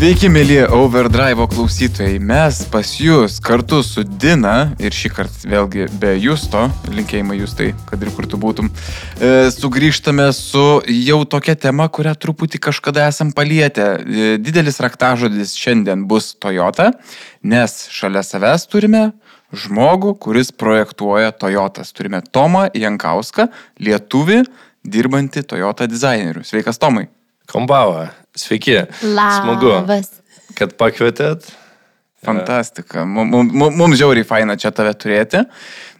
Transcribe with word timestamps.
Sveiki, 0.00 0.30
mėly 0.32 0.54
Overdrive 0.72 1.44
klausytojai. 1.52 2.14
Mes 2.24 2.56
pas 2.72 2.88
jūs 2.96 3.34
kartu 3.44 3.82
su 3.84 4.00
Dina 4.00 4.70
ir 4.80 4.94
šį 4.96 5.10
kartą 5.12 5.48
vėlgi 5.52 5.88
be 6.00 6.14
Justo, 6.16 6.62
linkėjimai 6.88 7.34
Justai, 7.36 7.66
kad 7.84 8.00
ir 8.00 8.08
kur 8.16 8.24
tu 8.24 8.38
būtum, 8.40 8.70
e, 9.20 9.50
sugrįžtame 9.52 10.30
su 10.32 10.62
jau 10.88 11.18
tokia 11.28 11.52
tema, 11.52 11.84
kurią 11.92 12.14
truputį 12.16 12.62
kažkada 12.64 13.10
esam 13.12 13.34
palietę. 13.36 13.90
E, 14.00 14.30
didelis 14.40 14.80
raktažodis 14.80 15.52
šiandien 15.60 16.06
bus 16.08 16.30
Toyota, 16.32 16.94
nes 17.44 17.76
šalia 17.92 18.24
savęs 18.24 18.64
turime 18.72 19.10
žmogų, 19.52 20.14
kuris 20.16 20.48
projektuoja 20.48 21.36
Toyotas. 21.36 21.92
Turime 21.92 22.22
Tomą 22.24 22.70
Jankauską, 22.72 23.50
lietuvį, 23.76 24.46
dirbantį 24.80 25.44
Toyota 25.44 25.84
dizaineriu. 25.84 26.40
Sveikas, 26.40 26.80
Tomai. 26.80 27.10
Kombava. 27.52 28.08
Sveiki. 28.36 28.76
Smagu, 29.00 29.72
Labas. 29.74 30.10
kad 30.58 30.76
pakvietėt. 30.78 31.50
Fantastika. 32.20 33.06
Mums 33.08 33.96
žiauriai 33.96 34.26
faina 34.28 34.56
čia 34.60 34.68
tave 34.76 34.92
turėti. 34.92 35.40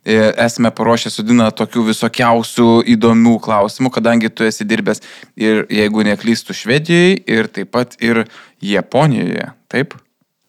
E, 0.05 0.17
Esame 0.45 0.69
paruošę 0.77 1.13
su 1.13 1.25
Dina 1.25 1.47
tokių 1.57 1.87
visokiausių 1.91 2.67
įdomių 2.93 3.39
klausimų, 3.45 3.93
kadangi 3.95 4.29
tu 4.33 4.45
esi 4.45 4.67
dirbęs 4.69 5.01
ir, 5.41 5.65
jeigu 5.73 6.05
neklystų, 6.05 6.57
Švedijoje 6.57 7.17
ir 7.25 7.49
taip 7.49 7.73
pat 7.73 7.97
ir 8.05 8.27
Japonijoje. 8.65 9.49
Taip? 9.73 9.97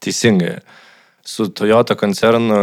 Teisingai. 0.04 0.58
Su 1.24 1.48
Toyota 1.48 1.96
koncernu 1.96 2.60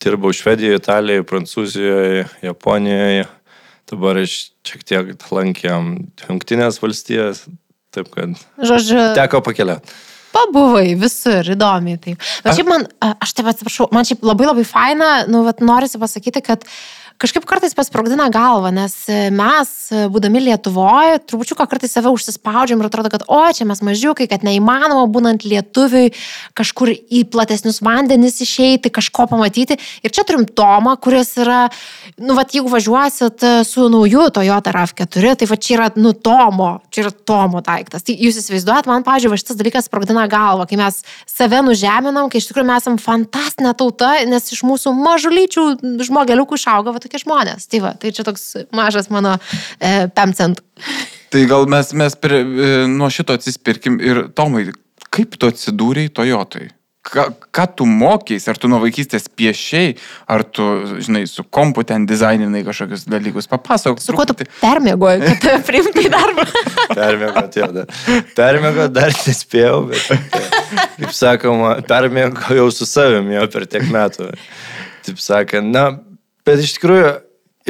dirbau 0.00 0.32
Švedijoje, 0.32 0.80
Italijoje, 0.80 1.26
Prancūzijoje, 1.28 2.26
Japonijoje. 2.46 3.28
Dabar 3.90 4.20
aš 4.22 4.36
šiek 4.64 4.84
tiek 4.86 5.30
lankėm 5.34 5.96
Junktinės 6.24 6.78
valstijas, 6.80 7.44
Taip 7.94 8.12
kad. 8.14 8.38
Žodžiu. 8.62 9.00
Teko 9.18 9.42
pakeliauti. 9.46 9.98
Pabuvai 10.30 10.94
visur, 10.94 11.42
įdomiai 11.56 11.98
taip. 11.98 12.22
Bet 12.44 12.54
šiaip 12.54 12.68
man, 12.70 12.84
aš 13.02 13.32
taip 13.34 13.48
atsiprašau, 13.50 13.88
man 13.94 14.06
šiaip 14.06 14.22
labai 14.22 14.46
labai 14.46 14.62
faina, 14.68 15.08
nu, 15.26 15.42
vat, 15.42 15.58
norisi 15.64 15.98
pasakyti, 15.98 16.42
kad 16.46 16.62
uh, 16.62 16.99
kažkaip 17.20 17.44
kartais 17.48 17.74
pasprogdina 17.76 18.30
galvą, 18.32 18.70
nes 18.72 18.94
mes, 19.34 19.70
būdami 20.12 20.40
Lietuvoje, 20.46 21.18
trupučiuką 21.28 21.66
kartais 21.68 21.92
save 21.92 22.12
užsispaudžiam 22.14 22.80
ir 22.80 22.88
atrodo, 22.88 23.10
kad 23.12 23.26
o, 23.28 23.40
čia 23.52 23.66
mes 23.68 23.82
mažiukai, 23.84 24.24
kad 24.30 24.44
neįmanoma 24.46 25.04
būnant 25.12 25.44
lietuviui 25.44 26.14
kažkur 26.56 26.92
į 26.94 27.24
platesnius 27.32 27.82
vandenis 27.84 28.40
išeiti, 28.40 28.92
kažko 28.94 29.26
pamatyti. 29.30 29.76
Ir 30.04 30.14
čia 30.14 30.24
turim 30.24 30.46
Tomą, 30.48 30.96
kuris 31.02 31.34
yra, 31.40 31.66
nu, 32.16 32.36
va, 32.38 32.46
jeigu 32.48 32.72
važiuosit 32.72 33.44
su 33.68 33.90
nauju 33.92 34.30
Toyota 34.40 34.72
RAV4, 34.74 35.34
tai 35.42 35.50
va 35.50 35.60
čia 35.60 35.76
yra, 35.76 35.90
nu, 36.00 36.14
Tomo, 36.16 36.70
čia 36.88 37.04
yra 37.04 37.12
Tomo 37.12 37.60
daiktas. 37.66 38.06
Tai 38.06 38.16
jūs 38.16 38.40
įsivaizduojat, 38.40 38.88
man, 38.88 39.04
pažiūrėjau, 39.06 39.42
šitas 39.44 39.60
dalykas 39.60 39.90
sprogdina 39.90 40.24
galvą, 40.30 40.64
kai 40.70 40.80
mes 40.80 41.02
save 41.28 41.60
nužeminam, 41.66 42.32
kai 42.32 42.40
iš 42.40 42.48
tikrųjų 42.48 42.70
mes 42.72 42.80
esame 42.86 43.04
fantastinė 43.04 43.76
tauta, 43.76 44.14
nes 44.30 44.50
iš 44.54 44.64
mūsų 44.66 44.96
mažulyčių 44.96 45.68
žmogeliukų 46.08 46.56
išauga 46.56 46.96
va, 46.96 47.09
tokie 47.10 47.24
žmonės. 47.26 47.66
Tai 47.70 47.82
va, 47.82 47.94
tai 47.98 48.14
čia 48.14 48.24
toks 48.26 48.52
mažas 48.76 49.10
mano 49.10 49.36
e, 49.82 50.06
pemcent. 50.14 50.62
Tai 51.30 51.46
gal 51.50 51.66
mes, 51.70 51.92
mes 51.98 52.14
prie, 52.18 52.42
e, 52.42 52.74
nuo 52.90 53.10
šito 53.10 53.34
atsispirkim 53.34 53.98
ir 54.02 54.28
Tomai, 54.34 54.70
kaip 55.10 55.34
tu 55.38 55.50
atsidūrėjai 55.50 56.14
Toyotai? 56.14 56.68
Ką, 57.00 57.22
ką 57.48 57.64
tu 57.78 57.86
mokys, 57.88 58.44
ar 58.52 58.58
tu 58.60 58.68
nuo 58.68 58.76
vaikystės 58.82 59.24
piešiai, 59.32 59.94
ar 60.30 60.42
tu, 60.44 60.66
žinai, 61.00 61.22
su 61.30 61.46
kompu 61.48 61.80
ten 61.88 62.04
dizaininai 62.06 62.60
kažkokius 62.66 63.06
dalykus, 63.08 63.48
papasakok. 63.48 64.02
Su 64.04 64.12
kuo 64.14 64.26
tu 64.28 64.36
permėgoji, 64.36 65.22
kad 65.24 65.40
tave 65.46 65.62
priimtai 65.70 66.04
darbą? 66.12 66.44
permėgot, 67.00 67.56
jau 67.56 67.70
dar. 67.78 67.96
Permėgot 68.36 68.92
dar 68.92 69.16
nespėjau, 69.16 69.80
bet, 69.88 70.28
kaip 71.00 71.16
sakoma, 71.16 71.78
permėgojau 71.88 72.68
su 72.74 72.86
savimi 72.90 73.38
jau 73.38 73.48
per 73.56 73.66
tiek 73.70 73.88
metų. 73.90 74.28
Taip 75.08 75.24
sakant, 75.24 75.72
na, 75.72 75.88
Bet 76.48 76.62
iš 76.64 76.76
tikrųjų, 76.78 77.14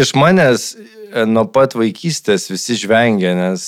iš 0.00 0.14
manęs 0.18 0.72
e, 0.74 1.24
nuo 1.28 1.46
pat 1.50 1.76
vaikystės 1.78 2.48
visi 2.52 2.78
žvengia, 2.80 3.34
nes 3.38 3.66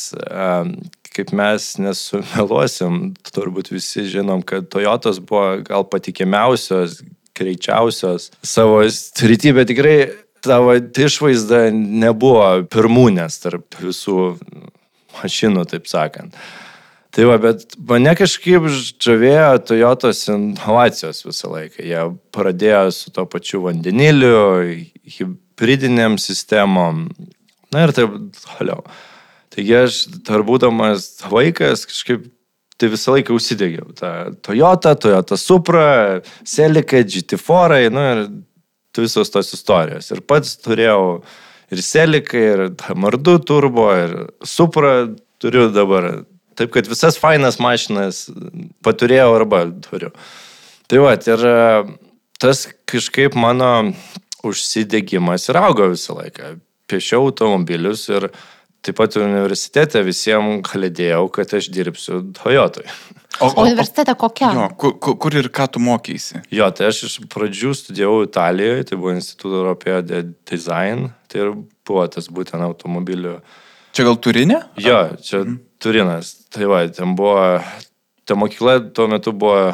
kaip 1.12 1.32
mes 1.36 1.66
nesumeluosim, 1.82 3.12
turbūt 3.34 3.72
visi 3.72 4.06
žinom, 4.08 4.42
kad 4.46 4.70
Toyotos 4.72 5.20
buvo 5.20 5.58
gal 5.66 5.84
patikimiausios, 5.88 7.02
greičiausios 7.36 8.30
savo 8.44 8.80
srity, 8.92 9.52
bet 9.56 9.70
tikrai 9.72 9.96
tavo 10.44 10.74
išvaizda 10.76 11.69
nebuvo 11.72 12.64
pirmūnės 12.72 13.38
tarp 13.44 13.78
visų 13.80 14.34
mašinų, 15.20 15.64
taip 15.70 15.88
sakant. 15.90 16.36
Tai 17.12 17.26
va, 17.28 17.36
bet 17.36 17.74
mane 17.76 18.14
kažkaip 18.16 18.64
žavėjo 18.72 19.48
Toyotos 19.68 20.22
inovacijos 20.32 21.20
visą 21.26 21.50
laiką. 21.52 21.82
Jie 21.84 22.04
pradėjo 22.32 22.86
su 22.96 23.12
to 23.12 23.26
pačiu 23.28 23.60
vandeniliu, 23.66 24.38
hybridiniam 25.18 26.16
sistemom. 26.16 27.10
Na 27.72 27.84
ir 27.84 27.92
taip 27.96 28.14
toliau. 28.46 28.80
Taigi 29.52 29.76
aš 29.76 29.98
dar 30.24 30.40
būdamas 30.48 31.10
vaikas 31.28 31.84
kažkaip 31.90 32.30
tai 32.80 32.88
visą 32.94 33.12
laiką 33.18 33.36
užsidėgiau. 33.36 33.92
Ta 33.98 34.32
Toyota, 34.40 34.96
Toyota 34.96 35.36
Supra, 35.36 36.22
Celica, 36.48 37.04
GT4, 37.04 37.92
nu 37.92 38.08
ir 38.08 38.24
visos 39.04 39.30
tos 39.32 39.52
istorijos. 39.52 40.08
Ir 40.16 40.24
pats 40.24 40.56
turėjau 40.64 41.20
ir 41.72 41.84
Celica, 41.84 42.40
ir 42.40 42.66
Mardu 42.96 43.36
turbo, 43.44 43.90
ir 44.00 44.16
Supra 44.48 45.10
turiu 45.42 45.68
dabar 45.74 46.24
Taip 46.58 46.72
kad 46.74 46.88
visas 46.90 47.18
fainas 47.20 47.58
mašinas 47.62 48.26
paturėjau 48.84 49.30
arba 49.36 49.64
turiu. 49.86 50.12
Tai 50.90 51.00
va, 51.00 51.14
ir 51.16 51.46
e, 51.48 51.58
tas 52.42 52.66
kažkaip 52.90 53.36
mano 53.38 53.92
užsidegimas 54.44 55.48
ir 55.48 55.60
augo 55.60 55.88
visą 55.92 56.18
laiką. 56.18 56.56
Piešiau 56.90 57.30
automobilius 57.30 58.08
ir 58.12 58.28
taip 58.82 58.98
pat 58.98 59.16
universitete 59.16 60.02
visiems 60.04 60.64
kalėdėjau, 60.66 61.24
kad 61.32 61.54
aš 61.54 61.70
dirbsiu 61.72 62.20
Toyotui. 62.36 62.84
O, 63.40 63.48
o 63.48 63.64
universitete 63.64 64.14
kokia? 64.19 64.50
Jo, 64.58 64.69
kur, 64.78 64.96
kur 65.00 65.36
ir 65.38 65.48
ką 65.54 65.69
tu 65.72 65.82
mokysi? 65.82 66.42
Jo, 66.52 66.69
tai 66.74 66.90
aš 66.90 67.04
iš 67.08 67.14
pradžių 67.32 67.72
studijavau 67.78 68.26
Italijoje, 68.26 68.88
tai 68.90 68.98
buvo 68.98 69.14
Instituto 69.16 69.62
Europėjo 69.62 70.02
de 70.10 70.22
Design, 70.50 71.08
tai 71.30 71.46
ir 71.46 71.54
buvo 71.88 72.04
tas 72.12 72.28
būtent 72.28 72.66
automobilių. 72.66 73.38
Čia 73.96 74.06
gal 74.08 74.19
turinė? 74.24 74.58
Jo, 74.80 75.00
čia 75.22 75.44
mhm. 75.44 75.60
Turinas. 75.82 76.34
Tai 76.53 76.69
va, 76.70 76.82
ten 76.88 77.16
buvo, 77.19 77.59
ta 78.25 78.37
mokykla 78.38 78.78
tuo 78.94 79.09
metu 79.10 79.34
buvo, 79.34 79.72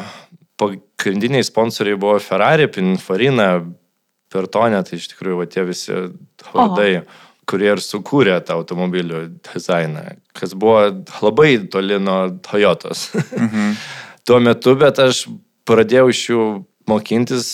pagrindiniai 0.59 1.45
sponsoriai 1.45 1.99
buvo 1.99 2.17
Ferrari, 2.23 2.67
Pininfarina, 2.71 3.49
Pertonė, 4.29 4.81
tai 4.85 4.99
iš 4.99 5.09
tikrųjų 5.13 5.39
va, 5.39 5.47
tie 5.49 5.63
visi 5.65 5.95
vardai, 6.53 6.89
kurie 7.49 7.71
ir 7.71 7.81
sukūrė 7.81 8.35
tą 8.45 8.59
automobilių 8.59 9.23
dizainą, 9.47 10.03
kas 10.37 10.53
buvo 10.53 10.83
labai 11.23 11.55
toli 11.71 11.97
nuo 12.01 12.21
Toyotos. 12.45 13.09
Mhm. 13.15 13.73
tuo 14.29 14.37
metu, 14.45 14.75
bet 14.77 15.01
aš 15.01 15.23
pradėjau 15.69 16.09
iš 16.13 16.23
jų 16.29 16.43
mokintis, 16.89 17.47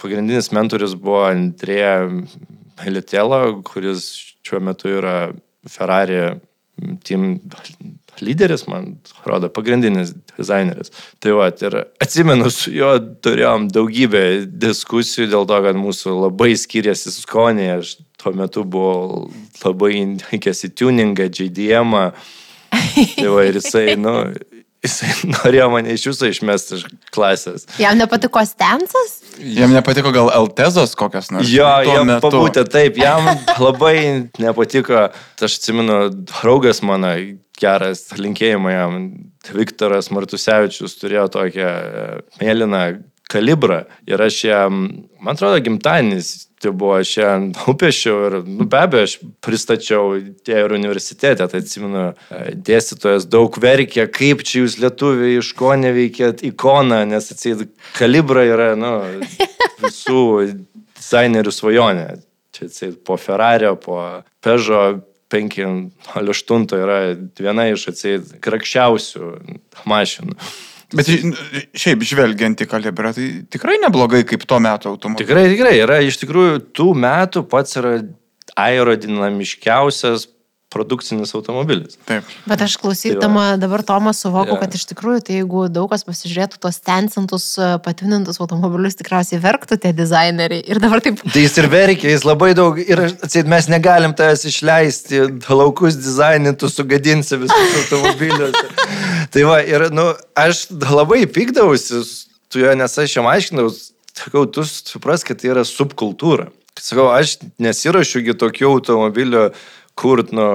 pagrindinis 0.00 0.52
mentorius 0.52 0.96
buvo 0.98 1.24
Andrėja 1.30 2.08
Melitėla, 2.78 3.40
kuris 3.66 4.10
šiuo 4.44 4.60
metu 4.64 4.92
yra 5.00 5.16
Ferrari 5.68 6.38
team 7.06 7.38
lyderis, 8.20 8.66
man 8.70 8.96
atrodo, 9.20 9.50
pagrindinis 9.54 10.12
dizaineris. 10.36 10.90
Tai 11.22 11.36
va, 11.38 11.48
ir 11.50 11.76
atsimenu, 12.02 12.50
su 12.54 12.72
juo 12.74 12.96
turėjom 13.24 13.68
daugybę 13.74 14.24
diskusijų 14.48 15.28
dėl 15.34 15.46
to, 15.48 15.60
kad 15.66 15.78
mūsų 15.78 16.16
labai 16.24 16.54
skiriasi 16.58 17.14
skoniai. 17.14 17.78
Aš 17.78 17.96
tuo 18.18 18.34
metu 18.36 18.64
buvau 18.66 19.28
labai 19.62 19.94
įkęs 20.38 20.66
į 20.68 20.74
tuningą, 20.78 21.30
JDM. 21.30 21.94
-ą. 21.94 22.10
Tai 23.16 23.28
va, 23.32 23.44
ir 23.46 23.56
jisai, 23.60 23.96
nu, 23.96 24.14
jisai 24.84 25.10
norėjo 25.34 25.68
mane 25.72 25.94
iš 25.96 26.06
jūsų 26.08 26.30
išmesti 26.32 26.78
iš 26.78 26.86
klasės. 27.14 27.66
Jam 27.80 27.98
nepatiko 27.98 28.42
stensas? 28.48 29.18
Jam 29.38 29.74
nepatiko 29.74 30.12
gal 30.14 30.30
Altezos 30.34 30.94
kokios 30.98 31.32
nors. 31.34 31.50
Jo, 31.50 31.68
jam 31.86 32.14
pabūtė 32.22 32.64
taip, 32.70 32.98
jam 33.00 33.28
labai 33.60 33.98
nepatiko. 34.40 35.08
Aš 35.38 35.60
atsimenu, 35.60 36.00
draugas 36.30 36.82
mano, 36.86 37.12
geras 37.58 38.08
linkėjimai 38.18 38.74
jam, 38.74 38.98
Viktoras 39.48 40.10
Martusevičius 40.14 40.98
turėjo 41.00 41.28
tokią 41.38 41.68
e, 41.68 42.02
mėlyną 42.42 42.82
kalibrą 43.28 43.82
ir 44.08 44.22
aš 44.24 44.42
jam, 44.48 44.84
man 45.20 45.36
atrodo, 45.36 45.60
gimtadienis 45.64 46.48
tai 46.58 46.72
buvo 46.74 46.96
aš 46.98 47.16
ją 47.16 47.32
nupiešiau 47.52 48.22
ir, 48.26 48.36
nu, 48.46 48.66
be 48.70 48.80
abejo, 48.80 49.06
aš 49.06 49.16
pristačiau 49.44 50.16
tie 50.46 50.58
ir 50.64 50.74
universitete, 50.74 51.46
tai 51.46 51.62
atsimenu, 51.62 52.08
e, 52.34 52.40
dėstytojas 52.68 53.28
daug 53.30 53.58
verkė, 53.62 54.08
kaip 54.14 54.42
čia 54.46 54.64
jūs 54.64 54.78
lietuviai 54.82 55.38
iš 55.38 55.52
ko 55.58 55.74
neveikėt 55.78 56.42
ikoną, 56.50 57.04
nes 57.10 57.30
atseit 57.34 57.68
kalibra 57.98 58.46
yra, 58.48 58.72
nu, 58.78 58.94
visų 59.84 60.24
dizainerių 60.98 61.54
svajonė. 61.54 62.08
Čia 62.56 62.66
atseit 62.66 62.98
po 63.06 63.18
Ferrari, 63.20 63.70
po 63.78 64.00
Peugeot 64.42 65.04
508 65.28 66.78
yra 66.80 66.98
viena 67.38 67.68
iš 67.68 67.90
atseit 67.92 68.32
krakščiausių 68.42 69.34
mašinų. 69.88 70.34
Bet 70.96 71.08
šiaip 71.76 72.04
žvelgiant 72.08 72.62
į 72.64 72.66
kalibrą, 72.70 73.12
tai 73.12 73.26
tikrai 73.52 73.76
neblogai 73.82 74.22
kaip 74.28 74.46
tuo 74.48 74.56
metu 74.62 74.88
automobilis. 74.88 75.28
Tikrai, 75.28 75.44
tikrai 75.52 75.74
yra 75.82 75.98
iš 76.00 76.16
tikrųjų 76.22 76.62
tų 76.76 76.86
metų 76.96 77.42
pats 77.50 77.76
yra 77.76 77.98
aerodinamiškiausias 78.56 80.24
produkcinis 80.72 81.32
automobilis. 81.36 81.96
Taip. 82.08 82.26
Bet 82.48 82.62
aš 82.64 82.76
klausydama 82.80 83.56
dabar 83.60 83.82
Tomą 83.86 84.12
suvoku, 84.16 84.52
Jo. 84.54 84.58
kad 84.60 84.74
iš 84.76 84.84
tikrųjų, 84.90 85.22
tai 85.24 85.38
jeigu 85.38 85.64
daug 85.72 85.88
kas 85.90 86.04
pasižiūrėtų 86.04 86.60
tos 86.60 86.80
tensintus, 86.84 87.46
patvinintus 87.84 88.40
automobilius, 88.42 88.98
tikriausiai 89.00 89.40
verktų 89.40 89.80
tie 89.80 89.94
dizaineriai. 89.96 90.60
Ir 90.68 90.82
dabar 90.84 91.00
taip, 91.04 91.22
Tai 91.24 91.44
jis 91.44 91.56
ir 91.58 91.70
verkia, 91.72 92.12
jis 92.12 92.26
labai 92.28 92.52
daug 92.58 92.76
ir 92.82 93.04
atseit, 93.08 93.48
mes 93.48 93.70
negalim 93.72 94.12
tavęs 94.16 94.44
išleisti, 94.52 95.24
laukus 95.48 95.96
dizainintų, 95.96 96.68
sugadinsi 96.72 97.40
visus 97.40 97.76
automobilius. 97.84 98.56
tai 99.32 99.48
va, 99.48 99.62
ir, 99.64 99.88
nu, 99.94 100.10
aš 100.36 100.66
labai 100.84 101.24
pykdavausi 101.32 102.04
tu 102.48 102.60
jo, 102.62 102.74
nes 102.74 102.98
aš 102.98 103.16
jam 103.16 103.28
aiškinau, 103.28 103.68
sakau, 104.16 104.46
tu 104.50 104.64
supras, 104.68 105.24
kad 105.26 105.40
tai 105.40 105.52
yra 105.52 105.64
subkultūra. 105.68 106.48
Sakau, 106.78 107.08
aš 107.10 107.38
nesirašiugi 107.58 108.36
tokių 108.38 108.68
automobilių 108.70 109.48
kurt 109.98 110.30
nu, 110.36 110.46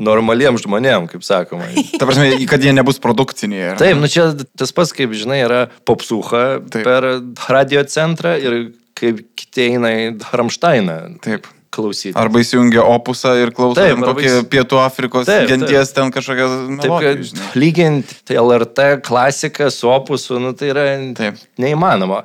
normaliems 0.00 0.64
žmonėms, 0.64 1.10
kaip 1.12 1.26
sakoma. 1.26 1.68
Ta 2.00 2.08
prasme, 2.08 2.30
kad 2.48 2.64
jie 2.64 2.72
nebus 2.76 3.00
produkciniai. 3.04 3.74
ar? 3.74 3.78
Taip, 3.82 4.00
nu 4.00 4.08
čia 4.10 4.30
tas 4.58 4.72
pats, 4.76 4.94
kaip 4.96 5.12
žinai, 5.16 5.42
yra 5.44 5.60
popsuha 5.88 6.46
Taip. 6.72 6.82
per 6.88 7.08
radio 7.52 7.84
centrą 7.88 8.34
ir 8.40 8.58
kaip 8.98 9.20
kiti 9.38 9.68
eina 9.74 9.92
į 9.94 10.06
Ramštainą 10.34 10.96
Taip. 11.22 11.46
klausyti. 11.70 12.16
Arba 12.18 12.40
įsijungia 12.42 12.82
opusą 12.82 13.34
ir 13.42 13.52
klauso 13.54 13.78
Taip, 13.78 14.00
kokį 14.02 14.24
įs- 14.26 14.46
Pietų 14.50 14.80
Afrikos 14.82 15.28
Taip, 15.28 15.44
taip. 15.44 15.52
genties 15.52 15.92
ten 15.94 16.10
kažkokią 16.14 16.48
Taip, 16.80 16.94
kad 17.04 17.54
lyginti 17.60 18.38
LRT 18.40 18.88
klasiką 19.06 19.68
su 19.70 19.90
opusu, 19.92 20.40
nu, 20.42 20.54
tai 20.58 20.72
yra 20.72 20.86
Taip. 21.18 21.38
neįmanoma. 21.60 22.24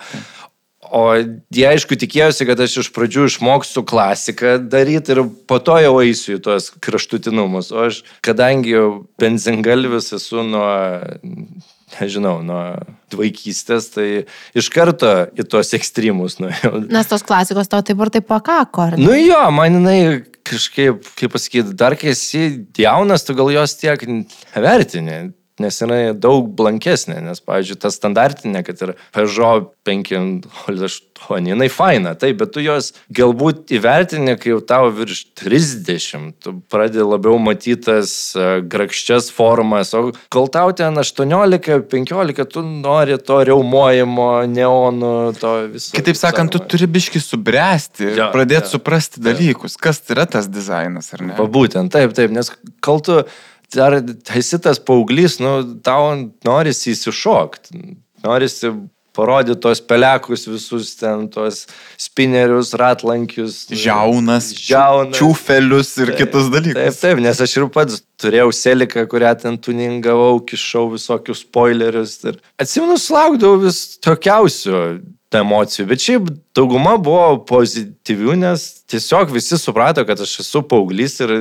O 0.94 1.01
jie 1.50 1.63
aišku 1.66 1.98
tikėjosi, 1.98 2.45
kad 2.45 2.60
aš 2.62 2.75
iš 2.84 2.90
pradžių 2.94 3.25
išmoksiu 3.25 3.81
klasiką 3.90 4.60
daryti 4.69 5.16
ir 5.16 5.24
po 5.50 5.57
to 5.57 5.80
jau 5.81 5.95
eisiu 6.04 6.36
į 6.38 6.44
tuos 6.45 6.69
kraštutinumus. 6.86 7.72
O 7.74 7.88
aš, 7.88 8.04
kadangi 8.25 8.75
jau 8.75 8.86
benzingalvis 9.22 10.12
esu 10.13 10.45
nuo, 10.45 10.69
nežinau, 11.95 12.36
nuo 12.45 12.62
vaikystės, 13.18 13.90
tai 13.95 14.07
iš 14.54 14.69
karto 14.74 15.16
į 15.34 15.48
tuos 15.50 15.74
ekstremus 15.74 16.38
nuėjau. 16.44 16.86
nes 16.94 17.10
tos 17.10 17.25
klasikos 17.25 17.74
tau 17.74 17.81
taip 17.81 18.06
ir 18.06 18.13
taip 18.13 18.30
pakako, 18.30 18.86
ar 18.86 18.98
ne? 18.98 19.07
Nu 19.07 19.18
jo, 19.18 19.42
man 19.56 19.80
jinai 19.80 20.00
kažkaip, 20.45 21.10
kaip 21.18 21.34
pasakyti, 21.34 21.74
dar 21.80 21.98
kai 21.98 22.13
esi 22.13 22.68
jaunas, 22.78 23.25
tu 23.25 23.34
gal 23.38 23.50
jos 23.50 23.74
tiek 23.81 24.06
nevertini. 24.06 25.34
Nes 25.62 25.76
jinai 25.78 26.16
daug 26.18 26.48
blankesnė, 26.58 27.20
nes, 27.22 27.38
pavyzdžiui, 27.46 27.76
ta 27.84 27.92
standartinė, 27.94 28.64
kad 28.66 28.80
ir 28.82 28.96
Peugeot 29.14 29.68
508, 29.86 31.46
jinai 31.52 31.68
faina, 31.70 32.16
taip, 32.18 32.40
bet 32.40 32.56
tu 32.56 32.64
jos 32.64 32.88
galbūt 33.14 33.70
įvertini, 33.78 34.34
kai 34.42 34.50
jau 34.50 34.58
tau 34.66 34.90
virš 34.96 35.22
30, 35.38 36.32
tu 36.42 36.56
pradedi 36.74 37.06
labiau 37.06 37.38
matytas 37.38 38.34
e, 38.34 38.48
grakščias 38.66 39.30
formas, 39.36 39.94
o 39.94 40.08
kol 40.34 40.50
tau 40.50 40.74
ten 40.74 40.98
18-15, 40.98 42.44
tu 42.50 42.66
nori 42.66 43.20
to 43.22 43.40
reumuojimo, 43.52 44.28
neonų, 44.50 45.14
to 45.38 45.54
viso. 45.76 45.94
Kitaip 45.94 46.18
sakant, 46.18 46.50
tu 46.58 46.64
turi 46.66 46.90
biški 46.98 47.22
subręsti 47.22 48.10
Jo, 48.18 48.32
pradėti 48.34 48.72
jo. 48.72 48.80
suprasti 48.80 49.22
dalykus, 49.22 49.78
kas 49.78 50.02
tai 50.02 50.18
yra 50.18 50.26
tas 50.40 50.50
dizainas, 50.50 51.14
ar 51.14 51.28
ne? 51.30 51.38
Va 51.38 51.46
būtent, 51.46 51.94
taip, 51.94 52.18
taip, 52.18 52.34
nes 52.34 52.50
kol 52.84 53.06
tu 53.06 53.22
dar 53.75 54.00
esi 54.38 54.60
tas 54.62 54.80
paauglys, 54.80 55.40
nu, 55.44 55.60
tau 55.86 56.12
norisi 56.48 56.94
įsišokti, 56.96 57.80
norisi 58.25 58.72
parodyti 59.14 59.60
tos 59.62 59.78
pelekus 59.86 60.48
visus 60.50 60.96
ten, 60.98 61.28
tos 61.30 61.68
spinerius, 62.02 62.72
ratlankius. 62.81 63.60
Žiaunas, 63.70 64.48
Žiaunas. 64.58 65.18
čiūfelius 65.20 65.92
ir 66.02 66.14
Taip, 66.14 66.18
kitus 66.24 66.48
Taip, 66.50 66.56
dalykus. 66.56 67.02
taip, 67.04 67.22
nes 67.22 67.42
aš 67.46 67.54
ir 67.60 67.68
pats 67.75 68.00
turėjau 68.24 68.50
seliką, 68.58 69.06
kurią 69.12 69.36
ten 69.44 69.60
tuningavau, 69.62 70.40
kišau 70.50 70.88
visokius 70.96 71.44
spoilerius. 71.46 72.16
Ir 72.26 72.40
atsimenu, 72.62 72.98
sulaukdavau 72.98 73.62
vis 73.68 73.84
tokiausių 74.02 74.80
emocijų, 75.34 75.86
bet 75.90 76.02
šiaip 76.02 76.28
dauguma 76.58 76.96
buvo 77.02 77.40
pozityvių, 77.50 78.36
nes 78.38 78.66
tiesiog 78.90 79.31
visi 79.34 79.58
suprato, 79.58 80.04
kad 80.06 80.19
aš 80.22 80.40
esu 80.44 80.62
paauglys 80.69 81.19
ir 81.26 81.34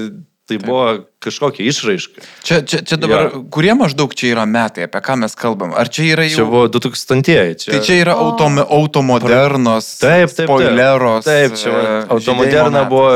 tai 0.52 0.69
buvo 0.69 0.84
kažkokia 1.22 1.66
išraiška. 1.72 2.25
Čia, 2.44 2.60
čia, 2.69 2.81
čia 2.87 2.96
dabar, 3.00 3.31
Jo. 3.32 3.43
kurie 3.54 3.75
maždaug 3.78 4.12
čia 4.14 4.32
yra 4.34 4.44
metai, 4.49 4.84
apie 4.88 5.00
ką 5.04 5.16
mes 5.25 5.34
kalbam? 5.38 5.72
Ar 5.78 5.88
čia 5.88 6.06
yra 6.12 6.26
jau... 6.28 6.37
Čia 6.43 6.46
buvo 6.50 6.64
2000-ieji. 6.76 7.58
Čia... 7.64 7.70
Tai 7.76 7.81
čia 7.87 7.99
yra 8.04 8.14
O. 8.19 8.31
autom, 8.31 8.58
automodernos, 8.62 9.99
Taip, 9.99 10.28
taip, 10.31 10.37
taip. 10.37 10.49
spoileros. 10.50 11.25
Taip, 11.25 11.54
čia 11.58 11.70
e, 11.72 11.93
automoderna 12.12 12.84
buvo 12.90 13.12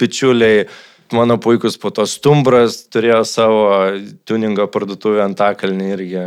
bičiuliai. 0.00 0.68
Mano 1.12 1.38
puikus 1.40 1.78
po 1.80 1.88
to 1.90 2.04
stumbras 2.04 2.82
turėjo 2.92 3.22
savo 3.24 3.62
tuningo 4.28 4.66
parduotuvę 4.68 5.22
Antakalnį 5.24 5.86
irgi. 5.96 6.24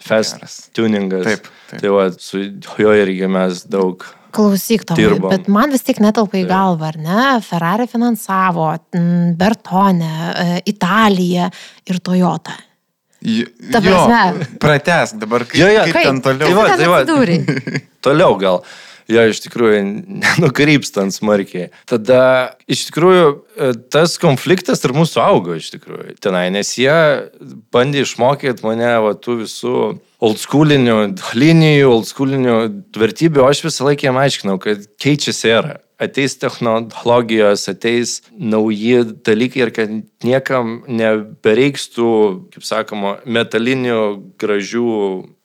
Fest 0.00 0.38
Geras. 0.38 0.54
tuningas. 0.72 1.26
Taip, 1.26 1.48
taip. 1.68 1.80
Tai 1.82 1.90
va, 1.92 2.04
su 2.16 2.38
juo 2.78 2.94
irgi 2.96 3.26
mes 3.28 3.64
daug. 3.68 4.06
Klausyk 4.34 4.84
to, 4.88 4.96
bet 5.28 5.48
man 5.50 5.72
vis 5.74 5.82
tiek 5.86 5.98
netelpa 6.02 6.38
į 6.40 6.46
galvą, 6.50 6.90
ar 6.92 6.98
ne? 7.02 7.22
Ferrari 7.44 7.86
finansavo, 7.90 8.68
mm, 8.94 9.32
Bertone, 9.40 10.10
e, 10.30 10.60
Italija 10.70 11.50
ir 11.90 11.98
Toyota. 12.04 12.54
Ta 13.20 13.80
Jo, 13.84 14.06
prasme. 14.08 14.46
pratesk 14.62 15.18
dabar, 15.20 15.44
kaip, 15.44 15.58
Jo, 15.60 15.66
jo, 15.68 15.82
kaip 15.84 15.98
Kaip? 15.98 16.06
ten 16.08 16.20
toliau. 16.24 16.46
Tai 16.46 16.54
va, 16.56 16.76
tai 16.76 16.86
va. 16.88 17.00
Toliau 18.06 18.38
gal. 18.40 18.62
Jo, 19.10 19.24
iš 19.28 19.40
tikrųjų, 19.44 19.80
nukrypstant 20.44 21.12
smarkiai. 21.12 21.68
Tada, 21.90 22.20
iš 22.70 22.86
tikrųjų, 22.88 23.26
e, 23.58 23.72
tas 23.92 24.14
konfliktas 24.22 24.80
ir 24.86 24.94
mūsų 24.96 25.20
augo, 25.24 25.56
iš 25.58 25.72
tikrųjų, 25.74 26.14
tenai, 26.22 26.46
nes 26.54 26.70
jie 26.78 26.94
bandė 27.74 28.06
išmokyti 28.06 28.64
mane, 28.64 28.92
va, 29.04 29.12
tų 29.18 29.40
visų 29.42 29.74
oldschoolinių 30.24 30.96
linijų, 31.38 31.92
oldschoolinių 31.94 32.56
vertybių, 33.00 33.44
aš 33.46 33.64
visą 33.66 33.86
laiką 33.88 34.10
jam 34.10 34.20
aiškinau, 34.20 34.58
kad 34.62 34.84
keičiasi 35.00 35.52
era. 35.52 35.78
Ateis 36.00 36.38
technologijos, 36.40 37.66
ateis 37.68 38.20
nauji 38.32 39.02
dalykai 39.26 39.66
ir 39.66 39.72
kad 39.76 39.90
niekam 40.24 40.78
nebereiks 40.88 41.90
tų, 41.92 42.12
kaip 42.54 42.64
sakoma, 42.64 43.18
metalinių 43.28 43.98
gražių 44.40 44.94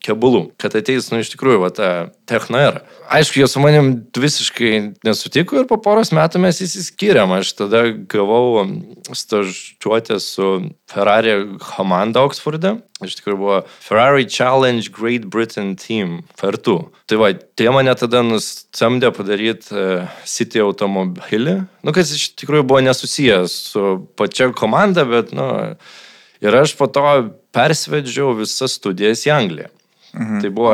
kebulų, 0.05 0.41
kad 0.61 0.75
ateis, 0.77 1.09
nu, 1.11 1.19
iš 1.23 1.31
tikrųjų, 1.33 1.59
va, 1.63 1.71
ta 1.73 1.89
technoera. 2.29 2.83
Aišku, 3.13 3.39
jie 3.41 3.47
su 3.49 3.61
manim 3.61 3.91
visiškai 4.17 4.71
nesutiko 5.05 5.59
ir 5.59 5.67
po 5.69 5.77
poros 5.81 6.11
metų 6.15 6.41
mes 6.43 6.61
įsiskyrėm. 6.65 7.33
Aš 7.37 7.53
tada 7.59 7.83
gavau 8.11 8.65
stažuotę 9.11 10.19
su 10.23 10.49
Ferrari 10.91 11.35
komanda 11.61 12.25
Oxforde. 12.25 12.77
Iš 13.03 13.17
tikrųjų 13.19 13.39
buvo 13.41 13.57
Ferrari 13.83 14.25
Challenge 14.29 14.89
Great 14.95 15.27
Britain 15.31 15.75
Team 15.79 16.21
kartu. 16.39 16.77
Tai 17.09 17.19
va, 17.21 17.31
tai 17.35 17.69
mane 17.75 17.93
tada 17.99 18.23
nusamdė 18.25 19.11
padaryti 19.15 19.75
uh, 19.75 20.17
City 20.29 20.63
automobilį. 20.63 21.59
Nu, 21.85 21.93
kas 21.95 22.13
iš 22.15 22.31
tikrųjų 22.39 22.65
buvo 22.69 22.81
nesusijęs 22.85 23.59
su 23.73 23.85
pačia 24.17 24.49
komanda, 24.55 25.05
bet, 25.09 25.35
nu, 25.35 25.49
ir 26.41 26.61
aš 26.61 26.77
po 26.79 26.87
to 26.87 27.05
persvedžiau 27.55 28.33
visas 28.39 28.79
studijas 28.79 29.27
į 29.27 29.35
Angliją. 29.35 29.71
Mhm. 30.15 30.41
Tai 30.41 30.49
buvo 30.55 30.73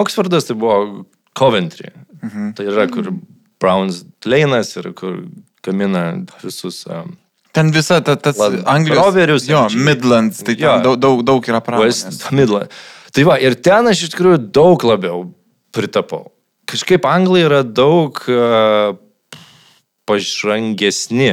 Oxfordas, 0.00 0.44
tai 0.48 0.56
buvo 0.56 1.06
Coventry. 1.38 1.90
Mhm. 2.22 2.54
Tai 2.56 2.66
yra, 2.66 2.86
kur 2.90 3.12
Browns 3.60 4.04
Lane'as 4.26 4.76
ir 4.76 4.92
kur 4.92 5.22
gamina 5.62 6.26
visus 6.42 6.86
um, 6.86 7.16
Ten 7.52 7.72
visa 7.74 7.98
ta, 8.00 8.14
tas 8.14 8.38
Anglijos. 8.38 8.98
Roverius, 8.98 9.46
jo. 9.48 9.64
Midlands, 9.74 10.38
tai 10.46 10.54
Jo. 10.54 10.76
daug, 10.84 10.98
daug, 11.02 11.22
daug 11.26 11.48
yra 11.50 11.58
pramonės. 11.60 12.04
West 12.06 12.28
Midland. 12.30 12.70
Tai 13.10 13.24
va, 13.26 13.38
ir 13.42 13.56
ten 13.58 13.90
aš 13.90 14.04
iš 14.06 14.12
tikrųjų 14.14 14.38
daug 14.54 14.84
labiau 14.86 15.24
pritapau. 15.74 16.28
Kažkaip 16.70 17.02
Anglai 17.10 17.42
yra 17.48 17.64
daug 17.66 18.20
uh, 18.30 18.94
pažangesni, 20.06 21.32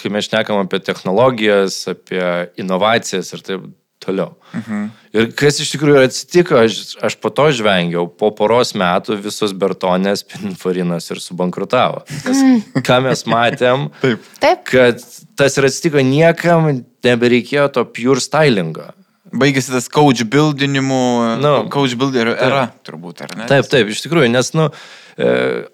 kai 0.00 0.12
mes 0.12 0.28
šnekam 0.30 0.62
apie 0.62 0.80
technologijas, 0.84 1.82
apie 1.92 2.24
inovacijas 2.60 3.32
ir 3.36 3.44
taip 3.44 3.68
toliau. 4.00 4.34
Mhm. 4.56 4.84
Ir 5.16 5.26
kas 5.38 5.58
iš 5.62 5.72
tikrųjų 5.74 6.04
atsitiko, 6.06 6.58
aš, 6.64 6.96
aš 7.04 7.16
po 7.20 7.32
to 7.34 7.48
žvengiau, 7.54 8.06
po 8.08 8.30
poros 8.36 8.72
metų 8.78 9.18
visos 9.20 9.52
Bertonės, 9.56 10.22
Pininfarinas 10.26 11.10
ir 11.10 11.20
subankrutavo. 11.22 12.04
Nes 12.24 12.70
ką 12.86 13.00
mes 13.06 13.24
matėm, 13.28 13.90
Taip. 14.04 14.30
Taip, 14.42 14.64
kad 14.70 15.04
tas 15.38 15.58
ir 15.58 15.68
atsitiko, 15.68 16.02
niekam 16.06 16.70
nebereikėjo 17.06 17.68
to 17.76 17.84
pure 17.90 18.22
stylingo. 18.22 18.90
Baigėsi 19.30 19.70
tas 19.70 19.86
coach 19.92 20.24
buildinimų, 20.26 21.02
Nu, 21.42 21.52
coach 21.70 21.94
builderio 21.98 22.32
era, 22.34 22.64
turbūt, 22.86 23.20
ar 23.26 23.36
ne? 23.38 23.46
Taip, 23.50 23.68
taip, 23.70 23.92
iš 23.92 24.02
tikrųjų, 24.02 24.30
nes, 24.32 24.50
nu, 24.58 24.70
e, 25.14 25.28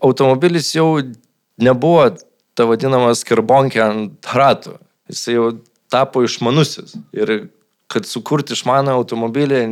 automobilis 0.04 0.74
jau 0.74 0.90
nebuvo 1.62 2.10
ta 2.56 2.66
vadinama 2.68 3.14
skarbonkė 3.16 3.80
ant 3.84 4.28
ratų. 4.36 4.76
Jis 5.12 5.22
jau 5.32 5.46
tapo 5.92 6.24
išmanusis. 6.26 6.96
Ir 7.16 7.48
kad 7.92 8.08
sukurti 8.08 8.56
išmaną 8.56 8.96
automobilį 9.00 9.62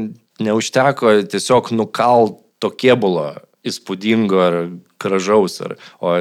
neužteko 0.45 1.17
tiesiog 1.31 1.73
nukalt 1.75 2.41
to 2.63 2.71
kėbulo 2.71 3.35
įspūdingo 3.65 4.41
ar 4.41 4.59
gražaus, 5.01 5.59
ar, 5.65 5.77
o 6.01 6.17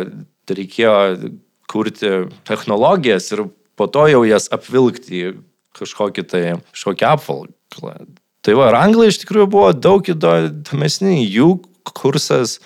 reikėjo 0.49 1.31
kurti 1.71 2.11
technologijas 2.47 3.29
ir 3.33 3.45
po 3.79 3.87
to 3.91 4.05
jau 4.11 4.23
jas 4.27 4.49
apvilkti 4.53 5.19
į 5.19 5.33
kažkokį 5.77 6.25
tai, 6.29 6.43
kažkokį 6.75 7.07
apvalklą. 7.09 7.95
Tai 8.43 8.55
va, 8.59 8.69
anglai 8.77 9.09
iš 9.09 9.21
tikrųjų 9.23 9.47
buvo 9.49 9.69
daug 9.73 10.07
įdomesni, 10.11 11.23
jų 11.23 11.55
kursas 11.95 12.59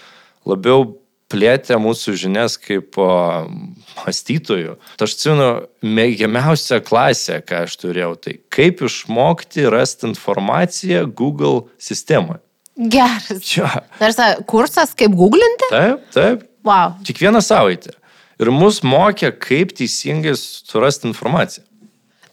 labiau 0.48 0.98
plėtė 1.32 1.78
mūsų 1.82 2.16
žinias 2.20 2.56
kaip 2.62 2.98
mąstytojų. 2.98 4.78
Tai 4.98 5.08
aš 5.08 5.16
atsimenu, 5.18 5.50
mėgiamiausia 5.84 6.80
klasė, 6.86 7.42
ką 7.46 7.66
aš 7.68 7.78
turėjau, 7.84 8.14
tai 8.22 8.38
kaip 8.54 8.84
išmokti 8.88 9.68
rasti 9.72 10.08
informaciją 10.12 11.06
Google 11.12 11.68
sistemoje. 11.82 12.42
Geras. 12.78 13.42
Čia. 13.42 13.70
Tarsi 13.98 14.28
kursas, 14.50 14.94
kaip 14.98 15.16
googlinti? 15.18 15.72
Taip, 15.74 16.04
taip. 16.14 16.44
Wow. 16.68 17.00
Kiekvieną 17.08 17.42
savaitę. 17.42 17.96
Ir 18.38 18.52
mus 18.54 18.84
mokė, 18.86 19.32
kaip 19.42 19.74
teisingai 19.78 20.36
surasti 20.38 21.10
informaciją. 21.10 21.66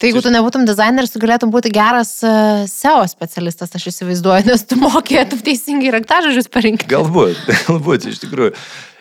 Tai 0.05 0.11
jeigu 0.11 0.21
tu 0.21 0.29
nebūtum 0.29 0.67
dizaineris, 0.69 1.09
tu 1.09 1.17
galėtum 1.17 1.49
būti 1.49 1.71
geras 1.73 2.19
e, 2.21 2.31
SEO 2.69 2.99
specialistas, 3.09 3.71
aš 3.73 3.87
įsivaizduoju, 3.89 4.45
nes 4.45 4.61
tu 4.69 4.75
mokėtum 4.77 5.39
teisingai 5.47 5.89
raktažodžius 5.95 6.45
parinkti. 6.53 6.85
Galbūt, 6.91 7.39
galbūt, 7.63 8.05
iš 8.11 8.19
tikrųjų. 8.21 8.51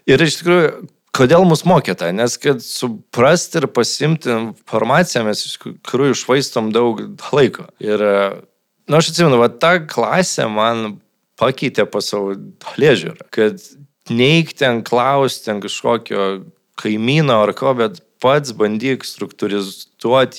Ir 0.09 0.25
iš 0.25 0.39
tikrųjų, 0.39 0.71
kodėl 1.13 1.45
mus 1.51 1.67
mokė 1.69 1.93
tą? 2.01 2.09
Nes 2.17 2.39
kad 2.41 2.65
suprasti 2.65 3.61
ir 3.61 3.69
pasimti 3.77 4.33
informaciją 4.33 5.27
mes 5.29 5.45
iš 5.45 5.59
tikrųjų 5.67 6.17
išvaistom 6.17 6.73
daug 6.73 7.05
laiko. 7.37 7.69
Ir, 7.85 8.01
na, 8.01 8.41
nu, 8.89 9.03
aš 9.03 9.13
atsimenu, 9.13 9.43
va 9.45 9.51
ta 9.53 9.75
klasė 9.85 10.49
man 10.49 11.03
pakeitė 11.37 11.85
pasaulio 11.85 12.97
žiūrą, 13.05 13.29
kad 13.29 13.61
neik 14.09 14.57
ten 14.57 14.81
klausti 14.89 15.51
ten 15.51 15.61
kažkokio 15.69 16.33
kaimyno 16.81 17.43
ar 17.45 17.53
ko, 17.61 17.77
bet 17.77 18.01
pats 18.25 18.55
bandyk 18.57 19.05
struktūrizuoti, 19.05 19.94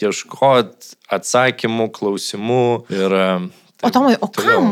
ieškoti 0.06 0.94
atsakymų, 1.16 1.90
klausimų 1.96 2.68
ir... 2.94 3.18
Taip, 3.76 3.90
o 3.90 3.92
Tomai, 3.92 4.14
o 4.22 4.30
kam 4.32 4.70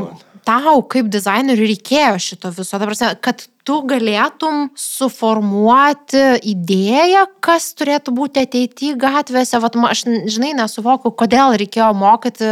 tau 0.48 0.82
kaip 0.92 1.10
dizaineriui 1.12 1.72
reikėjo 1.74 2.20
šito 2.22 2.52
viso? 2.54 2.78
Ta 2.78 2.88
prasme, 2.88 3.12
kad 3.24 3.46
tu 3.68 3.80
galėtum 3.88 4.70
suformuoti 4.80 6.24
idėją, 6.52 7.26
kas 7.44 7.72
turėtų 7.80 8.14
būti 8.18 8.44
ateityje 8.44 8.98
gatvėse. 9.00 9.60
Vat, 9.64 9.78
aš, 9.90 10.06
žinai, 10.32 10.54
nesuvokiu, 10.60 11.14
kodėl 11.16 11.56
reikėjo 11.60 11.92
mokyti 11.98 12.50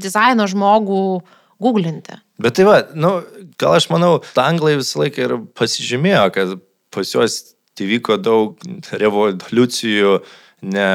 dizaino 0.00 0.48
žmogų 0.50 1.00
googlinti. 1.62 2.20
Bet 2.42 2.56
tai 2.58 2.66
va, 2.66 2.78
nu, 2.98 3.18
gal 3.60 3.76
aš 3.78 3.88
manau, 3.92 4.16
anglai 4.40 4.78
visą 4.80 5.04
laiką 5.04 5.26
ir 5.28 5.36
pasižymėjo, 5.58 6.24
kad 6.34 6.56
pas 6.94 7.12
juos 7.12 7.36
įvyko 7.84 8.16
daug 8.22 8.64
revoliucijų, 8.94 10.18
ne 10.74 10.88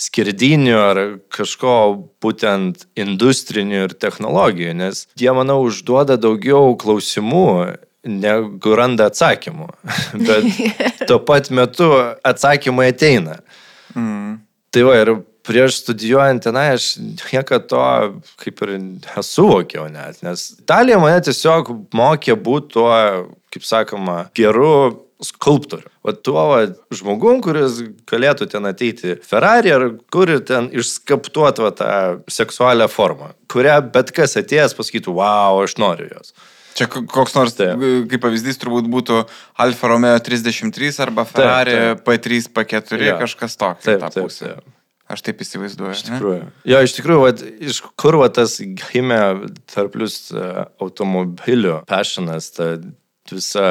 skirdinių 0.00 0.76
ar 0.78 1.00
kažko 1.32 1.74
būtent 2.22 2.86
industrinių 2.98 3.84
ir 3.88 3.96
technologijų, 3.98 4.74
nes 4.78 5.04
jie, 5.18 5.30
manau, 5.36 5.60
užduoda 5.68 6.16
daugiau 6.20 6.74
klausimų 6.80 7.48
negu 8.04 8.74
randa 8.76 9.08
atsakymų. 9.10 9.68
Bet 10.26 10.48
tuo 11.08 11.20
pat 11.24 11.50
metu 11.54 11.90
atsakymai 12.26 12.90
ateina. 12.92 13.38
Mm. 13.94 14.42
Tai 14.74 14.82
va, 14.88 14.98
ir 15.04 15.14
prieš 15.44 15.82
studijuojant 15.82 16.42
tenai 16.46 16.70
aš 16.74 16.94
niekada 16.98 17.62
to 17.68 17.84
kaip 18.40 18.62
ir 18.64 18.74
nesuvokiau 18.80 19.86
net, 19.92 20.22
nes 20.24 20.46
Italija 20.56 20.98
mane 21.02 21.20
tiesiog 21.26 21.70
mokė 21.94 22.36
būti 22.40 22.72
tuo, 22.78 22.94
kaip 23.52 23.66
sakoma, 23.68 24.16
geru 24.36 24.72
skulptorių. 25.26 25.90
O 26.04 26.14
tuo 26.14 26.46
va, 26.50 26.62
žmogum, 26.94 27.40
kuris 27.44 27.80
galėtų 28.10 28.48
ten 28.52 28.68
ateiti 28.68 29.16
Ferrari 29.24 29.72
ar 29.74 29.86
kuri 30.12 30.40
ten 30.46 30.70
išskaptuoti 30.74 31.64
va, 31.64 31.70
tą 31.76 31.92
seksualią 32.30 32.88
formą, 32.92 33.32
kurią 33.52 33.78
bet 33.94 34.12
kas 34.16 34.36
atėjęs 34.40 34.76
pasakytų, 34.78 35.16
wow, 35.20 35.62
aš 35.64 35.78
noriu 35.82 36.10
jos. 36.12 36.34
Čia 36.74 36.88
koks 36.90 37.36
nors, 37.36 37.54
taip. 37.54 37.78
kaip 38.10 38.22
pavyzdys, 38.24 38.58
turbūt 38.58 38.88
būtų 38.90 39.20
Alfa 39.62 39.90
Romeo 39.92 40.14
33 40.18 40.96
arba 41.04 41.22
Ferrari 41.28 41.76
taip, 41.76 42.00
taip. 42.02 42.24
P3, 42.26 42.40
P4, 42.56 43.04
ja. 43.06 43.18
kažkas 43.20 43.54
toks. 43.60 43.86
Taip, 43.86 44.02
taip, 44.10 44.32
taip. 44.34 44.72
Aš 45.14 45.20
taip 45.22 45.42
įsivaizduoju. 45.44 45.94
Iš 45.94 46.02
tikrųjų. 46.08 46.42
Jo, 46.72 46.80
iš 46.82 46.96
tikrųjų, 46.96 47.22
vat, 47.22 47.42
iš 47.62 47.80
kur 48.00 48.18
va, 48.18 48.30
tas 48.32 48.56
gimė 48.58 49.20
tarp 49.70 49.92
plus 49.94 50.16
uh, 50.32 50.64
automobilių 50.82 51.82
passionas, 51.90 52.48
ta 52.56 52.72
visa 53.30 53.66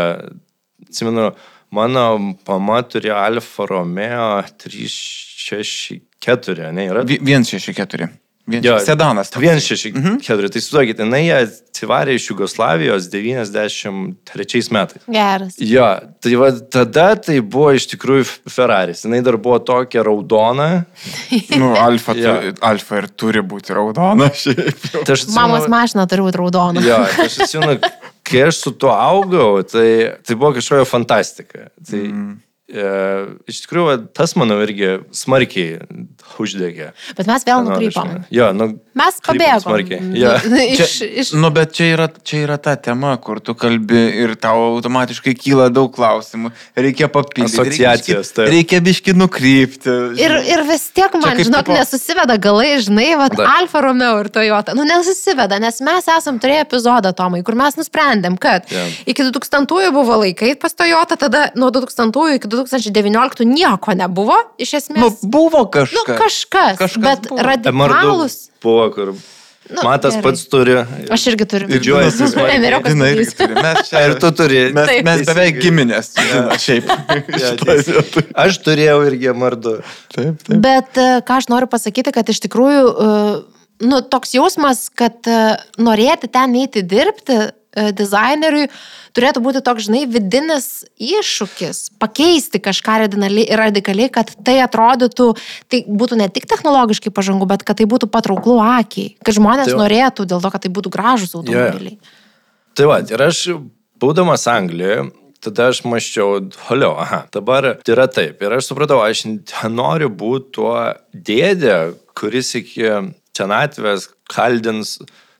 atsimenu, 0.87 1.31
mano 1.73 2.05
mama 2.47 2.81
turėjo 2.85 3.15
Alfa 3.19 3.65
Romeo 3.69 4.43
364, 4.63 6.71
ne, 6.71 6.85
yra? 6.91 7.01
164. 7.07 8.09
Vien, 8.45 8.63
jo, 8.63 8.79
sedanas. 8.79 9.31
164. 9.31 9.99
Mhm. 9.99 10.17
Tai 10.51 10.61
suduokit, 10.61 10.99
jinai 10.99 11.29
atsivarė 11.31 12.11
iš 12.17 12.25
Jugoslavijos 12.27 13.05
93 13.07 14.67
metais. 14.75 15.05
Geras. 15.07 15.55
Jo, 15.63 15.85
tai 16.19 16.33
va, 16.41 16.49
tada 16.51 17.05
tai 17.15 17.37
buvo 17.39 17.71
iš 17.77 17.87
tikrųjų 17.93 18.25
Ferraris. 18.51 19.05
Jinai 19.07 19.21
dar 19.23 19.37
buvo 19.39 19.61
tokia 19.63 20.03
raudona. 20.03 20.83
nu, 21.61 21.71
Alfa, 21.79 22.17
tu, 22.19 22.35
Alfa 22.67 22.99
ir 22.99 23.07
turi 23.15 23.39
būti 23.47 23.71
raudona 23.77 24.27
šiaip. 24.43 24.75
Tai 24.91 25.15
atsimenu, 25.15 25.39
Mamos 25.39 25.71
mašina 25.71 26.03
turi 26.11 26.27
būti 26.27 26.43
raudona. 26.43 26.83
jo, 26.83 26.99
tai 27.15 27.29
aš 27.31 27.39
atsimenu, 27.47 27.79
kai 28.33 28.47
aš 28.49 28.63
su 28.65 28.73
tuo 28.81 28.91
augau, 28.93 29.61
tai, 29.67 30.17
tai 30.25 30.35
buvo 30.35 30.55
kažkokia 30.57 30.89
fantastika. 30.89 31.69
Tai, 31.77 32.01
mm. 32.01 32.33
E, 32.73 32.83
iš 33.51 33.59
tikrųjų, 33.67 33.97
tas, 34.17 34.33
manau, 34.39 34.57
irgi 34.65 34.95
smarkiai 35.13 35.83
uždegė. 36.41 36.89
Bet 37.17 37.27
mes 37.29 37.45
vėl 37.45 37.61
nukrypom. 37.67 38.13
Jo, 38.33 38.47
nu, 38.57 38.69
mes 38.97 39.19
pabėgom. 39.21 40.15
Ja. 40.17 40.35
iš, 40.73 40.95
čia, 40.97 41.09
iš... 41.21 41.31
Nu, 41.37 41.51
bet 41.53 41.75
čia 41.77 41.91
yra, 41.93 42.07
čia 42.25 42.43
yra 42.47 42.57
ta 42.61 42.73
tema, 42.79 43.13
kur 43.21 43.41
tu 43.45 43.53
kalbi 43.57 44.01
ir 44.23 44.33
tau 44.41 44.71
automatiškai 44.71 45.35
kyla 45.37 45.67
daug 45.73 45.91
klausimų. 45.93 46.49
Reikia 46.79 47.09
papildyti. 47.13 47.59
Asociacijos. 47.61 48.33
Reikia, 48.39 48.49
reikia 48.55 48.81
biški 48.87 49.15
nukrypti. 49.17 49.93
Ir, 50.21 50.35
ir 50.55 50.65
vis 50.67 50.87
tiek 50.95 51.13
man, 51.21 51.37
žinok, 51.37 51.67
tipo... 51.67 51.77
nesusiveda 51.77 52.39
galai, 52.41 52.71
žinai, 52.83 53.11
va, 53.19 53.29
Alfa 53.59 53.83
Romeo 53.85 54.17
ir 54.23 54.31
Toyota. 54.33 54.73
Nu, 54.77 54.87
nesusiveda, 54.89 55.61
nes 55.61 55.77
mes 55.85 56.09
esam 56.17 56.41
turėję 56.41 56.65
epizodą, 56.65 57.13
Tomai, 57.13 57.43
kur 57.45 57.57
mes 57.59 57.77
nusprendėm, 57.77 58.39
kad 58.41 58.65
yeah. 58.73 58.89
iki 59.09 59.29
2000-ųjų 59.29 59.93
buvo 59.93 60.17
laikai 60.25 60.55
pas 60.59 60.73
Toyota, 60.77 61.19
tada 61.19 61.45
nuo 61.59 61.69
2000-ųjų 61.75 62.39
iki 62.39 62.49
2019 62.69 63.45
nieko 63.49 63.95
nebuvo, 63.97 64.39
iš 64.61 64.77
esmės. 64.81 65.03
Nu, 65.03 65.29
buvo 65.35 65.65
kažkas. 65.73 65.95
Nu, 65.95 66.17
kažkas, 66.17 66.81
kažkas 66.81 67.03
bet 67.03 67.29
buvo. 67.29 67.45
radikalus. 67.45 68.37
Buvo, 68.63 68.89
kur 68.95 69.15
Nu, 69.69 69.79
Matas 69.83 70.13
gerai. 70.13 70.23
pats 70.23 70.41
turi. 70.51 70.73
Aš 71.11 71.23
irgi 71.31 71.45
turiu. 71.47 71.67
Didžiuojasi. 71.71 72.25
Emeriukas 72.51 72.97
irgi 72.99 73.27
turi. 73.37 73.55
Mes 73.63 73.87
čia 73.87 74.01
ir 74.09 74.15
tu 74.19 74.31
turi. 74.35 74.59
Mes, 74.75 74.89
Taip. 74.89 75.05
mes 75.07 75.23
beveik 75.29 75.59
giminės. 75.63 76.11
Ja. 76.19 76.43
Šiaip. 76.59 76.91
Ja, 77.43 77.53
aš 78.43 78.59
turėjau 78.65 78.99
irgi 79.07 79.31
mardu. 79.37 79.77
Taip, 80.13 80.43
taip. 80.43 80.59
Bet 80.63 80.99
e, 80.99 81.07
ką 81.25 81.39
aš 81.39 81.47
noriu 81.51 81.69
pasakyti, 81.71 82.11
kad 82.15 82.27
iš 82.29 82.41
tikrųjų, 82.43 82.83
e, 82.91 83.09
nu, 83.87 84.01
toks 84.11 84.35
jausmas, 84.35 84.85
kad 84.91 85.23
e, 85.31 85.39
norėti 85.79 86.29
ten 86.33 86.55
eiti 86.59 86.83
dirbti 86.83 87.39
dizaineriui, 87.73 88.67
turėtų 89.17 89.41
būti 89.45 89.61
toks, 89.65 89.87
žinai, 89.87 90.03
vidinis 90.09 90.83
iššūkis 91.01 91.83
pakeisti 92.01 92.61
kažką 92.63 92.99
radikaliai, 93.03 94.09
kad 94.13 94.33
tai 94.45 94.59
atrodytų, 94.63 95.29
tai 95.71 95.83
būtų 95.87 96.19
ne 96.21 96.29
tik 96.33 96.45
technologiškai 96.49 97.13
pažangu, 97.13 97.47
bet 97.49 97.65
kad 97.65 97.81
tai 97.81 97.89
būtų 97.89 98.09
patrauklų 98.13 98.59
akiai, 98.63 99.15
kad 99.23 99.37
žmonės 99.37 99.71
tai 99.71 99.79
norėtų 99.79 100.27
dėl 100.29 100.43
to, 100.43 100.53
kad 100.53 100.65
tai 100.65 100.73
būtų 100.73 100.93
gražus 100.93 101.35
automobiliai. 101.37 101.97
Yeah. 101.97 102.19
Tai 102.73 102.89
va, 102.89 103.01
ir 103.05 103.21
aš, 103.21 103.43
būdamas 104.01 104.47
Anglijoje, 104.49 105.11
tada 105.43 105.67
aš 105.69 105.83
maščiau, 105.85 106.39
holiau, 106.69 106.95
aha, 107.03 107.23
dabar 107.33 107.75
yra 107.77 108.07
taip. 108.09 108.41
Ir 108.41 108.55
aš 108.57 108.71
supratau, 108.71 109.01
aš 109.03 109.25
noriu 109.69 110.09
būti 110.09 110.55
tuo 110.57 110.77
dėdė, 111.13 111.93
kuris 112.17 112.53
iki 112.57 112.87
senatvės 113.37 114.09
kaldins 114.31 114.97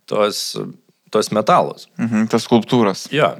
tos, 0.10 0.44
tos 1.13 1.32
metalus. 1.36 1.88
Mhm, 2.01 2.29
tas 2.34 2.48
skulptūras. 2.48 3.08
Jo. 3.13 3.36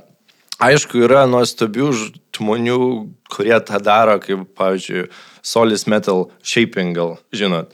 Aišku, 0.64 1.02
yra 1.04 1.26
nuostabių 1.28 1.90
žmonių, 2.38 2.80
kurie 3.34 3.56
tą 3.66 3.82
daro, 3.84 4.20
kaip, 4.22 4.46
pavyzdžiui, 4.58 5.08
Solis 5.44 5.88
Metal 5.90 6.30
Shaping, 6.46 6.96
gal 6.96 7.18
žinot. 7.36 7.74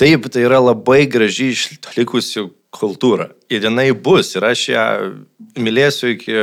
Taip, 0.00 0.30
tai 0.32 0.46
yra 0.46 0.62
labai 0.62 1.04
gražiai 1.10 1.52
išlikusi 1.52 2.46
kultūra. 2.72 3.32
Ir 3.52 3.66
jinai 3.66 3.90
bus. 3.92 4.32
Ir 4.38 4.46
aš 4.48 4.62
ją 4.70 4.84
mylėsiu 5.58 6.14
iki 6.14 6.36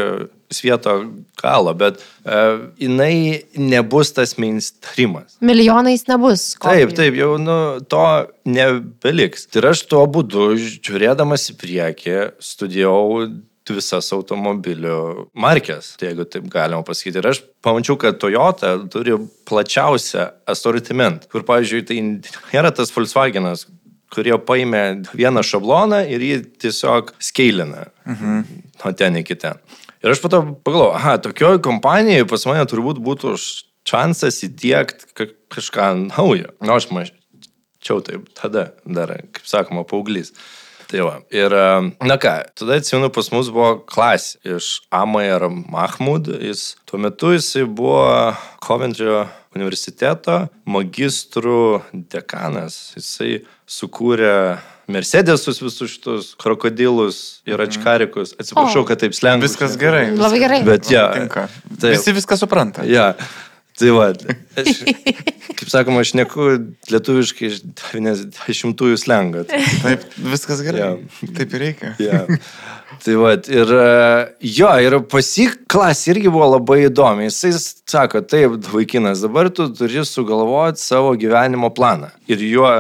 svieto 0.54 0.94
galo, 1.42 1.74
bet 1.78 2.00
uh, 2.00 2.70
jinai 2.80 3.44
nebus 3.60 4.14
tas 4.16 4.38
mainstreamas. 4.40 5.36
Milijonais 5.44 6.06
nebus. 6.08 6.54
Taip, 6.56 6.90
kopijų. 6.90 6.96
taip, 7.00 7.20
jau 7.20 7.34
nu, 7.42 7.58
to 7.92 8.06
nebeliks. 8.48 9.50
Ir 9.58 9.70
aš 9.74 9.84
tuo 9.92 10.06
būdu, 10.12 10.54
žiūrėdamas 10.80 11.50
į 11.52 11.58
priekį, 11.60 12.18
studijavau 12.44 13.28
visas 13.68 14.08
automobilių 14.16 15.28
markės, 15.36 15.96
tai 16.00 16.12
jeigu 16.12 16.24
taip 16.32 16.46
galima 16.52 16.86
pasakyti. 16.88 17.20
Ir 17.20 17.30
aš 17.34 17.42
pamačiau, 17.66 17.98
kad 18.00 18.20
Toyota 18.22 18.78
turi 18.92 19.18
plačiausią 19.50 20.30
asortimentą, 20.48 21.28
kur, 21.32 21.44
pavyzdžiui, 21.48 21.84
tai 21.88 22.00
nėra 22.54 22.72
tas 22.76 22.94
Volkswagenas, 22.96 23.66
kurie 24.14 24.36
paėmė 24.40 24.84
vieną 25.18 25.44
šabloną 25.44 26.06
ir 26.08 26.24
jį 26.24 26.38
tiesiog 26.64 27.12
skeilina 27.20 27.90
mhm. 28.08 28.46
nuo 28.80 28.94
ten 28.96 29.20
iki 29.20 29.36
ten. 29.40 29.60
Ir 30.08 30.14
aš 30.14 30.22
po 30.24 30.30
to 30.32 30.40
pagalvojau, 30.64 30.94
aha, 30.96 31.18
tokioje 31.20 31.60
kompanijoje 31.66 32.28
pas 32.32 32.46
mane 32.48 32.62
turbūt 32.72 33.02
būtų 33.04 33.34
šansas 33.88 34.38
įdėkti 34.48 35.10
ka 35.12 35.26
kažką 35.52 35.88
naujo. 36.06 36.54
Na, 36.62 36.70
nu, 36.70 36.78
aš 36.78 36.88
mačiau 36.96 38.00
taip 38.06 38.30
tada, 38.38 38.70
dar, 38.88 39.12
kaip 39.36 39.50
sakoma, 39.52 39.84
paauglys. 39.88 40.32
Tai 40.88 41.04
va. 41.04 41.18
Ir, 41.36 41.52
na 42.08 42.16
ką, 42.24 42.38
tada 42.56 42.78
atsimenu, 42.80 43.10
pas 43.12 43.28
mus 43.34 43.52
buvo 43.52 43.74
klasė 43.84 44.56
iš 44.56 44.70
Amair 44.96 45.44
Mahmud. 45.52 46.32
Jis 46.40 46.78
tuo 46.88 47.02
metu 47.04 47.34
jisai 47.36 47.66
buvo 47.68 48.32
Coventry 48.64 49.12
universiteto 49.52 50.46
magistrų 50.64 51.82
dekanas. 52.16 52.80
Jisai 52.96 53.42
sukūrė 53.68 54.38
Mercedesus 54.88 55.60
visus 55.62 55.92
šitus 55.92 56.30
krokodilus 56.40 57.18
ir 57.48 57.60
ačkarikus. 57.62 58.32
Atsiprašau, 58.40 58.86
O. 58.86 58.88
kad 58.88 59.02
taip 59.04 59.18
slengu. 59.18 59.44
Viskas 59.44 59.76
gerai. 59.80 60.06
Labai 60.16 60.40
gerai. 60.40 60.62
Bet 60.68 60.88
ja, 60.92 61.10
Tinka. 61.16 61.50
taip. 61.76 61.92
Visi 61.98 62.16
viską 62.16 62.40
supranta. 62.40 62.88
Ja. 62.88 63.12
Tai 63.78 63.92
va, 63.94 64.08
aš, 64.58 64.80
kaip 65.60 65.70
sakoma, 65.70 66.02
aš 66.02 66.16
neku 66.18 66.48
lietuviškai 66.90 67.50
iš 67.52 67.60
90-ųjų 67.78 68.98
slengą. 68.98 69.44
Taip, 69.84 70.08
viskas 70.32 70.64
gerai. 70.66 70.82
Jo. 70.82 71.28
Taip 71.38 71.54
ir 71.54 71.64
reikia. 71.68 71.92
Ja. 72.02 72.24
Tai 73.04 73.18
va, 73.22 73.36
ir 73.38 73.74
e, 73.78 73.92
jo, 74.56 74.72
ir 74.82 74.98
pasik 75.12 75.60
klasė 75.70 76.16
irgi 76.16 76.32
buvo 76.34 76.48
labai 76.56 76.80
įdomi. 76.88 77.28
Jisai 77.28 77.54
sako, 77.60 78.24
taip, 78.26 78.58
vaikinas, 78.74 79.22
dabar 79.28 79.52
tu 79.54 79.68
turi 79.78 80.02
sugalvoti 80.10 80.82
savo 80.82 81.14
gyvenimo 81.20 81.70
planą 81.78 82.10
ir 82.32 82.42
juo 82.50 82.72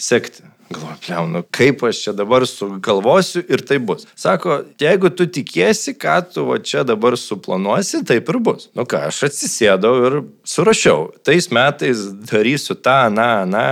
sekti. 0.00 0.45
Galvoju, 0.70 0.96
pliaunu, 1.04 1.42
kaip 1.54 1.82
aš 1.86 2.00
čia 2.02 2.12
dabar 2.16 2.42
sugalvosiu 2.48 3.42
ir 3.48 3.62
tai 3.66 3.78
bus. 3.78 4.06
Sako, 4.18 4.58
jeigu 4.82 5.12
tu 5.14 5.28
tikėsi, 5.30 5.94
ką 5.94 6.16
tu 6.32 6.46
va 6.48 6.58
čia 6.58 6.82
dabar 6.86 7.14
suplanuosi, 7.20 8.02
taip 8.06 8.32
ir 8.32 8.40
bus. 8.42 8.66
Nu 8.74 8.82
ką, 8.88 9.04
aš 9.12 9.22
atsisėdau 9.28 9.94
ir 10.08 10.18
surašiau. 10.48 11.12
Tais 11.26 11.46
metais 11.54 12.02
darysiu 12.30 12.74
tą, 12.74 12.98
na, 13.14 13.28
na, 13.46 13.66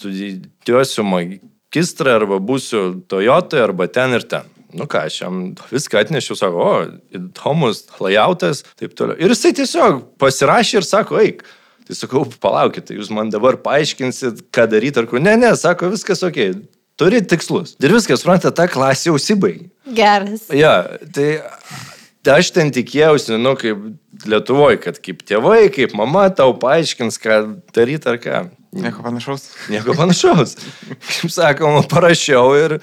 studijuosiu 0.00 1.06
magistrą 1.06 2.18
arba 2.18 2.40
būsiu 2.42 3.04
Toyota 3.06 3.62
arba 3.62 3.86
ten 3.86 4.18
ir 4.18 4.26
ten. 4.26 4.50
Nu 4.74 4.88
ką, 4.90 5.04
aš 5.06 5.20
jam 5.22 5.42
viską 5.70 6.02
atnešiau, 6.02 6.34
sako, 6.38 6.64
o, 6.66 6.78
įdomus 7.14 7.84
layoutas, 8.02 8.64
taip 8.74 8.96
toliau. 8.98 9.14
Ir 9.22 9.30
jisai 9.30 9.54
tiesiog 9.54 10.02
pasirašė 10.18 10.80
ir 10.80 10.88
sako, 10.88 11.20
eik. 11.22 11.46
Tai 11.84 11.96
sakau, 11.98 12.24
palaukit, 12.40 12.86
tai 12.88 12.96
jūs 12.96 13.10
man 13.12 13.32
dabar 13.32 13.58
paaiškinsit, 13.60 14.46
ką 14.54 14.68
daryti 14.72 15.02
ar 15.02 15.08
kur. 15.10 15.20
Ne, 15.20 15.34
ne, 15.40 15.50
sako, 15.60 15.90
viskas 15.92 16.24
ok. 16.24 16.40
Turi 17.00 17.18
tikslus. 17.26 17.74
Ir 17.82 17.92
viskas, 17.92 18.22
suprantate, 18.22 18.54
ta 18.56 18.68
klasė 18.70 19.12
užsibaigė. 19.12 19.66
Geras. 19.96 20.46
Ja, 20.54 20.78
tai 21.12 21.42
tai 22.24 22.38
aš 22.40 22.50
ten 22.56 22.72
tikėjausi, 22.74 23.36
nu, 23.40 23.54
kaip 23.60 23.92
Lietuvoje, 24.24 24.78
kad 24.80 24.98
kaip 25.02 25.24
tėvai, 25.26 25.66
kaip 25.74 25.92
mama 25.98 26.28
tau 26.32 26.54
paaiškins, 26.56 27.18
ką 27.20 27.40
daryti 27.74 28.08
ar 28.08 28.20
ką. 28.22 28.44
Nieko 28.74 29.02
panašaus. 29.04 29.48
Nieko 29.72 29.96
panašaus. 29.98 30.54
Kaip 30.88 31.32
sakoma, 31.34 31.82
parašiau 31.90 32.54
ir, 32.56 32.78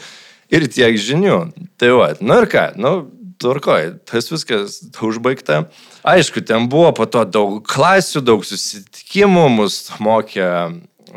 ir 0.53 0.67
tiek 0.71 0.99
žinių. 0.99 1.39
Tai 1.81 1.93
va, 1.97 2.11
nu 2.21 2.37
ir 2.43 2.49
ką, 2.51 2.67
nu, 2.77 2.93
tvarkoj, 3.41 3.89
tas 4.09 4.29
viskas 4.31 4.79
užbaigta. 5.01 5.65
Aišku, 6.07 6.43
ten 6.47 6.69
buvo 6.71 6.93
po 6.97 7.07
to 7.09 7.25
daug 7.27 7.59
klasių, 7.67 8.23
daug 8.25 8.45
susitikimų, 8.47 9.47
mus 9.57 9.83
mokė 10.01 10.47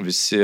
visi 0.03 0.41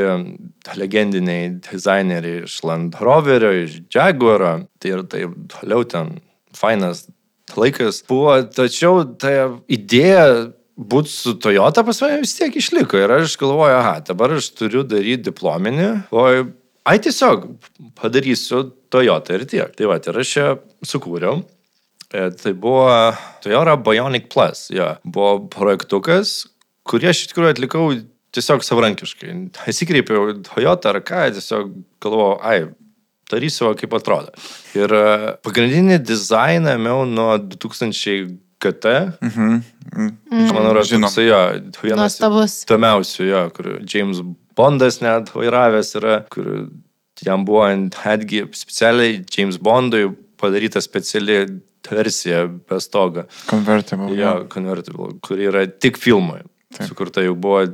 legendiniai 0.77 1.49
dizaineriai 1.65 2.45
iš 2.47 2.61
Land 2.67 2.99
Roverio, 3.01 3.51
iš 3.65 3.81
Jaguaro. 3.93 4.61
Tai 4.79 4.95
ir 4.95 5.03
taip 5.11 5.35
toliau 5.55 5.85
ten 5.89 6.15
fainas 6.57 7.07
laikas 7.57 8.03
buvo, 8.09 8.37
tačiau 8.55 9.03
ta 9.19 9.51
idėja 9.71 10.51
būti 10.81 11.13
su 11.13 11.35
Toyota 11.41 11.85
pas 11.85 12.01
mane 12.05 12.21
vis 12.23 12.37
tiek 12.39 12.55
išliko. 12.57 13.01
Ir 13.01 13.13
aš 13.21 13.37
galvoju, 13.41 13.77
aha, 13.77 13.99
dabar 14.07 14.37
aš 14.37 14.53
turiu 14.57 14.85
daryti 14.87 15.29
diplominį, 15.29 15.89
o 16.15 16.27
ai 16.89 16.99
tiesiog 17.03 17.49
padarysiu 18.01 18.69
Toyota 18.91 19.37
ir 19.37 19.47
tiek. 19.51 19.75
Tai 19.77 19.91
va, 19.91 19.99
ir 20.01 20.23
aš 20.23 20.37
čia 20.37 20.47
sukūriau. 20.87 21.43
E, 22.13 22.31
Tai 22.35 22.53
buvo 22.59 22.87
Toyota 23.43 23.77
Bionic 23.77 24.29
Plus. 24.33 24.69
Jo. 24.75 24.95
Buvo 25.05 25.47
projektukas, 25.53 26.49
kurį 26.89 27.11
aš 27.13 27.25
iš 27.25 27.33
tikrųjų 27.33 27.55
atlikau 27.55 27.87
tiesiog 28.35 28.67
savarankiškai. 28.67 29.35
Įsikreipiau 29.71 30.33
į 30.33 30.37
Toyota 30.49 30.93
ar 30.95 31.01
ką, 31.07 31.29
tiesiog 31.37 31.73
galvojau, 32.03 32.37
ai, 32.47 32.61
darysiu, 33.31 33.71
kaip 33.79 33.95
atrodo. 33.95 34.35
Ir 34.79 34.91
e, 34.91 35.07
pagrindinį 35.47 36.01
dizainą 36.07 36.77
ėmiau 36.79 37.07
nuo 37.07 37.33
2000 37.39 38.35
GT. 38.61 38.95
Mhm. 39.25 39.61
Aš 40.45 40.53
manau, 40.53 40.75
yra 40.75 40.85
Žinom. 40.87 41.09
toksai, 41.09 41.25
jo, 41.27 41.41
vienas 41.83 42.19
įdomiausių, 42.21 43.25
jo, 43.31 43.41
kur 43.57 43.71
James 43.89 44.21
Bondas 44.59 45.01
net 45.01 45.31
vairavęs 45.33 45.95
yra, 45.99 46.19
kur 46.31 46.69
jam 47.25 47.47
buvo 47.49 47.65
netgi 47.73 48.45
specialiai 48.57 49.23
James 49.33 49.57
Bondui 49.59 50.11
padaryta 50.41 50.81
speciali 50.85 51.41
versija 51.89 52.45
be 52.47 52.81
stogo. 52.83 53.27
Convertible. 53.51 54.13
Jo, 54.19 54.35
convertible, 54.53 55.15
kur 55.25 55.41
yra 55.41 55.67
tik 55.71 55.99
filmui. 56.01 56.43
Taip. 56.75 56.91
Sukurta 56.91 57.25
jau 57.25 57.35
buvo 57.39 57.65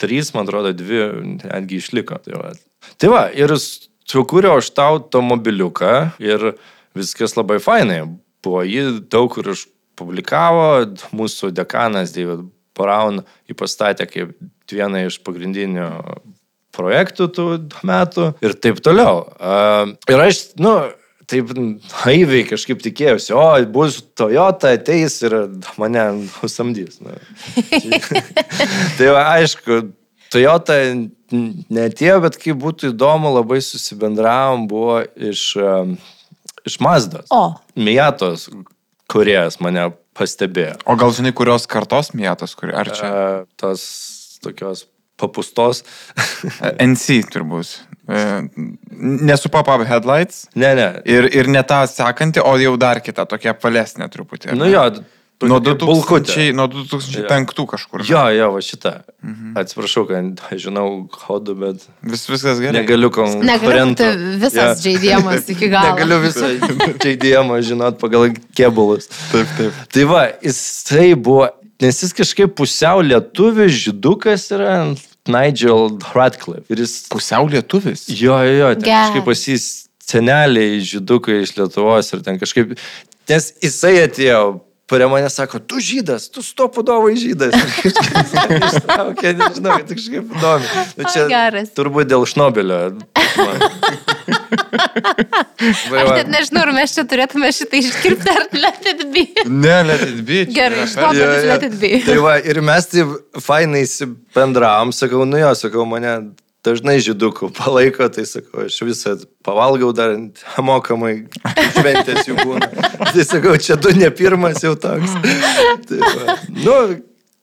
trys, 0.00 0.32
man 0.34 0.48
atrodo, 0.48 0.72
dvi 0.74 1.02
netgi 1.36 1.80
išliko. 1.82 2.18
Tai 2.24 2.40
va, 2.40 2.54
tai 2.98 3.10
va 3.12 3.24
ir 3.36 3.54
sukūriau 4.10 4.58
aš 4.58 4.72
tau 4.74 4.98
automobiliuką 4.98 5.94
ir 6.24 6.52
viskas 6.96 7.36
labai 7.38 7.60
fainai. 7.62 8.02
Buvo 8.44 8.64
jį 8.64 9.04
daug 9.12 9.28
kur 9.34 9.52
išpublikavo, 9.52 10.70
mūsų 11.14 11.52
dekanas 11.54 12.14
David 12.16 12.48
Brown 12.78 13.22
jį 13.48 13.56
pastatė 13.58 14.08
kaip 14.08 14.34
vieną 14.70 15.06
iš 15.08 15.20
pagrindinių 15.26 15.88
projektų 16.74 17.26
tų 17.34 17.46
metų 17.86 18.30
ir 18.44 18.54
taip 18.62 18.80
toliau. 18.84 19.26
Ir 20.08 20.22
aš, 20.22 20.42
nu, 20.62 20.74
taip 21.30 21.52
naiviai 21.56 22.44
kažkaip 22.48 22.82
tikėjausi, 22.84 23.32
o 23.36 23.44
bus 23.72 24.00
Toyota 24.18 24.74
ateis 24.76 25.20
ir 25.26 25.36
mane 25.80 26.04
nusamdys. 26.26 26.98
Nu. 27.04 27.14
tai 28.98 29.12
va, 29.14 29.24
aišku, 29.38 29.80
Toyota 30.30 30.76
netėjo, 31.30 32.18
bet 32.26 32.38
kaip 32.42 32.60
būtų 32.62 32.92
įdomu, 32.92 33.32
labai 33.38 33.60
susibendravom, 33.64 34.66
buvo 34.70 35.00
iš, 35.14 35.54
iš 36.66 36.78
Mazdos. 36.82 37.30
O, 37.34 37.54
Miatos 37.78 38.48
kuriejas 39.10 39.58
mane 39.62 39.90
pastebėjo. 40.16 40.78
O 40.86 40.96
gal 41.00 41.14
žinai, 41.16 41.34
kurios 41.36 41.66
kartos 41.70 42.12
mėtos, 42.16 42.54
kur, 42.58 42.72
ar 42.76 42.90
čia? 42.94 43.10
Uh, 43.10 43.44
tos 43.60 43.82
tokios 44.44 44.86
papustos. 45.20 45.84
NC 46.80 47.20
turbūt. 47.32 47.74
E, 48.10 48.24
Nesu 49.30 49.48
pop-up 49.48 49.86
headlights. 49.86 50.48
ne, 50.54 50.74
ne. 50.74 50.88
Ir, 51.06 51.30
ir 51.34 51.46
ne 51.48 51.62
tą 51.62 51.84
sekanti, 51.86 52.42
o 52.42 52.56
jau 52.58 52.74
dar 52.80 53.00
kita, 53.00 53.24
tokia 53.30 53.54
palesnė 53.54 54.10
truputį. 54.12 54.52
Nu 54.58 54.66
ne? 54.66 54.74
jo, 54.74 54.84
Nuo 55.40 55.56
tokia 55.56 55.78
2000, 55.80 55.86
bulkutė. 55.88 56.42
nuo 56.52 56.66
2005 56.68 57.62
kažkur. 57.70 58.02
Jo, 58.04 58.26
jo, 58.36 58.50
va 58.52 58.60
šitą. 58.60 58.90
Mhm. 59.24 59.54
Atsiprašau, 59.56 60.02
kad 60.10 60.42
žinau 60.64 61.06
kodų, 61.14 61.54
bet 61.62 61.86
Vis, 62.04 62.26
viskas 62.28 62.60
gerai. 62.60 62.82
negaliu 62.82 63.08
negaliu 63.08 63.12
konkurentų. 63.14 64.08
visas 64.42 64.82
žaidimas 64.84 65.48
iki 65.54 65.70
galo. 65.72 65.94
Negaliu 65.94 66.18
visą 66.26 66.50
žaidėjimą 67.06 67.56
žinot 67.70 67.96
pagal 68.02 68.34
kebulus. 68.52 69.08
Taip, 69.30 69.48
taip. 69.56 69.80
Tai 69.96 70.04
va, 70.12 70.26
jisai 70.44 71.14
buvo, 71.16 71.48
nes 71.80 72.02
jis 72.04 72.12
kažkaip 72.20 72.52
pusiau 72.60 73.00
lietuvis, 73.00 73.72
žydukas 73.86 74.44
yra 74.58 74.74
Nigel 75.30 75.98
Radcliffe. 76.14 76.66
Ir 76.72 76.82
jis... 76.84 76.96
Pusiau 77.12 77.48
lietuvis. 77.50 78.06
Jo, 78.08 78.40
jo, 78.46 78.56
jo, 78.58 78.72
ten 78.78 78.88
Geras. 78.88 79.10
kažkaip 79.10 79.28
pasys 79.30 79.68
seneliai 80.10 80.80
žydukai 80.84 81.42
iš 81.44 81.54
Lietuvos 81.58 82.12
ir 82.16 82.26
ten 82.26 82.40
kažkaip... 82.40 82.74
Nes 83.30 83.52
jisai 83.62 83.94
atėjo 84.08 84.42
prie 84.90 85.06
mane 85.10 85.30
sako, 85.30 85.60
tu 85.62 85.78
žydas, 85.78 86.26
tu 86.34 86.42
stopudovai 86.42 87.14
žydas. 87.18 87.54
Ištraukė, 88.70 89.32
nežinau, 89.38 89.76
kad 89.78 89.92
kažkaip 89.94 90.34
įdomu. 90.34 90.66
Nu, 90.98 91.06
čia 91.14 91.26
Geras. 91.30 91.70
turbūt 91.78 92.10
dėl 92.10 92.26
Šnobelio. 92.26 92.80
Man. 93.38 93.62
Tai 95.60 95.70
Aš 95.70 95.80
va. 95.92 96.14
net 96.16 96.30
nežinau, 96.32 96.62
ar 96.64 96.70
mes 96.74 96.92
čia 96.96 97.04
turėtume 97.08 97.50
šitą 97.54 97.78
iškirpti 97.80 98.32
ar 98.32 98.46
let 98.56 98.86
it 98.90 99.02
be. 99.14 99.24
Ne, 99.46 99.76
let 99.86 100.02
it 100.06 100.20
be. 100.26 100.42
Gerai, 100.50 100.86
per- 100.94 101.16
Jo, 101.16 101.26
jo. 101.30 101.40
let 101.50 101.66
it 101.68 101.74
be. 101.80 101.90
Tai 102.06 102.16
va, 102.24 102.36
ir 102.40 102.60
mes 102.64 102.86
taip 102.90 103.40
fainai 103.44 103.82
bendravom, 104.36 104.92
sakau, 104.96 105.26
nu 105.28 105.40
jo, 105.42 105.52
sakau, 105.58 105.84
mane 105.88 106.14
dažnai 106.66 106.98
žydukų 107.02 107.50
palaiko, 107.56 108.08
tai 108.12 108.26
sakau, 108.28 108.66
aš 108.68 108.78
visą 108.86 109.16
pavalgau 109.46 109.90
dar 109.96 110.14
mokamai, 110.60 111.14
šventės 111.76 112.28
jų 112.28 112.38
būna. 112.42 112.70
Tai 113.00 113.26
sakau, 113.26 113.56
čia 113.60 113.78
tu 113.80 113.94
ne 113.96 114.10
pirmas 114.14 114.62
jau 114.64 114.76
toks. 114.78 115.16
Tai 115.88 116.00
va, 116.04 116.38
nu, 116.54 116.78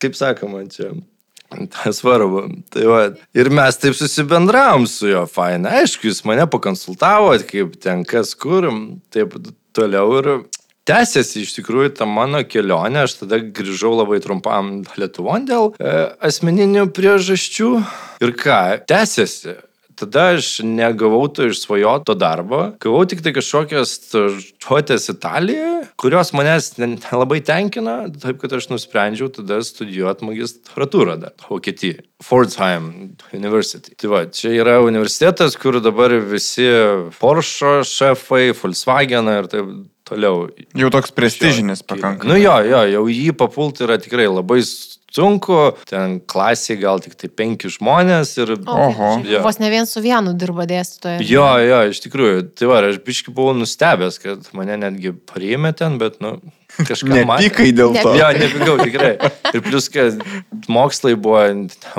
kaip 0.02 0.18
sakoma, 0.18 0.66
čia. 0.72 0.94
Tas 1.48 2.02
svarbu. 2.02 2.42
Tai 2.76 2.86
va, 2.92 3.02
ir 3.38 3.50
mes 3.56 3.78
taip 3.80 3.96
susibendravom 3.96 4.84
su 4.92 5.08
juo, 5.08 5.24
fainai. 5.32 5.78
Aišku, 5.82 6.10
jis 6.10 6.26
mane 6.28 6.44
pakonsultavo, 6.52 7.32
kaip 7.48 7.78
ten 7.84 8.04
kas 8.08 8.34
kur, 8.36 8.68
taip 9.16 9.38
toliau 9.78 10.18
ir 10.20 10.32
tęsiasi 10.88 11.44
iš 11.46 11.56
tikrųjų 11.60 11.94
ta 12.00 12.08
mano 12.10 12.44
kelionė. 12.48 13.06
Aš 13.06 13.20
tada 13.22 13.40
grįžau 13.42 13.94
labai 14.00 14.22
trumpam 14.24 14.82
Lietuvon 14.98 15.48
dėl 15.50 15.72
e, 15.78 15.96
asmeninių 16.30 16.90
priežasčių. 16.96 17.72
Ir 18.24 18.36
ką, 18.40 18.60
tęsiasi. 18.90 19.60
Tada 19.98 20.28
aš 20.36 20.60
negavau 20.62 21.24
to 21.34 21.48
išsvajoto 21.50 22.14
darbo, 22.14 22.60
gavau 22.84 23.00
tik 23.10 23.24
tai 23.26 23.32
kažkokias 23.34 23.96
stažuotės 23.96 25.10
Italijoje, 25.10 25.88
kurios 25.98 26.30
manęs 26.38 26.76
nelabai 26.78 27.40
tenkina, 27.42 28.04
taip 28.22 28.38
kad 28.44 28.54
aš 28.60 28.70
nusprendžiau 28.70 29.32
tada 29.34 29.58
studijuoti 29.66 30.30
magistratūrą 30.30 31.18
dar 31.24 31.34
Vokietijoje. 31.48 32.06
Fordheim 32.22 33.16
University. 33.34 33.98
Tai 33.98 34.14
va, 34.14 34.22
čia 34.30 34.54
yra 34.60 34.78
universitetas, 34.86 35.58
kur 35.58 35.82
dabar 35.82 36.14
visi 36.30 36.70
Porsche 37.18 37.80
šefai, 37.90 38.52
Volkswagen 38.58 39.34
ir 39.34 39.50
taip 39.50 39.74
toliau 40.08 40.48
Jau 40.78 40.92
toks 40.94 41.14
prestižinis 41.16 41.84
pakankamai. 41.86 42.32
Nu 42.32 42.40
jo, 42.40 42.56
jo, 42.68 42.84
jau 42.94 43.04
jį 43.12 43.34
papulti 43.38 43.86
yra 43.88 44.00
tikrai 44.02 44.30
labai 44.32 44.62
sunku, 45.18 45.58
ten 45.88 46.20
klasiai 46.30 46.78
gal 46.82 47.02
tik 47.02 47.16
tai 47.20 47.30
penki 47.32 47.72
žmonės 47.72 48.34
ir... 48.42 48.54
Oho. 48.68 49.12
Jo. 49.26 49.42
Vos 49.46 49.60
ne 49.62 49.70
vien 49.72 49.88
su 49.90 50.02
vienu 50.04 50.34
dirba 50.38 50.68
dėstytoja. 50.70 51.22
Jo, 51.26 51.48
jo, 51.64 51.80
iš 51.92 52.02
tikrųjų, 52.04 52.44
tai 52.58 52.70
va, 52.70 52.82
aš 52.90 53.00
biškai 53.06 53.34
buvau 53.36 53.56
nustebęs, 53.58 54.20
kad 54.24 54.50
mane 54.58 54.78
netgi 54.84 55.14
priėmė 55.32 55.74
ten, 55.80 55.98
bet, 56.02 56.20
nu, 56.24 56.36
kažką 56.78 57.24
Nepykai 57.24 57.72
dėl 57.76 57.96
to. 57.98 58.14
Jo, 58.20 58.30
nepigau, 58.38 58.76
tikrai. 58.84 59.16
Ir 59.54 59.64
plus, 59.66 59.88
kad 59.94 60.20
mokslai 60.72 61.16
buvo 61.16 61.46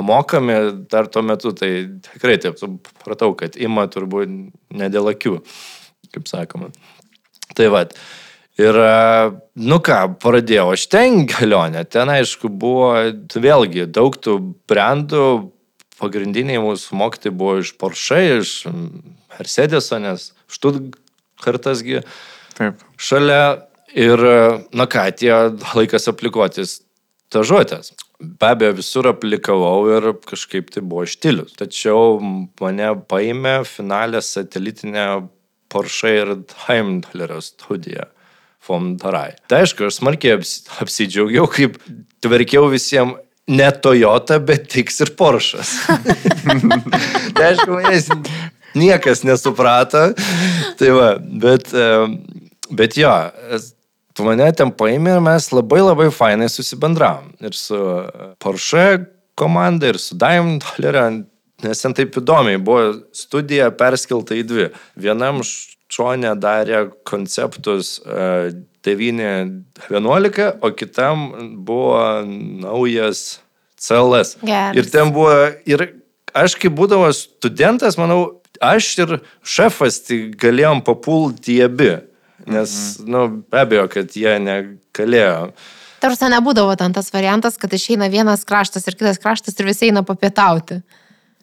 mokami 0.05 0.59
dar 0.91 1.09
tuo 1.11 1.25
metu, 1.25 1.53
tai 1.57 1.73
tikrai 2.11 2.37
taip 2.41 2.61
supratau, 2.61 3.33
kad 3.39 3.57
ima 3.59 3.89
turbūt 3.91 4.37
ne 4.79 4.93
dėl 4.93 5.11
akių, 5.15 5.39
kaip 6.13 6.29
sakoma. 6.29 6.71
Tai 7.57 7.69
va. 7.73 7.85
Ir, 8.59 8.75
e, 8.75 9.29
nu 9.69 9.79
ką, 9.83 9.99
pradėjau 10.19 10.73
aš 10.75 10.87
ten 10.91 11.23
kelionę. 11.29 11.85
Ten, 11.87 12.11
aišku, 12.11 12.51
buvo 12.51 12.91
vėlgi 13.31 13.87
daug 13.87 14.17
tų 14.19 14.35
brandų. 14.69 15.29
Pagrindiniai 15.99 16.61
mūsų 16.63 16.95
mokytojai 16.95 17.35
buvo 17.35 17.57
iš 17.59 17.73
Porsche, 17.79 18.19
iš 18.39 18.51
Mercedeso, 19.35 19.97
nes 19.99 20.29
Štutgartasgi 20.51 22.03
Taip. 22.59 22.85
šalia. 22.99 23.65
Ir, 23.89 24.21
na 24.69 24.85
ką, 24.85 25.07
atėjo 25.09 25.39
laikas 25.73 26.05
aplikuotis 26.11 26.75
stažuotės. 27.29 27.93
Be 28.19 28.51
abejo, 28.51 28.75
visur 28.81 29.07
aplikavau 29.09 29.87
ir 29.95 30.11
kažkaip 30.27 30.69
tai 30.73 30.83
buvo 30.83 31.05
štilius. 31.07 31.55
Tačiau 31.57 32.19
mane 32.21 32.89
paėmė 33.09 33.61
finalę 33.65 34.21
satelitinę 34.25 35.05
Porsche 35.69 36.13
ir 36.21 36.35
Daimlerio 36.51 37.41
studiją. 37.43 38.09
Fomdarai. 38.59 39.33
Tai 39.47 39.63
aišku, 39.63 39.87
aš 39.87 40.01
smarkiai 40.01 40.35
aps, 40.35 40.59
apsidžiaugiau, 40.83 41.47
kaip 41.49 41.79
tvarkiau 42.21 42.67
visiems 42.69 43.17
ne 43.49 43.69
Toyota, 43.81 44.37
bet 44.43 44.67
tiks 44.69 44.99
ir 45.01 45.13
Porsche'as. 45.17 45.71
tai 47.35 47.51
aišku, 47.53 47.71
manęs 47.71 48.09
niekas 48.77 49.23
nesuprato. 49.25 50.09
Tai 50.77 50.89
va, 50.95 51.09
bet, 51.17 51.71
bet 52.69 52.97
jo, 52.99 53.13
tu 54.13 54.27
mane 54.27 54.51
ten 54.57 54.73
paėmė 54.75 55.17
ir 55.17 55.23
mes 55.25 55.49
labai 55.55 55.81
labai 55.81 56.09
fainai 56.13 56.49
susibendravom. 56.51 57.31
Ir 57.41 57.57
su 57.57 57.79
Porsche 58.43 58.85
komanda, 59.39 59.89
ir 59.89 60.01
su 60.01 60.17
Daimler, 60.19 61.23
nes 61.65 61.81
ten 61.83 61.95
taip 61.97 62.17
įdomiai 62.21 62.59
buvo 62.61 62.93
studija 63.15 63.69
perskelta 63.75 64.37
į 64.37 64.45
dvi. 64.47 64.69
Vienam 64.99 65.41
šonė 65.89 66.35
darė 66.39 66.85
konceptus 67.07 67.97
e, 68.05 68.51
9.11, 68.85 70.51
o 70.61 70.71
kitam 70.77 71.25
buvo 71.65 72.03
naujas 72.25 73.39
CLS. 73.79 74.37
Geras. 74.43 74.77
Ir 74.77 74.91
ten 74.91 75.11
buvo, 75.15 75.33
ir 75.67 75.85
aš 76.37 76.55
kaip 76.59 76.75
būdavo 76.77 77.09
studentas, 77.15 77.97
manau, 77.99 78.39
aš 78.63 78.91
ir 79.03 79.17
šefas 79.43 80.03
tai 80.07 80.21
galėjom 80.39 80.83
papulti 80.85 81.57
į 81.59 81.65
abi. 81.67 81.91
Nes, 82.49 82.71
mhm. 83.01 83.11
nu, 83.11 83.25
be 83.51 83.61
abejo, 83.61 83.89
kad 83.91 84.15
jie 84.15 84.37
negalėjo. 84.41 85.51
Tarsi 85.99 86.29
nebūdavo 86.31 86.77
ten 86.79 86.95
tas 86.95 87.11
variantas, 87.11 87.59
kad 87.59 87.73
išeina 87.75 88.07
vienas 88.11 88.45
kraštas 88.47 88.87
ir 88.87 88.95
kitas 88.95 89.19
kraštas 89.19 89.57
ir 89.59 89.67
visi 89.67 89.89
eina 89.89 90.05
papietauti. 90.07 90.79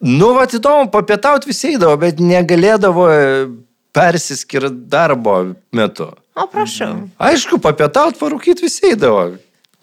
Nu, 0.01 0.33
va, 0.37 0.45
įdomu, 0.45 0.91
papietauti 0.93 1.49
visi 1.49 1.71
eidavo, 1.73 1.95
bet 1.97 2.19
negalėdavo 2.21 3.07
persiskirti 3.97 4.69
darbo 4.91 5.39
metu. 5.73 6.11
O 6.37 6.45
prašau. 6.51 7.07
Aišku, 7.17 7.57
papietauti, 7.63 8.19
parūkyti 8.21 8.61
visi 8.67 8.91
eidavo 8.91 9.31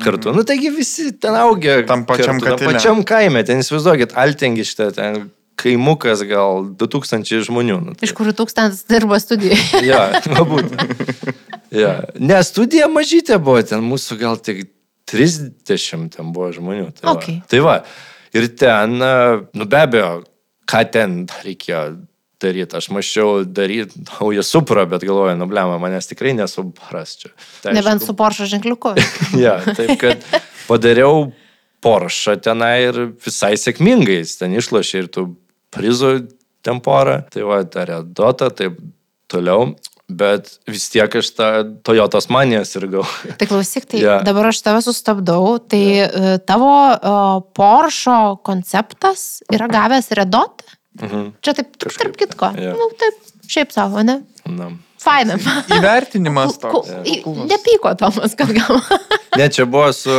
kartu. 0.02 0.30
Mhm. 0.30 0.36
Nu, 0.38 0.44
taigi 0.46 0.70
visi 0.74 1.08
ten 1.18 1.34
augę. 1.38 1.80
Tam 1.88 2.04
pačiam 2.06 2.38
kartu, 2.42 2.62
tam 2.64 2.72
pačiam 2.74 3.02
kaime, 3.06 3.42
ten 3.46 3.62
įsivaizduokit, 3.62 4.14
Altengište, 4.18 4.90
ten 4.94 5.24
kaimukas 5.58 6.22
gal 6.26 6.64
2000 6.78 7.42
žmonių. 7.48 7.80
Nu, 7.82 7.94
tai- 7.98 8.06
Iš 8.08 8.14
kurių 8.14 8.34
tūkstantis 8.38 8.86
dirba 8.90 9.18
studijoje. 9.22 9.58
Ja, 9.90 10.20
galbūt. 10.26 10.74
Ja. 11.74 12.04
Ne, 12.22 12.38
studija 12.46 12.86
mažytė 12.90 13.38
buvo, 13.42 13.62
ten 13.66 13.82
mūsų 13.82 14.18
gal 14.20 14.38
tik 14.38 14.68
30 15.10 16.10
ten 16.14 16.30
buvo 16.34 16.52
žmonių. 16.54 16.92
Tai 16.98 17.06
va. 17.10 17.14
Okay. 17.18 17.40
Tai 17.50 17.62
va. 17.66 17.76
Ir 18.34 18.48
ten, 18.58 18.98
nu 18.98 19.66
be 19.70 19.80
abejo, 19.84 20.24
ką 20.70 20.82
ten 20.90 21.22
reikėjo 21.44 21.84
daryti. 22.44 22.76
Aš 22.76 22.90
mačiau 22.94 23.44
daryti 23.46 24.02
naują 24.08 24.42
suprą, 24.42 24.86
bet 24.90 25.04
galvoju, 25.06 25.36
nu 25.38 25.46
blema, 25.50 25.78
manęs 25.82 26.10
tikrai 26.10 26.34
nesupras 26.36 27.16
čia. 27.20 27.30
Tai 27.62 27.74
Nebent 27.76 28.02
aišku, 28.02 28.10
su 28.10 28.16
Porsche 28.18 28.48
ženkliuku. 28.50 28.94
Ja, 29.44 29.58
taip 29.64 29.96
kad 30.00 30.26
padariau 30.68 31.30
Porsche 31.84 32.36
tenai 32.40 32.88
ir 32.88 33.00
visai 33.24 33.54
sėkmingais. 33.60 34.38
Ten 34.40 34.56
išlošė 34.56 35.04
ir 35.04 35.10
tų 35.12 35.26
prizų 35.74 36.14
ten 36.64 36.80
porą. 36.84 37.20
Tai 37.32 37.48
va, 37.48 37.62
darė 37.68 38.02
Dota, 38.04 38.50
taip 38.50 38.78
toliau. 39.30 39.74
Bet 40.04 40.50
vis 40.68 40.84
tiek 40.92 41.14
aš 41.16 41.30
tą 41.32 41.50
Toyotos 41.86 42.28
maniją 42.28 42.60
sirgau. 42.68 43.06
Tai 43.40 43.48
klausyk, 43.48 43.86
tai 43.88 44.02
yeah. 44.04 44.24
dabar 44.26 44.50
aš 44.50 44.60
tave 44.66 44.82
sustabdau. 44.84 45.56
Tai 45.64 45.80
yeah. 45.80 46.40
tavo 46.44 46.72
uh, 46.92 47.38
Porsche 47.56 48.18
konceptas 48.44 49.42
yra 49.52 49.70
gavęs 49.72 50.12
Redot? 50.18 50.66
Mhm. 51.00 51.30
Čia 51.42 51.56
taip, 51.56 51.72
tik 51.74 51.88
tarp 51.88 51.94
Kažkaip, 51.94 52.18
kitko. 52.20 52.52
jo. 52.60 52.74
Nu, 52.78 52.90
taip, 53.00 53.16
šiaip 53.50 53.72
savo, 53.74 54.04
ne? 54.06 54.20
Na. 54.46 54.70
Faina. 55.04 55.36
Įvertinimas 55.74 56.56
toks. 56.62 56.92
Nepyko 57.48 57.92
Tomas, 58.00 58.36
kad 58.38 58.52
gavo. 58.56 58.80
Ne, 59.34 59.48
čia 59.50 59.64
buvo 59.66 59.88
su 59.90 60.14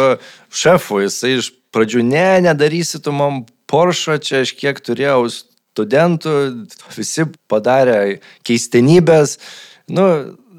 šefu, 0.52 0.98
jisai 1.06 1.38
iš 1.38 1.54
pradžių, 1.72 2.02
ne, 2.04 2.42
nedarysi 2.44 3.00
tu 3.00 3.14
man 3.16 3.46
Porsche, 3.72 4.18
čia 4.20 4.42
aš 4.44 4.52
kiek 4.60 4.82
turėjau 4.84 5.22
studentų, 5.32 6.34
visi 6.98 7.24
padarė 7.48 8.20
keistenybės. 8.44 9.38
Nu, 9.92 10.06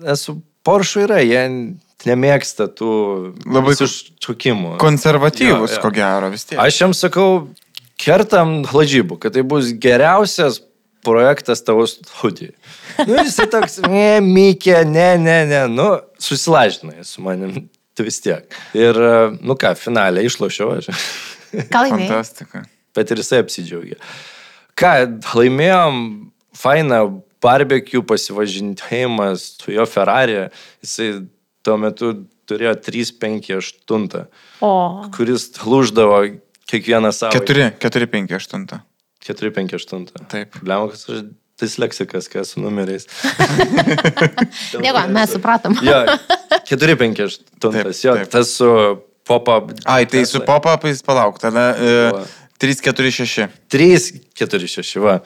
esu 0.07 0.39
Porsche 0.67 1.05
yra, 1.07 1.21
jie 1.23 1.43
nemėgsta 2.07 2.67
tų 2.75 2.91
Labai 3.47 3.75
iššūkimų. 3.79 4.77
Konservatyvus, 4.83 5.73
Jo, 5.73 5.79
jo. 5.79 5.83
ko 5.85 5.91
gero, 5.95 6.31
vis 6.33 6.45
tiek. 6.47 6.59
Aš 6.63 6.81
jam 6.83 6.95
sakau, 6.95 7.49
kertam 8.03 8.61
lažybų, 8.75 9.19
kad 9.23 9.35
tai 9.37 9.43
bus 9.47 9.71
geriausias 9.83 10.61
projektas 11.07 11.63
tavo 11.63 11.85
studijai. 11.87 12.55
Nu, 13.07 13.17
jisai 13.23 13.47
toks, 13.51 13.79
ne, 13.93 14.19
Mikė, 14.27 14.81
ne, 14.91 15.13
ne, 15.23 15.37
ne, 15.51 15.63
nu, 15.71 15.89
susilažinai 16.23 17.05
su 17.07 17.23
manim, 17.23 17.69
tu 17.97 18.07
vis 18.07 18.19
tiek. 18.25 18.47
Ir, 18.75 18.99
nu 19.39 19.55
ką, 19.59 19.75
finalę 19.79 20.25
išlošiau 20.27 20.75
aš, 20.81 20.91
Ką 21.73 21.87
laimėjai? 21.87 22.09
Fantastika. 22.11 22.65
bet 22.97 23.11
ir 23.15 23.23
jisai 23.23 23.39
apsidžiaugė. 23.45 23.97
Ką, 24.77 24.91
laimėjom 25.39 26.03
fainą 26.59 27.01
barbecue 27.43 28.03
pasivažinėjimas 28.07 29.47
su 29.61 29.75
jo 29.75 29.87
Ferrari, 29.91 30.47
jisai 30.85 31.11
tuo 31.67 31.77
metu 31.81 32.13
turėjo 32.47 32.75
358, 32.87 34.27
O. 34.63 34.73
kuris 35.17 35.49
lūždavo 35.67 36.21
kiekvieną 36.71 37.11
savaitę. 37.15 37.43
4, 37.43 37.73
4, 37.83 38.11
5, 38.13 38.37
8. 38.39 38.69
458. 39.27 40.07
Taip. 40.31 40.55
Problema, 40.55 40.87
kad 40.93 41.17
aš 41.17 41.27
disleksikas, 41.61 42.29
kas 42.31 42.53
su 42.55 42.63
numeriais. 42.63 43.09
Dėkui, 44.85 45.05
mes 45.15 45.35
supratom. 45.35 45.77
Jo, 45.85 46.03
4-5 46.69 47.39
tuntas, 47.63 48.03
jo, 48.05 48.17
taip. 48.21 48.31
tas 48.33 48.53
su 48.59 48.71
pop-up. 49.27 49.73
Ai, 49.89 50.05
tai 50.11 50.27
su 50.29 50.43
pop-upais 50.47 51.03
palauk, 51.07 51.41
tada 51.43 51.71
Va. 52.15 52.25
3, 52.63 52.83
4, 52.85 53.11
6. 53.11 53.49
3, 53.73 54.11
4, 54.37 54.69
6, 54.77 54.97
va. 55.05 55.19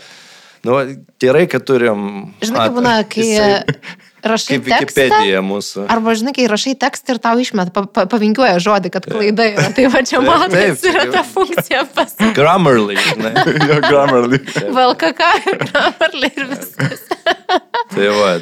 Nu, 0.66 0.76
gerai, 1.22 1.46
kad 1.48 1.64
turim. 1.64 2.32
Žinai, 2.44 2.66
kaip 2.66 2.74
būna, 2.76 2.94
kai 3.08 3.24
jisai- 3.24 3.76
rašai 4.30 4.58
Kaip. 4.58 4.66
Wikipedija 4.68 5.40
mūsų. 5.44 5.86
Arba, 5.90 6.12
žinai, 6.18 6.34
kai 6.36 6.46
rašai 6.50 6.74
tekstą 6.80 7.16
ir 7.16 7.20
tau 7.24 7.40
išmet, 7.40 7.72
pa, 7.76 7.84
pa, 7.88 8.04
pavingiuoja 8.10 8.60
žodį, 8.62 8.92
kad 8.92 9.08
klaida 9.08 9.46
yra. 9.54 9.68
Tai 9.76 9.86
va 9.94 10.02
čia 10.04 10.20
taip, 10.52 10.84
yra 10.92 11.06
ta 11.14 11.22
funkcija 11.24 11.84
pas 11.96 12.12
Grammarly, 12.36 12.98
žinai. 13.08 13.32
Jo, 13.70 13.80
Grammarly. 13.86 14.42
VLKK 14.76 15.30
Grammarly 15.64 16.32
ir 16.36 16.50
viskas. 16.52 17.06
Tai 17.90 18.06
va, 18.14 18.34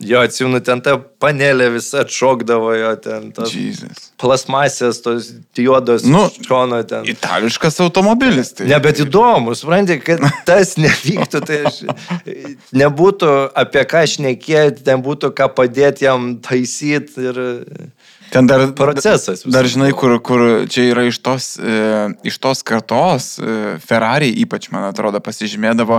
jo 0.00 0.20
atsimenu, 0.24 0.60
ten 0.64 0.80
ta 0.80 0.94
panelė 1.20 1.66
visa 1.74 2.00
atšokdavo 2.04 2.70
jo, 2.78 2.92
ten 3.04 3.28
tos 3.36 3.52
Jesus. 3.52 4.06
plasmasės, 4.20 5.02
tos 5.04 5.28
juodos 5.58 6.06
Nu, 6.08 6.22
šono 6.46 6.80
ten. 6.88 7.04
Itališkas 7.12 7.76
automobilis. 7.84 8.54
Tai. 8.56 8.70
Ne, 8.70 8.78
bet 8.80 9.02
įdomu, 9.04 9.52
supranti, 9.58 9.98
kad 10.04 10.24
tas 10.48 10.78
nevyktų, 10.80 11.42
tai 11.44 11.60
aš 11.68 11.82
nebūtų 12.80 13.34
apie 13.60 13.84
ką 13.90 14.04
šnekėti, 14.14 14.86
ten 14.88 15.04
būtų 15.04 15.34
ką 15.36 15.50
padėti 15.60 16.08
jam 16.08 16.32
taisyti 16.44 17.28
ir 17.28 17.42
Ten 18.30 18.46
dar 18.46 18.68
procesas. 18.78 19.42
Dar 19.44 19.64
visas 19.66 19.74
žinai, 19.74 19.90
kur, 19.92 20.14
kur 20.22 20.44
čia 20.70 20.86
yra 20.92 21.02
iš 21.08 21.18
tos, 21.18 21.56
e, 21.58 22.14
iš 22.30 22.38
tos 22.38 22.62
kartos, 22.62 23.32
e, 23.42 23.76
Ferrari 23.82 24.30
ypač, 24.44 24.70
man 24.70 24.86
atrodo, 24.86 25.18
pasižymėdavo 25.18 25.98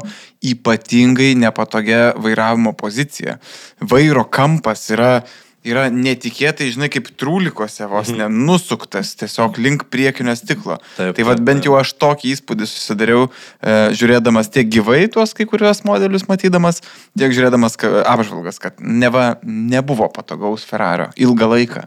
ypatingai 0.54 1.36
nepatogia 1.36 2.14
vairavimo 2.16 2.74
pozicija. 2.78 3.38
Vairo 3.84 4.24
kampas 4.24 4.88
yra, 4.96 5.22
yra 5.68 5.90
netikėtai, 5.94 6.72
žinai, 6.74 6.88
kaip 6.90 7.12
trūlikose 7.20 7.86
vos 7.92 8.10
Mhm. 8.10 8.24
nenusuktas 8.24 9.14
tiesiog 9.20 9.60
link 9.62 9.84
priekinio 9.94 10.34
stiklo. 10.40 10.80
Taip, 10.98 11.16
tai 11.16 11.24
vad 11.28 11.44
bent 11.46 11.68
jau 11.68 11.76
aš 11.78 11.94
tokį 12.00 12.32
įspūdį 12.34 12.66
susidariau, 12.66 13.30
e, 13.62 13.92
žiūrėdamas 13.94 14.50
tiek 14.50 14.68
gyvai 14.72 15.06
tuos 15.12 15.34
kai 15.36 15.46
kuriuos 15.46 15.84
modelius 15.84 16.26
matydamas, 16.32 16.82
tiek 17.18 17.32
žiūrėdamas 17.32 17.78
apžvalgas, 18.08 18.58
kad 18.60 18.80
neva 18.80 19.36
nebuvo 19.44 20.08
patogaus 20.10 20.64
Ferrario 20.66 21.12
ilgą 21.16 21.48
laiką. 21.58 21.84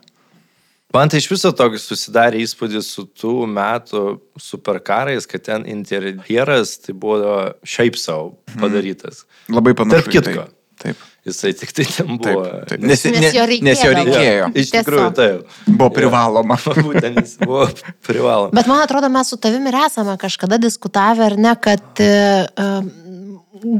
Man 0.94 1.10
tai 1.10 1.18
iš 1.18 1.26
viso 1.32 1.50
toks 1.56 1.88
susidarė 1.90 2.42
įspūdis 2.44 2.92
su 2.96 3.06
tų 3.18 3.48
metų 3.50 4.02
superkarais, 4.40 5.26
kad 5.30 5.42
ten 5.48 5.64
interjeras 5.70 6.76
tai 6.84 6.94
buvo 6.94 7.38
šiaip 7.66 7.98
savo 7.98 8.36
padarytas. 8.60 9.24
Labai 9.50 9.74
panašu. 9.74 10.04
Tarp 10.04 10.12
į 10.12 10.20
kitko. 10.20 10.44
Tai. 10.46 10.60
Taip. 10.84 11.02
Jisai 11.24 11.54
tik 11.56 11.70
tai 11.72 11.84
ten 11.88 12.18
buvo. 12.18 12.42
Taip, 12.44 12.66
taip. 12.68 12.82
Nes, 12.84 13.02
Nes 13.08 13.22
ne, 13.22 13.28
jo 13.32 13.44
nes 13.64 13.82
jo 13.82 13.92
reikėjo. 13.96 14.48
Iš 14.60 14.72
tikrųjų, 14.74 15.06
taip. 15.16 15.54
Buvo 15.70 15.88
privaloma. 15.94 16.58
Būtent 16.86 17.22
jis 17.22 17.38
buvo 17.40 17.64
privaloma. 18.04 18.52
Bet 18.54 18.68
man 18.68 18.82
atrodo, 18.84 19.08
mes 19.12 19.32
su 19.32 19.38
tavimi 19.40 19.72
ir 19.72 19.78
esame 19.86 20.18
kažkada 20.20 20.58
diskutavę, 20.60 21.30
ar 21.30 21.38
ne, 21.40 21.54
kad 21.64 22.04
e, 22.04 22.12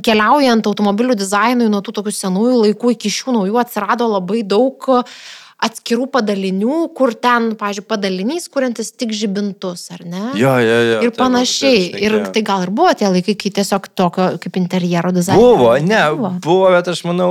keliaujant 0.06 0.70
automobilių 0.70 1.18
dizainui 1.20 1.68
nuo 1.68 1.82
tų 1.84 1.98
tokių 1.98 2.14
senųjų 2.16 2.60
laikų 2.62 2.94
iki 2.94 3.12
šių 3.12 3.36
naujų 3.38 3.60
atsirado 3.60 4.08
labai 4.14 4.40
daug 4.48 4.88
atskirų 5.62 6.08
padalinių, 6.12 6.78
kur 6.96 7.14
ten, 7.14 7.52
pažiūrėjau, 7.60 7.88
padalinys, 7.88 8.48
kuriantis 8.52 8.92
tik 8.98 9.14
žibintus, 9.16 9.86
ar 9.94 10.02
ne? 10.04 10.24
Jo, 10.38 10.56
jo, 10.60 10.78
jo. 10.90 11.00
Ir 11.06 11.14
panašiai. 11.16 11.82
taip, 11.94 12.02
Ir 12.04 12.16
tai 12.34 12.44
gal 12.46 12.66
ir 12.66 12.72
buvo 12.74 12.92
tie 12.98 13.08
laikai, 13.10 13.36
kai 13.38 13.52
tiesiog 13.60 13.88
tokio 13.96 14.28
kaip 14.42 14.58
interjero 14.60 15.12
dizaino. 15.14 15.40
Buvo, 15.40 15.72
ne, 15.80 16.02
buvo, 16.44 16.68
bet 16.74 16.90
aš 16.92 17.04
manau, 17.08 17.30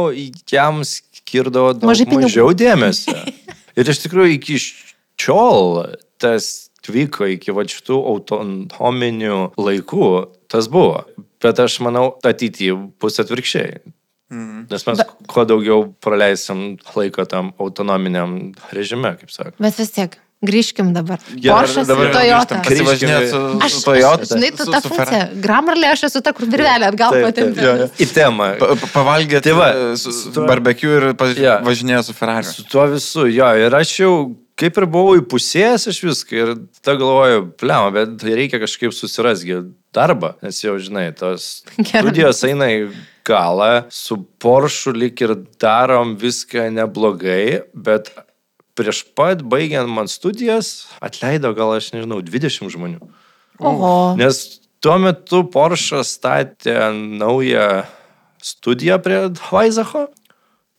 jam 0.49 0.81
skirdavo 0.87 1.75
Mažai 1.83 2.07
mažiau 2.13 2.53
dėmesio. 2.57 3.17
Ir 3.79 3.89
iš 3.89 4.03
tikrųjų 4.03 4.37
iki 4.37 4.59
šiol 4.61 5.95
tas 6.21 6.69
vyko 6.87 7.27
iki 7.31 7.53
va 7.55 7.65
šitų 7.67 7.97
autonominių 8.11 9.39
laikų, 9.57 10.09
tas 10.51 10.69
buvo. 10.71 11.03
Bet 11.43 11.59
aš 11.59 11.79
manau, 11.83 12.13
ateityje 12.23 12.75
bus 13.01 13.19
atvirkščiai. 13.23 13.81
Mhm. 14.33 14.65
Nes 14.71 14.85
mes 14.87 14.97
Bet- 15.03 15.13
kuo 15.29 15.45
daugiau 15.45 15.93
praleisim 16.01 16.77
laiko 16.97 17.25
tam 17.29 17.53
autonominiam 17.61 18.37
režime, 18.73 19.13
kaip 19.19 19.29
sako. 19.31 19.53
Bet 19.61 19.77
vis 19.77 19.91
tiek, 19.93 20.15
grįžkim 20.43 20.89
dabar. 20.95 21.21
Gerai, 21.35 21.53
Porsche 21.53 21.83
dabar 21.87 22.09
ir 22.09 22.13
Toyota. 22.17 22.57
Pasivažinėti 22.65 23.29
su, 23.31 23.41
Aš, 23.63 23.71
su 23.71 23.77
aš, 23.79 23.85
Toyota. 23.87 24.27
žinai, 24.33 24.49
tu 24.57 24.65
tą 24.73 24.81
funkciją. 24.89 25.21
Grammarly 25.45 25.87
aš 25.93 26.03
esu 26.09 26.21
ta, 26.25 26.33
kur 26.35 26.47
virvelė 26.51 26.89
atgal 26.89 27.15
jo. 27.15 27.29
Į 28.03 28.07
temą. 28.17 28.49
Pa- 28.59 28.73
pa- 28.75 28.89
Pavalgėti 28.97 29.43
Tai 29.47 29.53
va, 29.59 29.67
e, 29.71 29.95
su, 30.01 30.11
su 30.11 30.31
tuo- 30.35 30.47
barbecue 30.49 30.97
ir 30.97 31.13
paž... 31.19 31.37
Jo. 31.39 31.59
važinėję 31.63 32.01
su 32.09 32.13
Ferrari. 32.17 32.49
Su 32.49 32.63
tuo 32.67 32.87
visu, 32.91 33.27
jo, 33.31 33.47
ir 33.67 33.71
aš 33.79 33.93
jau 34.01 34.15
kaip 34.59 34.77
ir 34.77 34.85
buvau 34.85 35.15
įpusėjęs 35.21 35.87
iš 35.89 36.01
viską 36.05 36.35
ir 36.43 36.51
ta 36.83 36.93
galvoju, 36.99 37.47
plema, 37.57 37.87
bet 37.95 38.21
reikia 38.27 38.59
kažkaip 38.61 38.91
susirasgi 38.93 39.61
darbą, 39.95 40.35
nes 40.43 40.59
jau, 40.61 40.75
žinai, 40.77 41.07
tos 41.17 41.63
Gerai. 41.79 42.03
studijos 42.03 42.43
eina 42.45 42.67
į 42.69 42.91
galą, 43.27 43.85
su 43.89 44.19
Porsche 44.39 44.93
lik 44.95 45.21
ir 45.23 45.35
darom 45.61 46.15
viską 46.19 46.69
neblogai, 46.73 47.63
bet 47.73 48.11
prieš 48.77 49.03
pat 49.15 49.43
baigiant 49.45 49.89
man 49.89 50.09
studijas 50.11 50.89
atleido 51.03 51.53
gal 51.57 51.75
aš 51.77 51.91
nežinau, 51.95 52.21
20 52.25 52.73
žmonių. 52.73 53.11
Oho. 53.61 53.93
Nes 54.19 54.61
tuo 54.83 54.97
metu 55.01 55.43
Porsche 55.53 56.01
statė 56.07 56.91
naują 56.93 57.83
studiją 58.43 58.99
prie 59.03 59.19
Vaizacho 59.51 60.07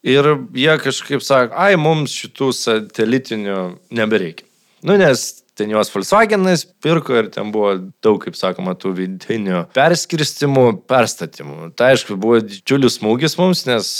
ir 0.05 0.35
jie 0.53 0.75
kažkaip 0.83 1.23
sako, 1.25 1.57
ai, 1.57 1.79
mums 1.81 2.13
šitų 2.13 2.51
satelitinių 2.53 3.61
nebereikia. 3.95 4.47
Nu, 4.85 4.99
nes 5.01 5.44
ten 5.59 5.71
juos 5.73 5.90
Volkswagenas 5.95 6.64
pirko 6.83 7.17
ir 7.19 7.31
ten 7.35 7.53
buvo 7.55 7.75
daug, 8.05 8.19
kaip 8.23 8.38
sakoma, 8.38 8.75
tų 8.79 8.95
vidinių 8.99 9.64
perskirstimų, 9.77 10.67
perstatymų. 10.90 11.71
Tai 11.79 11.93
aišku, 11.95 12.19
buvo 12.21 12.40
didžiulis 12.45 12.99
smūgis 13.01 13.38
mums, 13.40 13.64
nes 13.69 13.90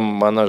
mano 0.00 0.48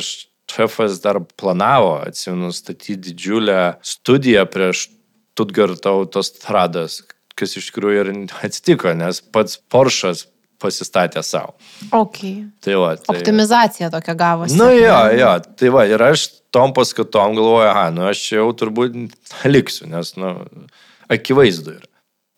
šefas 0.52 1.02
dar 1.04 1.20
planavo, 1.40 1.98
atsimenu, 2.06 2.54
statyti 2.56 2.98
didžiulę 3.10 3.60
studiją 3.84 4.46
prieš 4.52 4.90
Tutgarto 5.36 5.92
autostradas, 5.92 7.02
kas 7.36 7.58
iš 7.60 7.66
tikrųjų 7.68 8.04
ir 8.06 8.12
atsitiko, 8.48 8.94
nes 8.96 9.20
pats 9.20 9.58
Porsche'as 9.60 10.22
pasistatė 10.62 11.20
savo. 11.26 11.58
Okay. 11.92 12.46
Tai 12.64 12.78
va, 12.80 12.94
tai... 12.96 13.18
Optimizacija 13.18 13.90
tokia 13.92 14.16
gavosi. 14.16 14.56
Nu 14.56 14.70
jo, 14.72 14.96
jo, 15.20 15.34
tai 15.60 15.72
va, 15.76 15.84
ir 15.92 16.02
aš 16.08 16.30
tom 16.56 16.72
paskatom 16.76 17.36
galvoju, 17.36 17.68
aha, 17.68 17.90
nu 17.96 18.08
aš 18.08 18.24
jau 18.38 18.48
turbūt 18.56 18.96
liksiu, 19.56 19.90
nes, 19.92 20.16
nu, 20.20 20.32
akivaizdu 21.12 21.76
yra. 21.76 21.92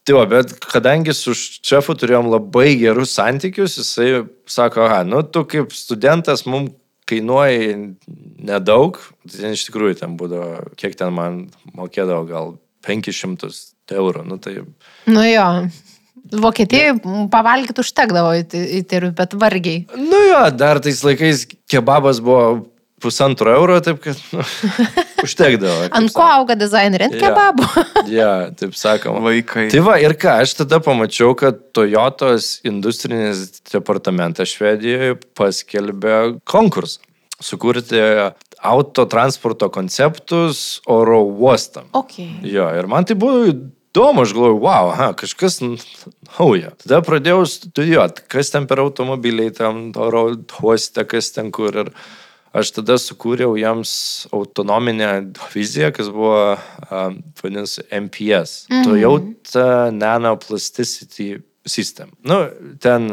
Tai 0.07 0.15
va, 0.15 0.23
bet 0.31 0.53
kadangi 0.63 1.11
su 1.11 1.33
šefu 1.35 1.97
turėjom 1.99 2.29
labai 2.31 2.69
gerus 2.79 3.17
santykius, 3.17 3.75
jisai 3.81 4.23
sako, 4.47 4.85
aha, 4.87 5.01
nu 5.03 5.19
tu 5.27 5.43
kaip 5.51 5.75
studentas 5.75 6.45
mums 6.47 6.71
kainuoja 7.07 7.75
nedaug, 8.47 8.99
tai 9.27 9.41
ten 9.41 9.55
iš 9.55 9.65
tikrųjų 9.67 9.99
ten 10.01 10.15
būdavo, 10.19 10.73
kiek 10.79 10.95
ten 10.99 11.13
man 11.15 11.43
mokėdavo, 11.75 12.23
gal 12.27 12.55
500 12.87 13.51
eurų, 13.95 14.23
nu 14.27 14.39
tai 14.43 14.59
Nu 15.07 15.23
jo. 15.27 15.47
Vokietijai 16.27 16.97
pavalgyti 17.31 17.79
užtekdavo 17.79 18.33
įtariu, 18.81 19.13
bet 19.15 19.35
vargiai. 19.39 19.85
Nu 19.95 20.19
jo, 20.27 20.41
dar 20.59 20.81
tais 20.83 20.99
laikais 21.07 21.45
kebabas 21.71 22.19
buvo 22.23 22.67
pusantro 23.01 23.51
euro, 23.53 23.77
taip 23.83 23.99
kad 24.03 24.19
nu, 24.33 24.43
užtekdavo. 25.25 25.89
Ant 25.97 26.13
ko 26.15 26.25
auga 26.25 26.57
dizaineriai? 26.59 27.11
Ant 27.11 27.19
kebabų. 27.21 27.67
Ja, 28.17 28.47
taip 28.55 28.77
sakoma. 28.79 29.19
Vaikai. 29.25 29.67
Tai 29.73 29.81
va, 29.83 29.97
ir 29.99 30.15
ką, 30.19 30.37
aš 30.45 30.55
tada 30.61 30.79
pamačiau, 30.83 31.33
kad 31.37 31.59
Toyotos 31.75 32.57
industrinis 32.67 33.59
departamentas 33.67 34.53
Švedijoje 34.55 35.17
paskelbė 35.37 36.37
konkursą 36.47 37.03
sukurti 37.43 37.99
autotransporto 38.57 39.69
konceptus 39.69 40.81
oro 40.89 41.21
uostam. 41.21 41.89
Okay. 41.93 42.39
Jo, 42.41 42.69
ir 42.73 42.87
man 42.89 43.05
tai 43.05 43.17
buvo 43.19 43.43
įdomu, 43.51 44.23
aš 44.25 44.33
galvoju, 44.33 44.61
wow, 44.63 44.91
aha, 44.93 45.11
kažkas 45.17 45.59
nauja. 45.61 46.73
Tada 46.81 47.03
pradėjau 47.05 47.43
studijuoti, 47.49 48.25
kas 48.33 48.53
ten 48.53 48.65
per 48.69 48.81
automobiliai, 48.81 49.53
tam 49.53 49.91
oro 50.01 50.31
uoste, 50.63 51.05
kas 51.05 51.29
ten 51.35 51.51
kur. 51.53 51.83
Ir 51.85 51.93
aš 52.55 52.71
tada 52.77 52.97
sukūriau 53.01 53.57
jiems 53.59 53.91
autonominę 54.35 55.11
viziją, 55.53 55.91
kas 55.95 56.11
buvo, 56.13 56.55
um, 56.87 57.19
vadinasi, 57.41 57.83
MPS. 57.91 58.55
Mhm. 58.71 58.87
Toyota 58.87 59.67
Nanoplasticity 59.95 61.37
System. 61.67 62.13
Nu, 62.23 62.45
ten 62.79 63.09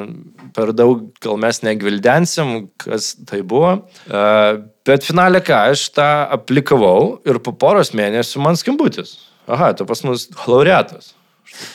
per 0.55 0.71
daug 0.79 1.09
gal 1.25 1.41
mes 1.43 1.59
negvildensim, 1.67 2.69
kas 2.79 3.17
tai 3.27 3.41
buvo. 3.43 3.73
Uh, 4.07 4.63
bet 4.87 5.07
finale 5.07 5.41
ką, 5.43 5.73
aš 5.75 5.89
tą 5.97 6.07
aplikavau 6.37 7.17
ir 7.27 7.41
po 7.43 7.57
poros 7.59 7.91
mėnesių 7.99 8.45
man 8.45 8.59
skambutis. 8.61 9.17
Aha, 9.51 9.73
tu 9.75 9.87
pas 9.89 10.01
mus 10.07 10.29
laureatas. 10.47 11.13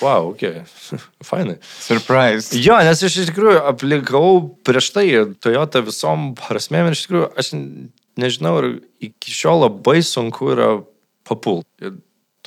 Wow, 0.02 0.32
ok. 0.34 0.64
Fainai. 1.30 1.58
Surprise. 1.80 2.58
Jo, 2.60 2.80
nes 2.86 3.04
aš 3.06 3.22
iš 3.24 3.32
tikrųjų 3.32 3.62
aplikau 3.72 4.32
prieš 4.68 4.92
tai 4.96 5.08
Toyota 5.44 5.84
visom 5.86 6.34
prasmėm 6.40 6.90
ir 6.90 6.98
iš 6.98 7.06
tikrųjų 7.08 7.32
aš 7.40 7.54
nežinau, 8.20 8.56
ar 8.60 8.70
iki 9.04 9.34
šiol 9.34 9.66
labai 9.66 10.00
sunku 10.06 10.52
yra 10.56 10.72
papulti. 11.28 11.94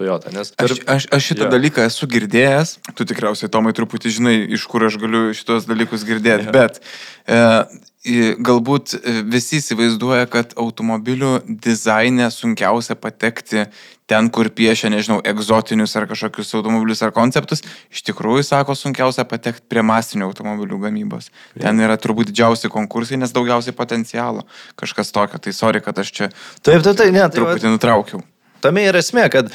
Toyota, 0.02 0.34
nes... 0.34 0.50
Aš, 0.58 0.76
aš, 0.90 1.06
aš 1.14 1.30
šitą 1.30 1.46
Jo. 1.46 1.46
yeah. 1.46 1.54
dalyką 1.54 1.86
esu 1.86 2.10
girdėjęs, 2.10 2.74
tu 2.98 3.06
tikriausiai, 3.06 3.50
Tomai, 3.54 3.72
truputį 3.78 4.12
žinai, 4.18 4.36
iš 4.58 4.66
kur 4.66 4.82
aš 4.90 4.98
galiu 4.98 5.30
šitos 5.36 5.70
dalykus 5.70 6.02
girdėti, 6.08 6.50
Jo. 6.50 6.50
yeah. 6.50 6.58
bet 6.58 6.82
e, 7.30 8.36
galbūt 8.42 8.96
e, 8.98 9.20
visi 9.30 9.60
įsivaizduoja, 9.62 10.26
kad 10.30 10.56
automobilių 10.58 11.36
dizaine 11.62 12.26
sunkiausia 12.34 12.96
patekti 12.98 13.68
ten, 14.10 14.26
kur 14.34 14.50
piešia, 14.52 14.90
nežinau, 14.92 15.20
egzotinius 15.24 15.94
ar 15.96 16.08
kažkokius 16.10 16.50
automobilius 16.58 17.00
ar 17.06 17.12
konceptus. 17.16 17.62
Iš 17.94 18.02
tikrųjų, 18.10 18.42
sako, 18.44 18.74
sunkiausia 18.76 19.24
patekti 19.30 19.62
prie 19.70 19.84
masinių 19.86 20.26
automobilių 20.26 20.80
gamybos. 20.82 21.30
Ten 21.54 21.80
yra 21.80 21.94
turbūt 21.96 22.28
didžiausi 22.32 22.68
konkursai, 22.74 23.20
nes 23.22 23.32
daugiausiai 23.32 23.72
potencialo. 23.78 24.42
Kažkas 24.76 25.14
tokio. 25.14 25.40
Tai 25.40 25.54
sorry, 25.56 25.80
kad 25.86 26.02
aš 26.02 26.10
čia 26.12 26.28
Taip, 26.60 26.82
taip, 26.82 26.98
taip, 26.98 27.08
ne, 27.14 27.22
tai 27.22 27.28
va, 27.30 27.36
truputį 27.38 27.72
nutraukiau. 27.72 28.20
tame 28.60 28.84
yra 28.90 29.00
esmė, 29.00 29.30
kad 29.32 29.48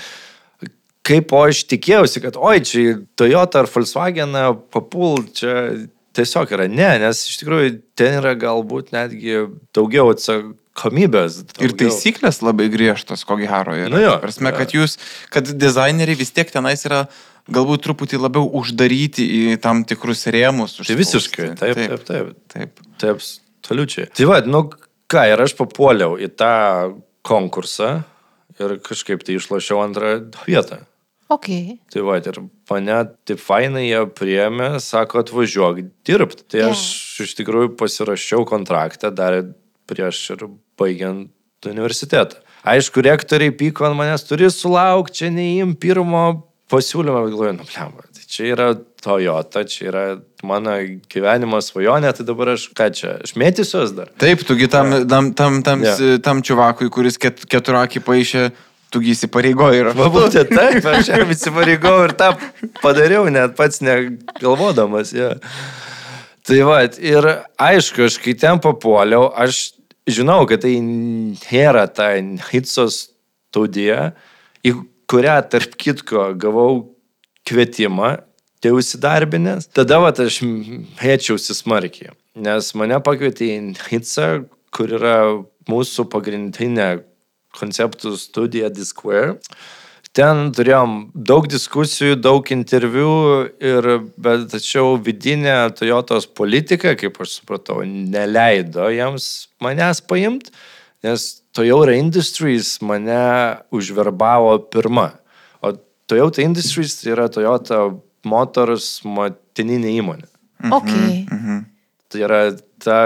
kaip 1.08 1.32
o 1.36 1.43
aš 1.48 1.63
tikėjausi, 1.72 2.22
kad 2.26 2.38
oi, 2.39 2.60
čia 2.67 2.98
Toyota 3.20 3.63
ar 3.63 3.70
Volkswagen 3.72 4.36
papul, 4.74 5.22
čia 5.38 5.88
tiesiog 6.17 6.52
yra 6.58 6.65
ne, 6.72 6.89
nes 7.04 7.22
iš 7.30 7.39
tikrųjų 7.43 7.74
ten 7.98 8.20
yra 8.22 8.34
galbūt 8.39 8.91
netgi 8.96 9.46
daugiau 9.78 10.10
atsakomybės. 10.13 11.41
Ir 11.62 11.72
daugiau- 11.72 11.78
taisyklės 11.84 12.41
labai 12.46 12.70
griežtos, 12.74 13.24
ko 13.28 13.38
gero. 13.39 13.76
yra. 13.78 13.91
Nu 13.93 14.02
jo, 14.02 14.15
Prasme, 14.24 14.52
kad 14.58 14.74
jūs, 14.76 14.98
kad 15.34 15.46
dizaineriai 15.46 16.17
vis 16.17 16.34
tiek 16.34 16.50
tenais 16.52 16.84
yra 16.89 17.06
galbūt 17.48 17.86
truputį 17.86 18.20
labiau 18.20 18.50
uždaryti 18.60 19.24
į 19.24 19.62
tam 19.63 19.86
tikrus 19.88 20.26
rėmus. 20.34 20.80
Tai 20.84 20.98
visiškai, 21.00 21.54
taip, 21.60 21.78
taip, 21.80 22.04
taip. 22.10 22.34
taip. 22.52 22.84
Tai 23.00 23.13
absoliučiai. 23.15 24.10
Tai 24.17 24.28
va, 24.28 24.41
nu 24.43 24.65
ką, 25.08 25.24
ir 25.32 25.46
aš 25.46 25.56
papuoliau 25.56 26.17
į 26.20 26.34
tą 26.36 26.54
konkursą 27.28 28.04
ir 28.60 28.78
kažkaip 28.84 29.24
tai 29.24 29.38
išlošiau 29.38 29.84
antrą 29.86 30.17
vietą. 30.48 30.82
Ok. 31.34 31.48
Tai 31.92 32.04
va, 32.08 32.18
ir 32.24 32.40
mane 32.72 32.98
taip 33.28 33.42
fainai 33.44 33.88
jie 33.90 34.04
priemė, 34.16 34.70
sako, 34.84 35.26
atvažiuok 35.26 35.82
dirbti. 36.08 36.46
Tai 36.54 36.62
Jo. 36.62 36.72
aš 36.72 36.84
iš 37.26 37.36
tikrųjų 37.42 37.74
pasirašiau 37.80 38.48
kontraktą 38.48 39.12
dar 39.12 39.42
prieš 39.88 40.22
ir 40.36 40.46
baigiant 40.80 41.32
universitetą. 41.68 42.40
Aišku, 42.68 43.04
rektoriai 43.06 43.54
pyko 43.56 43.86
ant 43.88 43.96
manęs, 44.00 44.26
turi 44.28 44.50
sulaukti, 44.52 45.22
čia 45.22 45.32
neim 45.32 45.76
pirmo 45.80 46.48
pasiūlymą, 46.72 47.24
bet 47.24 47.34
galvoju, 47.34 47.56
nu, 47.56 47.68
blemba, 47.68 48.08
tai 48.12 48.26
čia 48.28 48.48
yra 48.52 48.68
Toyota, 49.04 49.63
čia 49.70 49.86
yra 49.88 50.04
mano 50.48 50.74
gyvenimo 51.12 51.62
svajonė, 51.63 52.12
tai 52.18 52.26
dabar 52.28 52.52
aš 52.56 52.68
ką 52.76 52.90
čia, 52.98 53.13
aš 53.24 53.36
mėtysiuos 53.40 53.94
dar. 53.96 54.12
Taip, 54.20 54.44
tugi 54.48 54.68
tam, 54.72 54.92
tam, 55.08 55.32
tam, 55.38 55.62
tam, 55.63 55.86
yeah. 55.86 56.20
tam 56.24 56.44
čiuvakui, 56.44 56.90
kuris 56.92 57.20
ket, 57.22 57.46
keturakį 57.48 58.04
paaišė, 58.04 58.44
tugi 58.93 59.13
įsipareigojo 59.15 59.82
ir 59.82 59.89
Va, 59.97 60.08
būtent 60.13 60.54
taip, 60.54 60.86
aš 60.88 61.12
jam 61.12 61.34
įsipareigau 61.34 61.97
ir 62.06 62.15
tą 62.19 62.32
padariau, 62.82 63.28
net 63.34 63.58
pats 63.58 63.82
negalvodamas. 63.84 65.13
Ja. 65.15 65.34
Tai 66.47 66.60
va, 66.69 66.82
ir 66.88 67.28
aišku, 67.60 68.08
aš 68.08 68.19
kai 68.23 68.36
ten 68.39 68.62
papuoliau, 68.63 69.28
aš 69.36 69.73
žinau, 70.08 70.45
kad 70.47 70.63
tai 70.63 70.78
nėra 70.84 71.88
ta 71.91 72.13
Hitsos 72.52 73.08
studija, 73.50 74.13
į 74.63 74.78
kurią, 75.12 75.41
tarp 75.52 75.76
kitko, 75.80 76.30
gavau 76.39 76.95
kvietimą, 77.47 78.17
tai 78.63 78.73
užsidarbinęs. 78.76 79.69
Tada 79.76 80.00
va, 80.04 80.12
aš 80.12 80.39
mėčiausi 80.43 81.56
smarkiai, 81.58 82.15
nes 82.39 82.71
mane 82.80 83.00
pakvietė 83.04 83.52
į 83.52 83.60
Hitsą, 83.89 84.30
kur 84.76 84.95
yra 85.00 85.17
mūsų 85.67 86.08
pagrindinė 86.12 86.89
konceptų 87.58 88.15
studija 88.20 88.72
Disquare. 88.74 89.38
Ten 90.17 90.48
turėjom 90.56 90.93
daug 91.13 91.46
diskusijų, 91.50 92.15
daug 92.17 92.48
interviu, 92.54 93.10
ir, 93.62 93.88
bet 94.17 94.48
tačiau 94.50 94.96
vidinė 94.98 95.67
Toyotos 95.78 96.26
politika, 96.26 96.96
kaip 96.98 97.20
aš 97.22 97.36
supratau, 97.41 97.84
neleido 97.86 98.88
jiems 98.89 99.28
manęs 99.62 100.02
paimti, 100.02 100.56
nes 101.06 101.28
Toyota 101.54 101.93
Industries 101.93 102.80
mane 102.82 103.22
užverbavo 103.70 104.58
pirmą. 104.74 105.12
O 105.62 105.76
Toyota 106.10 106.41
Industries 106.41 106.98
tai 106.98 107.13
yra 107.13 107.30
Toyota 107.30 107.84
Motors 108.26 108.89
motininė 109.06 109.93
įmonė. 110.02 110.30
Ok. 110.74 110.91
Mhm. 111.30 111.65
Tai 112.10 112.24
yra 112.26 112.41
ta 112.82 113.00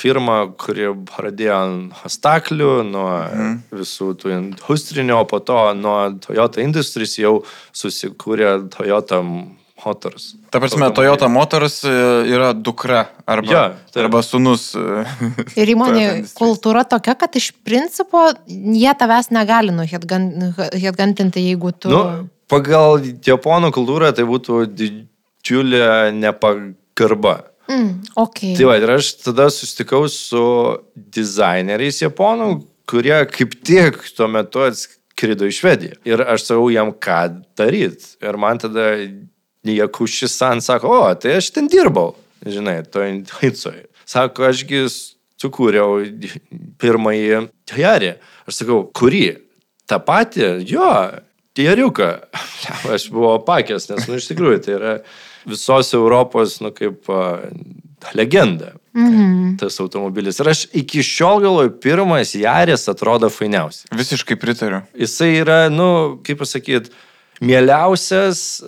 firma, 0.00 0.48
kuri 0.56 0.86
pradėjo 1.10 1.58
nuo 1.90 2.08
staklių, 2.08 2.70
nuo 2.88 3.10
Mhm. 3.28 3.58
visų 3.72 4.14
tų 4.16 4.30
industrinio, 4.38 5.18
o 5.20 5.24
po 5.28 5.40
to 5.40 5.58
nuo 5.74 6.10
Toyota 6.20 6.62
Industries 6.64 7.18
jau 7.18 7.42
susikūrė 7.72 8.68
Toyota 8.72 9.20
Motors. 9.84 10.34
Ta 10.50 10.60
prasme. 10.60 10.88
Toyota 10.96 11.28
Motors 11.28 11.82
e, 11.84 11.90
yra 12.32 12.54
dukra 12.54 13.08
arba, 13.28 13.52
Jo, 13.52 13.62
taip. 13.92 14.04
arba 14.06 14.22
sunus. 14.22 14.74
e, 14.74 15.04
Ir 15.60 15.74
įmonė 15.74 16.24
kultūra 16.32 16.86
tokia, 16.88 17.14
kad 17.18 17.36
iš 17.36 17.50
principo 17.64 18.30
jie 18.48 18.94
tavęs 18.96 19.28
negali 19.30 19.74
nuhitgantinti, 19.74 21.42
jeigu 21.50 21.72
tu... 21.76 21.90
Nu, 21.92 22.28
pagal 22.48 23.00
japonų 23.26 23.70
kultūrą 23.76 24.14
tai 24.16 24.24
būtų 24.24 24.64
didžiulė 24.72 26.12
nepagarba. 26.16 27.42
Mm, 27.68 27.90
ok. 28.20 28.40
Tai 28.58 28.68
va, 28.68 28.76
ir 28.80 28.92
aš 28.96 29.10
tada 29.22 29.48
susitikau 29.52 30.08
su 30.12 30.44
dizaineriais 30.94 32.02
japonų, 32.02 32.50
kurie 32.90 33.16
kaip 33.32 33.56
tik 33.64 34.00
tuo 34.16 34.28
metu 34.30 34.64
atskrido 34.66 35.48
į 35.48 35.56
Švediją. 35.58 35.98
Ir 36.08 36.24
aš 36.24 36.48
sakau 36.50 36.68
jam, 36.72 36.92
ką 36.92 37.20
daryti. 37.58 38.14
Ir 38.24 38.38
man 38.40 38.60
tada 38.62 38.92
Jakušis 39.64 40.36
San 40.36 40.60
sako, 40.60 40.92
o, 41.00 41.12
tai 41.16 41.38
aš 41.38 41.50
ten 41.54 41.68
dirbau, 41.72 42.12
žinai, 42.44 42.82
to 42.84 43.04
Hitsoje. 43.40 43.86
Sako, 44.04 44.50
ašgi 44.50 44.84
sukūriau 45.40 46.02
pirmąjį 46.80 47.46
Jarį. 47.80 48.16
Aš 48.44 48.60
sakau, 48.60 48.82
kurį? 48.92 49.26
Ta 49.88 49.98
pati? 50.04 50.44
Jo, 50.68 50.90
Jariuką. 51.58 52.10
Aš 52.94 53.08
buvau 53.14 53.38
pakęs, 53.46 53.88
nes, 53.92 54.08
nu, 54.08 54.18
iš 54.18 54.28
tikrųjų, 54.32 54.60
tai 54.64 54.74
yra 54.78 54.94
visos 55.46 55.92
Europos, 55.94 56.60
nu, 56.60 56.72
kaip 56.74 57.08
legenda. 58.14 58.72
Mhm. 58.94 59.56
Tas 59.58 59.80
automobilis. 59.80 60.38
Ir 60.38 60.48
aš 60.48 60.66
iki 60.72 61.02
šiol 61.02 61.40
galvoju, 61.42 61.72
pirmas 61.82 62.34
Jaris 62.34 62.86
atrodo 62.88 63.30
fainiausiai. 63.30 63.90
Visiškai 63.98 64.36
pritariu. 64.38 64.84
Jisai 64.94 65.32
yra, 65.40 65.64
nu, 65.72 66.20
kaip 66.26 66.38
pasakyti, 66.38 66.92
mieliausias, 67.42 68.62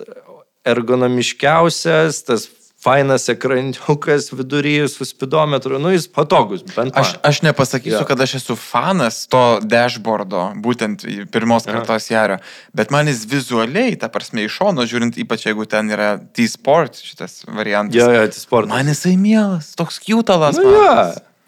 ergonomiškiausias, 0.67 2.23
tas 2.27 2.47
fainas 2.83 3.25
ekraniukas 3.29 4.29
vidury 4.31 4.87
su 4.89 5.05
spidometru, 5.05 5.79
nu, 5.81 5.89
jis 5.91 6.07
patogus, 6.13 6.61
man. 6.75 6.91
Aš, 6.93 7.15
aš 7.25 7.41
nepasakysiu, 7.41 8.03
Jo. 8.03 8.05
kad 8.05 8.21
aš 8.21 8.35
esu 8.37 8.55
fanas 8.55 9.23
to 9.27 9.59
dashboardo, 9.65 10.51
būtent 10.61 11.05
pirmos 11.33 11.65
kartos 11.65 12.09
jario, 12.11 12.37
bet 12.77 12.93
man 12.93 13.09
jis 13.09 13.25
vizualiai, 13.29 13.95
ta 13.97 14.11
prasme, 14.13 14.45
iš 14.45 14.59
šono 14.59 14.85
žiūrint, 14.85 15.17
ypač 15.17 15.47
jeigu 15.49 15.65
ten 15.65 15.89
yra 15.89 16.17
T-Sport 16.21 17.01
šitas 17.01 17.41
variantas. 17.49 17.97
Jo, 17.97 18.11
jo, 18.13 18.27
tai 18.29 18.43
sportas. 18.45 18.73
Man 18.75 18.93
jisai 18.93 19.15
mielas, 19.17 19.73
toks 19.79 19.97
kiutalas. 20.03 20.61
Nu, 20.61 20.69
jo. 20.69 20.93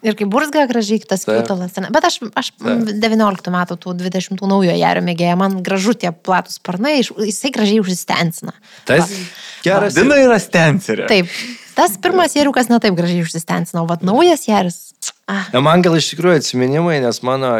Ir 0.06 0.16
kaip 0.16 0.30
burzga 0.32 0.64
gražiai 0.70 1.02
tas 1.04 1.26
kiutalas. 1.28 1.76
Bet 1.92 2.06
aš, 2.08 2.18
aš 2.38 2.50
Taip. 2.56 2.88
19 3.02 3.52
metų, 3.52 3.76
tų 3.82 3.94
20 4.00 4.44
naujo 4.48 4.72
jario 4.72 5.02
mėgėja, 5.04 5.36
man 5.36 5.58
gražu 5.66 5.92
tie 5.92 6.12
platus 6.12 6.56
sparnai, 6.56 6.98
jisai 7.02 7.52
gražiai 7.52 7.82
užsistensina. 7.82 8.54
Tas 8.88 9.12
Va. 9.12 9.24
geras. 9.66 9.98
Dina 9.98 10.16
yra 10.22 10.38
stencerė. 10.40 11.04
Taip, 11.10 11.28
tas 11.76 11.98
pirmas 12.00 12.36
jėriukas 12.38 12.72
netaip 12.72 12.96
gražiai 12.96 13.26
užsistensino, 13.26 13.84
o 13.84 13.90
vat 13.90 14.04
naujas 14.06 14.48
jėris. 14.48 14.80
Ah, 15.28 15.50
Na, 15.52 15.60
man 15.64 15.84
gal 15.84 15.98
iš 16.00 16.14
tikrųjų 16.14 16.40
atsiminimai, 16.40 16.96
nes 17.04 17.20
mano 17.26 17.52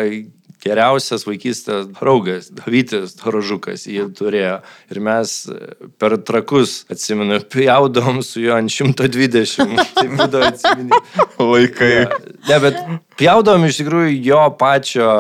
geriausias 0.61 1.25
vaikystės 1.29 1.89
draugas, 1.95 2.51
Davytis 2.55 3.17
Dorožukas, 3.21 3.87
jį 3.89 4.09
turėjo. 4.17 4.59
Ir 4.93 5.03
mes 5.05 5.35
per 6.01 6.17
trakus, 6.27 6.81
atsimenu, 6.93 7.41
pjaudom 7.53 8.21
su 8.27 8.45
juo 8.45 8.57
ant 8.59 8.73
120. 8.73 9.81
tai 9.97 10.07
būdavo 10.13 10.51
atsiminimai. 10.51 11.03
Laikai. 11.41 11.93
Ne, 12.49 12.61
bet 12.63 12.81
pjaudom 13.21 13.69
iš 13.69 13.83
tikrųjų 13.83 14.17
jo 14.31 14.45
pačio 14.61 15.11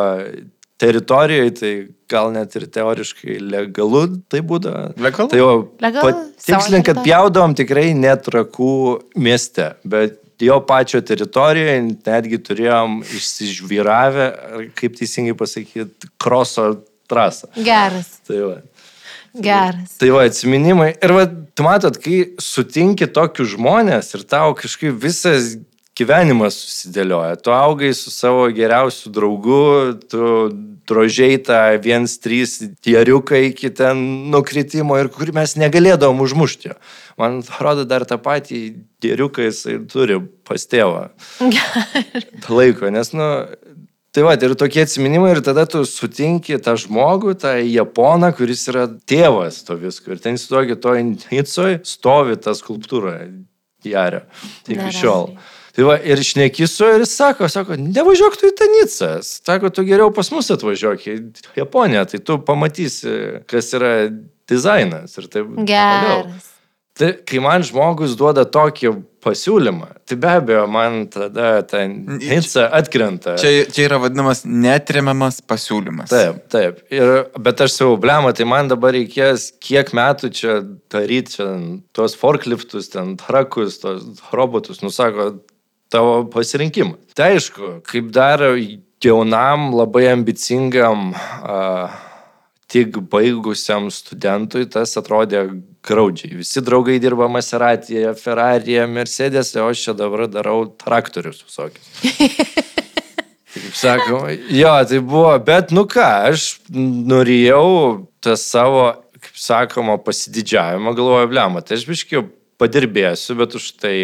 teritorijoje, 0.80 1.55
tai 1.59 1.72
gal 2.11 2.32
net 2.34 2.57
ir 2.59 2.66
teoriškai 2.72 3.36
legalu 3.53 4.07
tai 4.32 4.41
būdavo. 4.47 4.95
Legalu? 5.01 5.30
Tai 5.30 5.41
jau 5.41 5.53
patikslink, 5.78 6.88
kad 6.88 7.03
pjaudom 7.05 7.55
tikrai 7.59 7.91
net 7.97 8.24
trakų 8.26 8.74
mieste, 9.20 9.74
bet 9.84 10.18
jo 10.47 10.61
pačio 10.66 11.01
teritorijoje 11.05 11.80
netgi 11.84 12.41
turėjom 12.47 13.01
išsižvyravę, 13.05 14.26
ar 14.57 14.66
kaip 14.78 14.99
teisingai 14.99 15.36
pasakyti, 15.38 16.11
kroso 16.20 16.72
trasą. 17.11 17.51
geras. 17.57 18.18
Tai 18.26 18.41
va. 18.45 18.59
Geras. 19.30 19.95
Tai 20.01 20.11
va, 20.11 20.24
atsiminimai. 20.26 20.95
Ir 20.99 21.14
va, 21.14 21.26
tu 21.55 21.66
matot, 21.66 21.97
kai 22.03 22.32
sutinki 22.43 23.07
tokius 23.14 23.53
žmonės 23.55 24.14
ir 24.18 24.24
tau 24.26 24.57
kažkaip 24.59 24.97
visas 25.03 25.55
gyvenimas 26.01 26.57
susidėlioja. 26.59 27.38
Tu 27.44 27.53
augai 27.55 27.92
su 27.96 28.11
savo 28.12 28.48
geriausiu 28.57 29.12
draugu, 29.14 29.61
tu 30.11 30.51
drožiai 30.90 31.38
tą 31.46 31.61
1-3 31.78 32.72
tieriuką 32.82 33.44
iki 33.51 33.70
ten 33.76 34.01
nukritimo 34.32 34.98
ir 34.98 35.12
kurį 35.12 35.36
mes 35.38 35.55
negalėdavom 35.61 36.24
užmušti. 36.24 36.74
Man 37.20 37.42
atrodo, 37.44 37.86
dar 37.86 38.07
tą 38.09 38.18
patį 38.22 38.62
tieriuką 39.05 39.46
jisai 39.51 39.78
turi 39.90 40.18
pas 40.48 40.64
tėvą. 40.66 41.11
Laiko, 42.59 42.90
nes, 42.90 43.14
nu, 43.14 43.30
Tai 44.11 44.24
va, 44.26 44.32
ir 44.34 44.57
tokie 44.59 44.82
atsiminimai, 44.82 45.36
ir 45.36 45.38
tada 45.46 45.62
tu 45.70 45.84
sutinki 45.86 46.57
tą 46.59 46.72
žmogų, 46.82 47.36
tą 47.38 47.53
japoną, 47.62 48.32
kuris 48.34 48.64
yra 48.72 48.88
tėvas 49.07 49.61
to 49.68 49.76
visko. 49.78 50.11
Ir 50.11 50.22
ten 50.24 50.34
stovi 50.34 50.74
to 50.74 50.96
Nicoj, 50.98 51.76
stovi 51.86 52.34
ta 52.42 52.57
skulptūra 52.59 53.12
Jario. 53.86 54.24
Iki 54.66 54.90
šiol. 54.98 55.30
Tai 55.76 55.86
va, 55.86 55.96
ir 56.02 56.22
šnekisu 56.26 56.88
ir 56.96 57.04
jis 57.04 57.16
sako, 57.18 57.48
sako, 57.52 57.78
nevažiuok 57.78 58.38
tu 58.40 58.50
į 58.50 58.54
tą 58.58 58.68
Nicą. 58.74 59.10
Sako, 59.26 59.70
tu 59.74 59.86
geriau 59.86 60.10
pas 60.14 60.30
mus 60.34 60.50
atvažiuok 60.54 61.06
į 61.06 61.16
Japoniją, 61.60 62.06
tai 62.10 62.22
tu 62.24 62.40
pamatysi, 62.46 63.16
kas 63.50 63.70
yra 63.78 63.94
dizainas. 64.50 65.18
Ir 65.18 65.28
taip 65.30 65.46
toliau. 65.46 65.68
Geras. 65.70 66.50
Tai 67.00 67.14
kai 67.24 67.38
man 67.40 67.62
žmogus 67.64 68.12
duoda 68.18 68.42
tokį 68.44 68.90
pasiūlymą, 69.24 69.86
tai 70.08 70.16
be 70.20 70.28
abejo, 70.40 70.64
man 70.68 71.04
tada 71.12 71.62
ta 71.68 71.84
Nica 71.88 72.66
atkrenta. 72.76 73.36
Čia, 73.40 73.66
čia 73.72 73.86
yra 73.86 74.00
vadinamas 74.02 74.42
netremiamas 74.44 75.38
pasiūlymas. 75.48 76.10
Taip, 76.12 76.42
taip. 76.52 76.82
Ir, 76.92 77.12
bet 77.40 77.62
aš 77.64 77.78
savo 77.78 77.96
blemą, 78.00 78.34
tai 78.36 78.48
man 78.48 78.68
dabar 78.68 78.92
reikės 78.96 79.50
kiek 79.62 79.94
metų 79.96 80.32
čia 80.36 80.58
daryti 80.92 81.38
čia 81.38 81.48
tuos 81.96 82.16
forkliftus, 82.20 82.90
ten 82.92 83.14
trakus, 83.20 83.78
tuos 83.80 84.24
robotus, 84.34 84.82
nusako 84.84 85.30
tavo 85.91 86.22
pasirinkimas. 86.30 87.01
Tai 87.14 87.34
aišku, 87.34 87.80
kaip 87.88 88.12
dar 88.14 88.45
jaunam, 89.03 89.70
labai 89.74 90.07
ambicingam, 90.12 91.11
a, 91.43 91.91
tik 92.70 93.01
baigusiam 93.11 93.91
studentui 93.93 94.66
tas 94.70 94.95
atrodė 95.01 95.49
graudžiai. 95.86 96.36
Visi 96.41 96.62
draugai 96.62 97.01
dirba 97.03 97.26
Maseratėje, 97.32 98.12
Ferrari'e, 98.20 98.84
Mercedes'e, 98.86 99.62
o 99.64 99.70
aš 99.72 99.86
čia 99.88 99.97
dabar 99.99 100.28
darau 100.30 100.62
traktorius 100.78 101.43
visokius. 101.47 101.91
Kaip 103.51 103.74
sakoma, 103.74 104.30
jo, 104.55 104.74
tai 104.86 105.01
buvo, 105.03 105.32
bet 105.43 105.72
nu 105.74 105.82
ką, 105.91 106.07
aš 106.30 106.61
norėjau 106.70 107.64
tą 108.22 108.36
savo, 108.38 108.84
kaip 109.18 109.41
sakoma, 109.43 109.97
pasididžiavimą, 110.07 110.93
galvoju, 110.95 111.30
blema, 111.32 111.62
tai 111.66 111.74
aš 111.80 111.88
biškiau 111.88 112.28
padirbėsiu, 112.61 113.36
bet 113.40 113.56
už 113.58 113.66
tai 113.80 113.96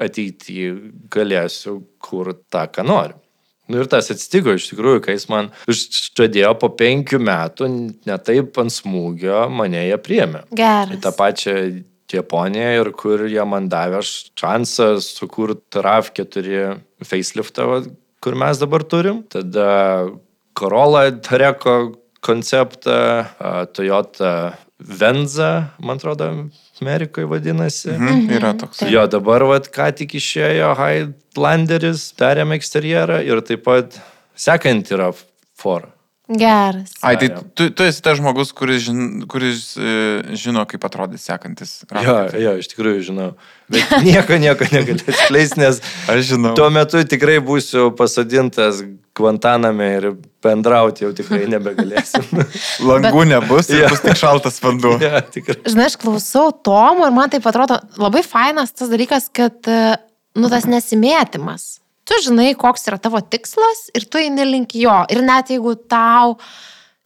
ateityje 0.00 0.74
galėsiu 1.12 1.80
kur 2.02 2.32
tą, 2.50 2.66
ką 2.72 2.86
noriu. 2.88 3.18
Nu 3.68 3.82
ir 3.82 3.88
tas 3.92 4.08
atsitiko 4.08 4.54
iš 4.56 4.70
tikrųjų, 4.70 5.02
kai 5.04 5.18
jis 5.18 5.26
man 5.28 5.50
žadėjo 5.68 6.54
po 6.60 6.70
penkių 6.72 7.20
metų, 7.20 7.68
netaip 8.08 8.56
ant 8.62 8.72
smūgio 8.72 9.44
mane 9.52 9.82
jie 9.84 9.98
priemė. 10.00 10.46
Į 10.48 10.56
Geras. 10.56 11.02
tą 11.04 11.12
pačią 11.18 11.56
Japoniją 12.08 12.70
ir 12.78 12.88
kur 12.96 13.26
jie 13.28 13.44
man 13.44 13.68
davė 13.68 14.00
šansą 14.00 14.94
sukurti 15.04 15.82
RAV4 15.84 16.62
faceliftą, 17.04 17.66
va, 17.68 17.82
kur 18.24 18.38
mes 18.40 18.62
dabar 18.62 18.86
turim. 18.88 19.20
Tada 19.28 19.68
Corolla 20.56 21.10
Treko 21.12 21.76
konceptą, 22.24 23.28
Toyota 23.76 24.32
Venza, 24.78 25.74
man 25.84 26.00
atrodo, 26.00 26.30
Amerikoje 26.82 27.28
vadinasi. 27.30 27.92
Mhm, 27.96 28.30
yra 28.38 28.54
toks. 28.58 28.82
Jo, 28.90 29.06
dabar 29.10 29.44
vat, 29.48 29.68
ką 29.74 29.90
tik 30.00 30.16
išėjo 30.20 30.72
Highlanderis, 30.78 32.12
darėm 32.18 32.54
eksterjerą 32.56 33.20
ir 33.26 33.42
taip 33.46 33.64
pat 33.66 34.00
sekant 34.38 34.90
yra 34.94 35.12
Ford. 35.58 35.90
Geras. 36.28 36.90
Ai, 37.00 37.14
tai 37.16 37.30
tu, 37.56 37.70
tu 37.72 37.82
esi 37.88 38.02
tas 38.04 38.18
žmogus, 38.18 38.50
kuris, 38.52 38.82
žin, 38.84 39.22
kuris 39.32 39.62
e, 39.80 40.34
žino, 40.36 40.66
kaip 40.68 40.82
atrodys 40.84 41.22
sekantis. 41.24 41.70
Jo, 42.04 42.18
jo, 42.36 42.52
iš 42.60 42.68
tikrųjų 42.74 43.00
žinau. 43.06 43.28
Bet 43.72 43.94
nieko, 44.04 44.36
nieko 44.36 44.68
negaliu 44.68 45.00
atskleisti, 45.08 45.62
nes 45.62 45.80
Aš 46.12 46.26
žinau. 46.34 46.52
tuo 46.58 46.68
metu 46.74 47.00
tikrai 47.08 47.38
būsiu 47.44 47.88
pasadintas 47.96 48.82
Guantaname 49.18 49.86
ir 49.96 50.04
bendrauti 50.44 51.02
jau 51.06 51.14
tikrai 51.16 51.46
nebegalėsiu. 51.56 52.20
Langų 52.86 53.24
nebus 53.32 53.72
ir 53.72 53.86
Jo. 53.86 53.88
bus 53.94 54.04
tik 54.04 54.20
šaltas 54.20 54.60
vanduo. 54.62 54.94
ja, 55.02 55.24
tikrai. 55.24 55.56
Žinai, 55.64 55.88
aš 55.90 55.96
klausau 55.98 56.52
Tomo 56.52 57.08
ir 57.08 57.16
man 57.16 57.32
tai 57.32 57.40
atrodo 57.40 57.80
labai 57.98 58.20
fainas 58.22 58.70
tas 58.76 58.92
dalykas, 58.92 59.26
kad, 59.34 59.58
e, 59.64 59.96
nu, 60.38 60.52
tas 60.52 60.68
nesimėtimas. 60.68 61.78
Tu 62.08 62.16
žinai, 62.24 62.54
koks 62.56 62.88
yra 62.88 62.96
tavo 63.02 63.20
tikslas 63.20 63.88
ir 63.96 64.08
tu 64.08 64.20
eini 64.20 64.46
link 64.48 64.74
jo. 64.78 64.94
Ir 65.12 65.20
net 65.26 65.52
jeigu 65.52 65.74
tau 65.90 66.38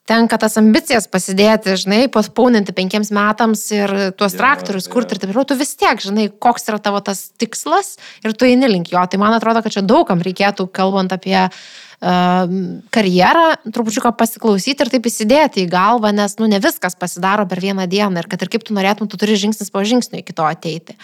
tenka 0.06 0.36
tas 0.38 0.56
ambicijas 0.58 1.06
pasidėti, 1.10 1.76
žinai, 1.78 2.00
paspauninti 2.12 2.74
penkiems 2.74 3.12
metams 3.14 3.64
ir 3.74 3.92
tuos 4.18 4.34
Jo, 4.34 4.40
traktorius 4.40 4.88
jo. 4.88 4.92
kurti 4.94 5.14
ir 5.14 5.22
taip 5.22 5.30
toliau, 5.30 5.46
tu 5.46 5.56
vis 5.58 5.74
tiek 5.78 6.02
žinai, 6.02 6.26
koks 6.42 6.66
yra 6.70 6.80
tavo 6.82 7.00
tas 7.04 7.28
tikslas 7.38 7.96
ir 8.26 8.34
tu 8.34 8.46
eini 8.46 8.70
link 8.70 8.92
jo. 8.92 9.02
Tai 9.06 9.22
man 9.22 9.34
atrodo, 9.38 9.62
kad 9.62 9.74
čia 9.74 9.84
daugam 9.86 10.22
reikėtų, 10.22 10.66
kalbant 10.74 11.14
apie 11.14 11.38
uh, 11.46 12.54
karjerą, 12.94 13.46
trupučiuką 13.74 14.14
pasiklausyti 14.18 14.86
ir 14.86 14.92
taip 14.92 15.06
įsidėti 15.10 15.64
į 15.64 15.70
galvą, 15.72 16.10
nes, 16.14 16.34
nu, 16.42 16.50
ne 16.50 16.62
viskas 16.62 16.98
pasidaro 16.98 17.46
per 17.50 17.62
vieną 17.62 17.86
dieną 17.90 18.22
ir 18.22 18.30
kad 18.30 18.42
ir 18.42 18.50
kaip 18.54 18.66
tu 18.66 18.74
norėtum, 18.78 19.10
tu 19.10 19.18
turi 19.18 19.38
žingsnis 19.38 19.70
po 19.70 19.82
žingsnio 19.86 20.22
iki 20.22 20.34
to 20.34 20.46
ateiti. 20.46 20.98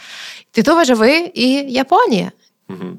Tai 0.55 0.67
tu 0.67 0.79
važiavai 0.79 1.15
į 1.35 1.53
Japoniją. 1.79 2.35
Mhm. 2.75 2.97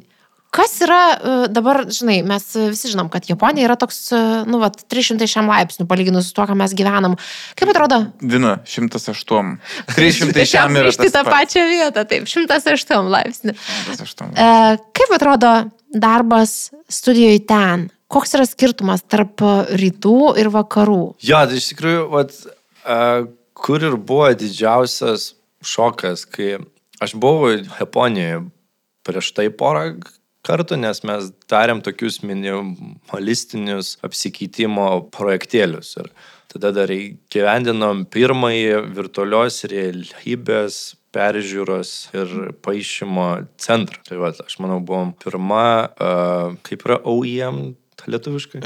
Kas 0.49 0.79
yra 0.81 0.99
e, 1.13 1.31
dabar, 1.53 1.83
žinai, 1.93 2.23
mes 2.25 2.45
visi 2.57 2.89
žinom, 2.89 3.11
kad 3.13 3.27
Japonija 3.29 3.67
yra 3.67 3.75
toks, 3.77 3.99
e, 4.17 4.21
nu, 4.49 4.57
va, 4.61 4.71
300 4.73 5.27
šiam 5.29 5.49
laipsnių 5.51 5.85
palyginus 5.89 6.31
su 6.31 6.33
tuo, 6.37 6.47
ką 6.49 6.55
mes 6.57 6.73
gyvenam. 6.77 7.19
Kaip 7.59 7.69
atrodo? 7.69 7.99
Dina, 8.17 8.55
108. 8.65 9.51
300 9.93 10.47
šiam 10.49 10.79
yra 10.81 10.95
tas 10.97 11.13
tą 11.13 11.23
pačią 11.27 11.67
vietą, 11.69 12.05
taip, 12.09 12.25
108 12.31 13.11
laipsnių. 13.13 13.53
108. 13.91 14.33
E, 14.33 14.49
kaip 14.97 15.15
atrodo 15.19 15.53
darbas 15.93 16.57
studijoje 16.89 17.45
ten? 17.49 17.89
Koks 18.09 18.33
yra 18.39 18.49
skirtumas 18.49 19.05
tarp 19.05 19.45
rytų 19.77 20.33
ir 20.41 20.49
vakarų? 20.49 21.01
Jo, 21.21 21.45
tai 21.45 21.59
iš 21.61 21.69
tikrųjų, 21.75 22.05
vat, 22.09 22.33
kur 23.53 23.85
ir 23.85 23.99
buvo 24.01 24.31
didžiausias 24.33 25.35
šokas, 25.61 26.25
kai 26.25 26.55
aš 26.97 27.13
buvau 27.21 27.53
Japonijoje 27.53 28.47
prieš 29.05 29.29
tai 29.37 29.51
porą 29.53 29.91
kartų, 30.49 30.79
nes 30.81 31.03
mes 31.05 31.31
darėm 31.51 31.83
tokius 31.85 32.19
minimalistinius 32.25 33.95
apsikeitimo 34.05 34.89
projektėlius. 35.13 35.95
Ir 36.01 36.11
tada 36.49 36.73
dar 36.73 36.93
gyvendinom 37.33 38.07
pirmąjį 38.09 38.79
virtualios 38.97 39.61
realybės 39.69 40.79
peržiūros 41.15 41.91
ir 42.17 42.33
paaišymo 42.65 43.27
centrą. 43.61 44.01
Tai 44.05 44.19
va, 44.21 44.33
aš 44.45 44.57
manau, 44.61 44.79
buvom 44.85 45.13
pirma, 45.17 45.69
uh, 45.89 46.57
kaip 46.65 46.85
yra 46.85 46.99
OEM 47.09 47.61
lietuviškai. 48.09 48.61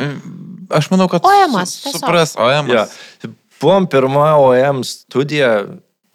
Aš 0.73 0.89
manau, 0.93 1.07
kad 1.11 1.23
tiesiog. 1.25 1.99
supras 1.99 2.36
OEM. 2.39 2.71
Ja. 2.71 2.86
Buvom 3.61 3.88
pirma 3.91 4.34
OEM 4.41 4.84
studija, 4.88 5.53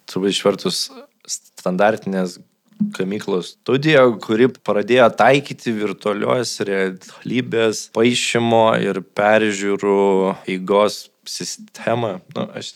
turbūt 0.09 0.35
išvertus 0.35 0.87
standartinės 1.29 2.37
gamyklos 2.79 3.53
studija, 3.57 4.05
kuri 4.23 4.47
pradėjo 4.51 5.09
taikyti 5.19 5.73
virtualios 5.75 6.55
realybės 6.65 7.87
paaišymo 7.95 8.65
ir 8.83 9.01
peržiūrų 9.17 9.99
eigos 10.47 11.05
sistemą. 11.29 12.17
Nu, 12.35 12.47
aš 12.55 12.73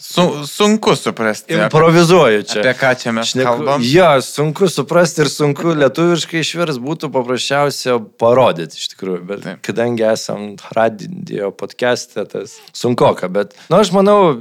Su, 0.00 0.46
sunku 0.46 0.94
suprasti. 0.96 1.54
improvizuoju 1.54 2.42
čia. 2.48 2.60
Apie 2.62 2.72
ką 2.72 2.94
čia 2.96 3.12
mes 3.12 3.34
kalbam? 3.36 3.82
Jo, 3.84 4.14
sunku 4.24 4.68
suprasti 4.72 5.26
ir 5.26 5.28
sunku 5.28 5.74
lietuviškai 5.76 6.40
išvers 6.40 6.78
būtų 6.80 7.10
paprasčiausia 7.12 7.98
parodyti 8.22 8.80
iš 8.80 8.94
tikrųjų. 8.94 9.20
Bet. 9.28 9.42
Taip. 9.44 9.60
kadangi 9.66 10.06
esam 10.08 10.46
radio 10.72 11.50
podcast'e, 11.52 12.24
tas 12.24 12.56
sunkoka. 12.72 13.28
Bet, 13.28 13.52
na, 13.68 13.76
nu, 13.76 13.82
aš 13.84 13.92
manau, 13.92 14.40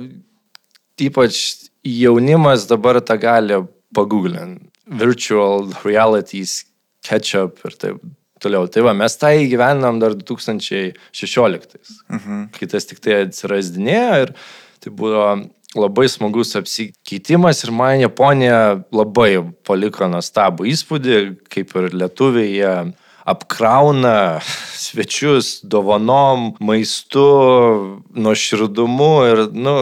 ypač 0.96 1.42
jaunimas 1.84 2.64
dabar 2.72 3.02
tą 3.04 3.20
gali 3.20 3.60
paguglinti. 3.92 4.69
Virtual 4.90 5.70
realities, 5.86 6.66
catch-up 7.06 7.60
ir 7.66 7.76
taip 7.78 8.02
toliau. 8.42 8.68
Tai 8.72 8.82
va, 8.88 8.94
mes 8.94 9.16
tą 9.20 9.30
įgyvenam 9.36 10.00
dar 10.02 10.16
2016 10.16 11.78
Mhm. 12.10 12.50
kai 12.58 12.68
tas 12.68 12.86
tik 12.86 13.00
tai 13.00 13.26
atsirasdinėjo 13.26 14.22
ir 14.24 14.34
tai 14.80 14.92
buvo 14.92 15.50
labai 15.76 16.08
smagus 16.10 16.56
apsikeitimas 16.56 17.64
ir 17.64 17.72
man 17.72 18.00
Japonija 18.02 18.84
labai 18.92 19.44
paliko 19.64 20.08
nuostabų 20.10 20.66
įspūdį, 20.72 21.18
kaip 21.50 21.76
ir 21.76 21.90
lietuviai 21.94 22.50
jie 22.56 22.94
apkrauna 23.30 24.42
svečius 24.74 25.60
dovanom, 25.64 26.56
maistu, 26.60 28.02
nuoširdumu 28.16 29.12
ir, 29.30 29.44
nu, 29.54 29.76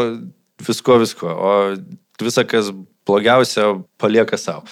visko, 0.60 0.98
visko, 1.00 1.30
o 1.32 1.78
visa, 2.20 2.44
kas 2.44 2.74
blogiausia, 3.08 3.70
palieka 4.02 4.38
savo. 4.40 4.64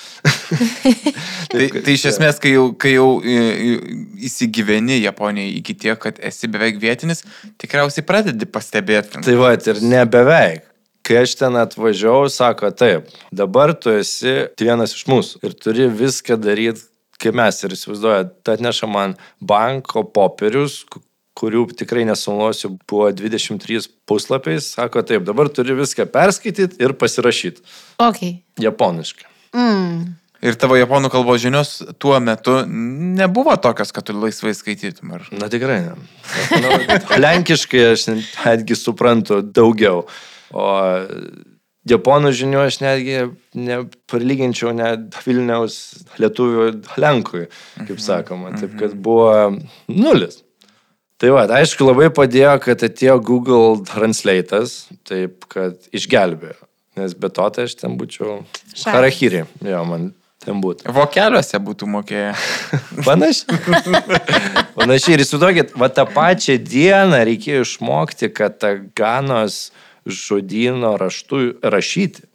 Tai, 1.55 1.65
tai 1.86 1.93
iš 1.95 2.03
esmės, 2.09 2.38
kai 2.41 2.51
jau, 2.55 2.65
kai 2.79 2.91
jau 2.95 3.07
į- 3.23 3.43
į- 3.65 3.95
įsigyveni 4.27 4.97
Japonijai 5.05 5.53
iki 5.61 5.75
tiek, 5.86 5.97
kad 6.01 6.17
esi 6.25 6.49
beveik 6.51 6.77
vietinis, 6.81 7.21
tikriausiai 7.61 8.03
pradedi 8.07 8.47
pastebėti. 8.49 9.21
Tai 9.25 9.36
va, 9.39 9.53
ir 9.55 9.79
nebeveik. 9.86 10.65
Kai 11.05 11.19
aš 11.21 11.36
ten 11.38 11.55
atvažiavau, 11.61 12.25
sako, 12.33 12.71
taip, 12.73 13.07
dabar 13.31 13.75
tu 13.77 13.93
esi 13.93 14.36
vienas 14.59 14.95
iš 14.97 15.05
mūsų 15.11 15.43
ir 15.45 15.53
turi 15.61 15.86
viską 15.93 16.38
daryti, 16.41 16.81
kaip 17.21 17.38
mes 17.38 17.61
ir 17.63 17.75
įsivaizduoju, 17.77 18.29
tai 18.43 18.57
atneša 18.57 18.89
man 18.91 19.13
banko 19.39 20.01
popierius, 20.17 20.81
kurių 21.36 21.65
tikrai 21.75 22.05
nesunuosiu, 22.07 22.75
buvo 22.89 23.09
23 23.11 23.89
puslapiais, 24.07 24.71
sako, 24.77 25.03
taip, 25.07 25.25
dabar 25.27 25.49
turi 25.51 25.75
viską 25.77 26.07
perskaityti 26.11 26.79
ir 26.83 26.95
pasirašyti. 26.99 27.65
Ok. 28.03 28.21
Japoniškai. 28.63 29.27
Mm. 29.55 30.15
Ir 30.45 30.57
tavo 30.59 30.75
japonų 30.77 31.09
kalbos 31.13 31.41
žinios 31.41 31.77
tuo 32.01 32.17
metu 32.21 32.59
nebuvo 32.67 33.55
tokios, 33.61 33.93
kad 33.95 34.05
tu 34.05 34.13
laisvai 34.17 34.53
skaitytum. 34.55 35.15
Ar... 35.17 35.25
Na 35.33 35.49
tikrai 35.51 35.79
ne. 35.88 35.95
Nu, 36.61 36.75
lenkiškai 37.25 37.83
aš 37.93 38.07
netgi 38.11 38.77
suprantu 38.77 39.39
daugiau. 39.41 40.03
O 40.53 40.67
japonų 41.89 42.33
žinių 42.36 42.61
aš 42.65 42.79
netgi 42.83 43.17
neprilyginčiau 43.57 44.73
net 44.75 45.17
Vilniaus 45.25 45.79
lietuvių 46.21 46.69
Lenkui, 47.01 47.47
kaip 47.88 48.01
sakoma. 48.03 48.53
Taip 48.59 48.75
kad 48.79 48.93
buvo 48.93 49.31
nulis. 49.89 50.44
Tai 51.22 51.32
va, 51.32 51.45
aišku, 51.61 51.86
labai 51.88 52.09
padėjo, 52.11 52.57
kad 52.66 52.82
atėjo 52.84 53.16
Google 53.24 53.80
Translate'as, 53.88 54.89
taip 55.07 55.47
kad 55.51 55.80
išgelbėjo. 55.95 56.59
Nes 56.99 57.16
be 57.16 57.30
to 57.32 57.45
tai 57.55 57.66
aš 57.68 57.76
ten 57.80 57.95
būčiau 57.99 58.41
Šaras. 58.72 58.91
Harahiri. 58.91 59.43
Jo, 59.63 59.82
man 59.88 60.09
ten 60.43 60.59
būtų. 60.63 60.91
Vokeliuose 60.95 61.59
būtų 61.63 61.89
mokėję. 61.91 62.30
Panašiai. 63.07 63.59
Panašiai. 64.78 65.16
Ir 65.16 65.24
įsivaizduokit, 65.26 65.74
va 65.80 65.89
tą 65.91 66.05
pačią 66.11 66.57
dieną 66.63 67.24
reikėjo 67.32 67.66
išmokti, 67.66 68.32
kad 68.36 68.59
tą 68.59 68.76
ganos 68.97 69.70
žodino 70.05 70.95
raštų 71.01 71.41
rašyti. 71.63 72.28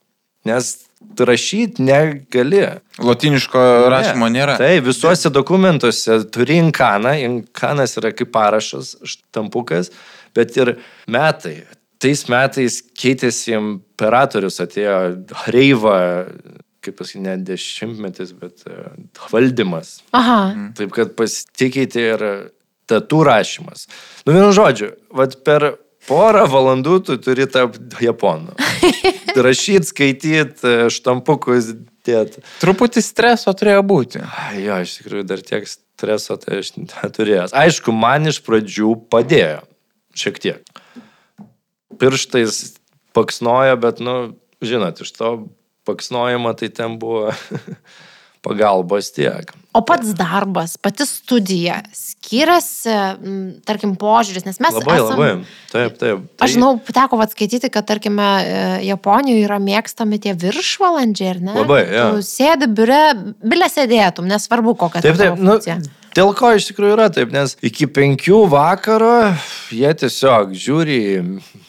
Nes 0.48 0.72
rašyti 1.20 1.82
negali. 1.82 2.62
Lotiniško 2.98 3.58
rašymo 3.90 4.28
Ne. 4.28 4.38
nėra. 4.38 4.56
Tai 4.58 4.80
visuose 4.84 5.30
dokumentuose 5.30 6.20
turi 6.32 6.60
inkaną, 6.60 7.14
inkanas 7.24 7.96
yra 8.00 8.12
kaip 8.16 8.32
parašas, 8.32 8.96
štampukas, 9.04 9.90
bet 10.34 10.56
ir 10.56 10.76
metai. 11.06 11.64
Tais 12.00 12.22
metais 12.32 12.80
keitėsi 12.96 13.52
imperatorius, 13.58 14.56
atėjo 14.64 14.94
Reiva, 15.52 15.98
kaip 16.80 16.96
pasakyti, 16.96 17.24
ne 17.26 17.36
dešimtmetis, 17.44 18.32
bet 18.40 18.64
e, 18.64 18.78
valdymas. 19.28 19.98
Aha. 20.16 20.72
Taip 20.78 20.94
kad 20.96 21.12
pasikeitė 21.18 22.06
ir 22.14 22.24
tatų 22.88 23.20
rašymas. 23.28 23.84
Nu, 24.24 24.32
vienu 24.32 24.48
žodžiu, 24.56 24.94
vad 25.12 25.36
per 25.44 25.74
porą 26.08 26.46
valandų 26.50 26.96
tu 27.06 27.16
turi 27.22 27.46
tapti 27.50 28.06
japonu. 28.06 28.54
Rašyti, 29.46 29.90
skaityti, 29.90 30.74
štampukus 30.92 31.72
dėti. 32.06 32.42
Truputį 32.62 33.02
streso 33.04 33.54
turėjo 33.56 33.84
būti. 33.86 34.22
Ai, 34.24 34.64
Jo, 34.64 34.80
iš 34.84 34.98
tikrųjų 35.00 35.26
dar 35.28 35.44
tiek 35.44 35.68
streso 35.68 36.36
tai 36.40 36.60
aš 36.62 36.74
neturėjęs. 36.78 37.54
Aišku, 37.56 37.94
man 37.94 38.30
iš 38.30 38.40
pradžių 38.46 38.94
padėjo. 39.12 39.62
Šiek 40.16 40.40
tiek. 40.42 40.76
Pirštais 42.00 42.60
paksnojo, 43.16 43.76
bet, 43.82 44.00
nu, 44.02 44.16
žinot, 44.64 45.02
iš 45.04 45.12
to 45.14 45.34
paksnojimo 45.88 46.52
tai 46.58 46.70
ten 46.74 46.96
buvo 47.02 47.30
pagalbos 48.44 49.10
tiek. 49.12 49.52
O 49.72 49.82
pats 49.86 50.10
darbas, 50.18 50.74
pati 50.82 51.04
studija 51.06 51.76
skiriasi, 51.94 52.90
tarkim, 53.68 53.92
požiūris, 54.00 54.42
nes 54.48 54.58
mes 54.58 54.78
Labai, 54.80 54.96
esam... 54.96 55.12
labai. 55.12 55.28
Taip, 55.70 55.98
taip. 56.00 56.24
Tai 56.34 56.46
Aš 56.46 56.56
žinau, 56.56 56.70
teko 56.82 57.20
atskaityti, 57.22 57.70
kad, 57.70 57.86
tarkime, 57.86 58.26
e, 58.42 58.64
Japonijoje 58.88 59.44
yra 59.46 59.60
mėgstami 59.62 60.18
tie 60.24 60.34
viršvalandžiai, 60.34 61.28
ar 61.36 61.42
ne? 61.46 61.54
Labai, 61.60 61.84
jo. 61.86 62.08
Tu 62.16 62.26
sėdi 62.26 62.66
biure, 62.80 63.02
bilė 63.46 63.68
sėdėtum, 63.70 64.26
nesvarbu 64.32 64.74
kokia 64.80 65.04
Taip, 65.04 65.14
ta 65.14 65.28
taip, 65.28 65.38
tavo 65.38 65.46
nu, 65.46 65.92
dėl 66.18 66.32
ko 66.40 66.50
iš 66.56 66.66
tikrųjų 66.72 66.96
yra 66.96 67.06
taip, 67.14 67.30
nes 67.36 67.54
iki 67.62 67.86
penkių 67.86 68.42
vakaro 68.50 69.36
jie 69.70 69.94
tiesiog 70.02 70.56
žiūri 70.58 71.00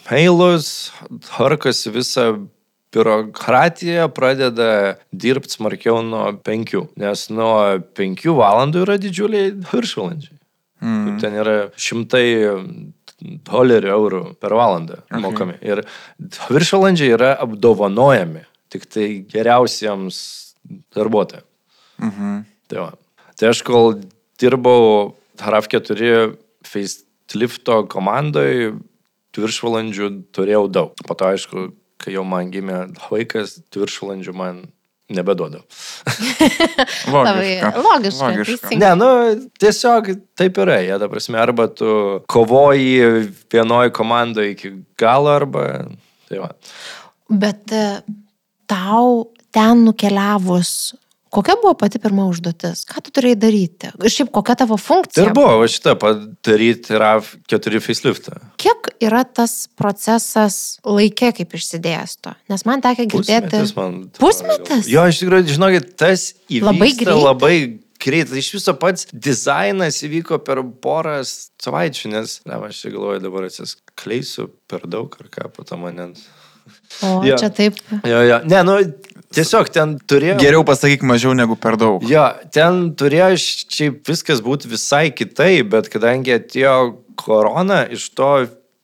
mailus, 0.09 0.89
harkosi 1.37 1.93
visą 1.93 2.31
biurokratiją, 2.91 4.09
pradeda 4.15 4.97
dirbti 5.11 5.55
smarkiau 5.55 6.01
nuo 6.03 6.25
penkių, 6.43 6.85
nes 6.99 7.27
nuo 7.31 7.79
penkių 7.97 8.35
valandų 8.39 8.85
yra 8.85 8.97
didžiuliai 9.01 9.53
viršvalandžiai. 9.71 10.37
Mm. 10.81 11.19
Ten 11.21 11.37
yra 11.37 11.55
šimtai 11.79 12.25
dolerių, 13.21 13.91
eurų 13.93 14.21
per 14.41 14.55
valandą 14.57 15.01
okay. 15.03 15.21
mokami. 15.23 15.57
Ir 15.61 15.83
viršvalandžiai 16.49 17.13
yra 17.15 17.35
apdovanojami 17.43 18.45
tik 18.71 18.87
tai 18.89 19.07
geriausiems 19.29 20.17
darbuotojams. 20.95 21.47
Mhm. 22.01 22.37
Tai, 22.71 22.77
va. 22.79 22.91
tai 23.37 23.51
aš 23.51 23.61
kol 23.67 23.99
dirbau 24.41 25.13
Haraf 25.41 25.67
4 25.69 26.31
facelifto 26.65 27.81
komandoje, 27.91 28.71
viršvalandžių 29.37 30.09
turėjau 30.35 30.65
daug. 30.71 31.03
Po 31.07 31.15
to, 31.17 31.29
aišku, 31.29 31.67
kai 32.01 32.15
jau 32.15 32.23
man 32.27 32.51
gimė 32.53 32.83
vaikas, 33.09 33.59
viršvalandžių 33.75 34.35
man 34.37 34.63
nebeduoda. 35.11 35.59
Labai 37.13 37.59
logiška, 37.59 38.27
Logiška. 38.27 38.45
teisingai. 38.45 38.79
Ne, 38.79 38.91
nu, 38.95 39.49
tiesiog 39.59 40.09
taip 40.39 40.59
yra. 40.63 40.79
Jie, 40.85 40.95
ta 41.01 41.09
prasme, 41.11 41.39
arba 41.41 41.67
tu 41.67 41.91
kovoji 42.31 43.27
vienoje 43.51 43.93
komandoje 43.95 44.55
iki 44.55 44.73
galo, 44.99 45.33
arba... 45.35 45.67
Tai 46.31 46.39
va. 46.45 46.49
Bet 47.43 47.73
e, 47.75 47.85
tau 48.71 49.31
ten 49.51 49.83
nukeliavus, 49.87 50.93
kokia 51.31 51.55
buvo 51.61 51.73
pati 51.79 51.99
pirma 52.03 52.25
užduotis? 52.29 52.83
Ką 52.89 53.03
tu 53.05 53.13
turėjai 53.15 53.39
daryti? 53.39 53.91
Ir 53.97 54.13
šiaip 54.13 54.31
kokia 54.35 54.57
tavo 54.61 54.77
funkcija? 54.81 55.25
Ir 55.25 55.33
buvo 55.35 55.67
šitą 55.71 55.95
padaryti 56.01 56.99
RAV 56.99 57.29
4 57.51 57.81
faceliftą. 57.83 58.39
Kiek 58.61 58.91
yra 59.03 59.23
tas 59.25 59.65
procesas 59.79 60.79
laikė, 60.87 61.31
kaip 61.39 61.55
išsidėsto? 61.57 62.35
Nes 62.51 62.65
man 62.67 62.83
tekia 62.83 63.07
girdėti. 63.07 63.47
Pusmetis 63.51 63.75
man. 63.77 64.01
Pusmetis? 64.19 64.91
Jo, 64.91 65.07
iš 65.11 65.23
tikrųjų, 65.23 65.47
žinokit, 65.55 65.93
tas 65.99 66.31
įvyko 66.49 66.69
Labai 66.71 66.91
greitai? 66.99 67.23
Labai 67.23 67.55
greitai. 68.01 68.41
Iš 68.41 68.51
viso 68.57 68.75
pats 68.81 69.07
dizainas 69.13 70.01
įvyko 70.05 70.41
per 70.45 70.61
porą 70.83 71.19
savaičių, 71.25 72.13
nes, 72.15 72.39
na, 72.49 72.59
aš 72.67 72.83
čia 72.85 72.93
galvoju, 72.95 73.23
dabar 73.23 73.47
atsiskleisiu 73.49 74.49
per 74.71 74.87
daug 74.89 75.15
ar 75.21 75.29
ką, 75.31 75.51
po 75.55 75.67
to 75.67 75.77
mane. 75.81 76.11
O 77.01 77.23
Jo. 77.25 77.37
čia 77.41 77.49
taip. 77.49 77.77
Jo, 78.05 78.21
jo. 78.25 78.37
Ne, 78.45 78.61
nu, 78.63 78.75
tiesiog 79.35 79.69
ten 79.73 79.95
turėjo. 80.09 80.37
Geriau 80.41 80.65
pasakyk 80.67 81.05
mažiau 81.07 81.35
negu 81.37 81.57
per 81.59 81.77
daug. 81.79 82.03
Jo, 82.07 82.27
ten 82.53 82.91
turėjo 82.99 83.37
šiaip 83.41 84.01
viskas 84.07 84.43
būti 84.45 84.71
visai 84.71 85.09
kitaip, 85.15 85.71
bet 85.73 85.89
kadangi 85.93 86.35
atėjo 86.37 86.75
korona 87.19 87.83
iš 87.91 88.09
to 88.17 88.31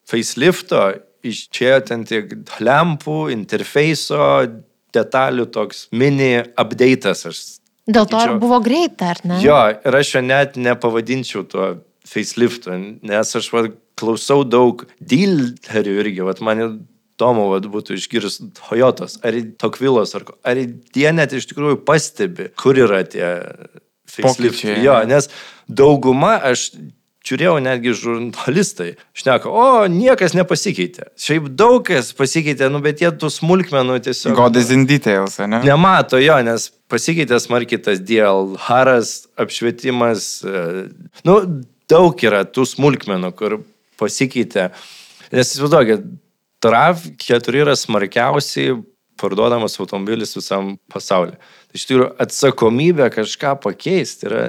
facelifto, 0.07 0.89
išėjo 1.27 1.79
ten 1.87 2.05
tiek 2.07 2.33
lempų, 2.63 3.27
interfeiso, 3.35 4.47
detalių 4.95 5.47
toks 5.53 5.87
mini 5.91 6.35
update'as. 6.59 7.25
Aš 7.29 7.41
Dėl 7.87 8.07
to 8.11 8.19
ir 8.19 8.33
buvo 8.41 8.59
greita, 8.63 9.13
ar 9.13 9.21
ne? 9.23 9.39
Jo, 9.39 9.59
ir 9.71 9.95
aš 9.95 10.17
jo 10.17 10.21
net 10.25 10.57
nepavadinčiau 10.59 11.45
tuo 11.47 11.69
faceliftu, 12.07 12.75
nes 13.07 13.35
aš 13.39 13.47
va, 13.53 13.63
klausau 13.97 14.43
daug 14.43 14.83
dealerių 14.99 15.93
irgi, 16.03 16.25
va, 16.27 16.35
man 16.43 16.63
įdomu 17.17 17.49
va, 17.49 17.59
būtų 17.59 17.97
išgirs 17.97 18.39
Toyotos, 18.61 19.17
ar 19.25 19.33
Tokvilos, 19.57 20.13
ar, 20.15 20.25
ar 20.45 20.57
jie 20.61 21.11
net 21.13 21.33
iš 21.33 21.49
tikrųjų 21.49 21.81
pastebi, 21.87 22.51
kur 22.55 22.77
yra 22.77 23.03
tie 23.03 23.41
faceliftai. 24.07 24.77
Jo, 24.85 25.01
ne? 25.01 25.17
nes 25.17 25.29
dauguma 25.67 26.37
aš 26.45 26.69
žiūrėjau 27.27 27.57
netgi 27.59 27.91
žurnalistai, 27.97 28.93
šneka, 29.17 29.49
o 29.51 29.87
niekas 29.91 30.35
nepasikeitė. 30.37 31.09
Šiaip 31.19 31.49
daug 31.59 31.81
kas 31.89 32.13
pasikeitė, 32.15 32.69
nu 32.71 32.79
bet 32.85 33.01
jie 33.03 33.09
tų 33.11 33.27
smulkmenų 33.33 33.97
tiesiog... 34.05 34.37
God 34.37 34.59
is 34.61 34.71
in 34.71 34.85
details, 34.87 35.35
ne? 35.43 35.59
Nemato 35.65 36.21
jo, 36.21 36.37
nes 36.47 36.69
pasikeitė 36.87 37.41
smarkiai 37.43 37.81
tas 37.83 37.99
dėl 37.99 38.53
haras, 38.69 39.25
apšvietimas. 39.35 40.29
e, 40.47 40.85
Nu, 41.27 41.41
daug 41.91 42.23
yra 42.23 42.45
tų 42.47 42.63
smulkmenų, 42.69 43.33
kur 43.35 43.59
pasikeitė. 43.99 44.69
Nes 45.35 45.51
įsivaizduokit, 45.51 46.07
TRAV 46.63 47.03
4 47.21 47.63
yra 47.63 47.75
smarkiausiai 47.77 48.77
parduodamas 49.17 49.77
automobilis 49.81 50.35
visam 50.37 50.75
pasauliu. 50.93 51.37
Tai 51.37 51.79
iš 51.79 51.87
tikrųjų 51.89 52.09
atsakomybė 52.23 53.09
kažką 53.13 53.55
pakeisti 53.63 54.29
yra 54.29 54.43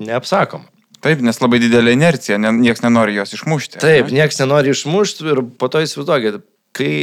neapsakoma. 0.00 0.70
Taip, 1.04 1.20
nes 1.20 1.36
labai 1.36 1.60
didelė 1.60 1.92
inercija, 1.92 2.38
ne, 2.40 2.48
niekas 2.56 2.80
nenori 2.80 3.18
jos 3.18 3.34
išmušti. 3.36 3.80
Taip, 3.82 4.08
ne? 4.08 4.22
niekas 4.22 4.40
nenori 4.40 4.72
išmušti 4.72 5.26
ir 5.34 5.42
po 5.60 5.68
to 5.68 5.82
įsivaizduokit, 5.84 6.40
kai 6.74 6.94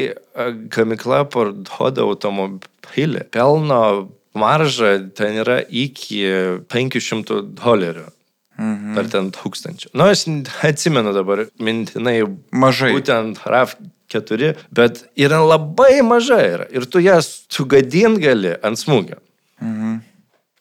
gamikla 0.74 1.22
parduoda 1.30 2.07
automobilį, 2.07 3.28
pelno 3.32 3.84
marža 4.34 4.95
ten 5.14 5.38
yra 5.43 5.59
iki 5.62 6.24
500 6.72 7.43
dolerių. 7.62 8.07
Mhm. 8.62 8.97
Ar 8.99 9.07
ten 9.09 9.32
tūkstančių. 9.34 9.89
Nu, 9.97 10.05
aš 10.12 10.26
atsimenu 10.68 11.14
dabar 11.16 11.45
mintinai. 11.64 12.20
Mažai. 12.53 12.91
Būtent 12.93 13.39
RAV4, 13.47 14.51
bet 14.78 15.01
yra 15.18 15.39
labai 15.41 16.01
mažai. 16.05 16.43
Yra. 16.57 16.68
Ir 16.76 16.86
tu 16.86 17.01
jas 17.01 17.32
sugadin 17.49 18.20
gali 18.22 18.53
ant 18.62 18.78
smūgio. 18.78 19.18
Mhm. 19.64 19.99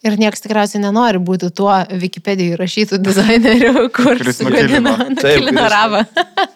Ir 0.01 0.15
niekas 0.17 0.41
tikriausiai 0.41 0.81
nenori 0.81 1.19
būti 1.21 1.51
tuo 1.53 1.75
Wikipedijoje 2.01 2.57
rašytų 2.57 2.99
dizaineriu, 3.05 3.83
kur 3.93 4.17
nukilino. 4.17 4.95
Taip, 5.21 5.43
kuris- 5.45 5.67
ravą. 5.75 6.01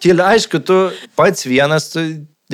Tyli, 0.01 0.25
aišku, 0.25 0.63
tu 0.65 0.79
pats 1.19 1.45
vienas, 1.45 1.91
tu 1.93 2.01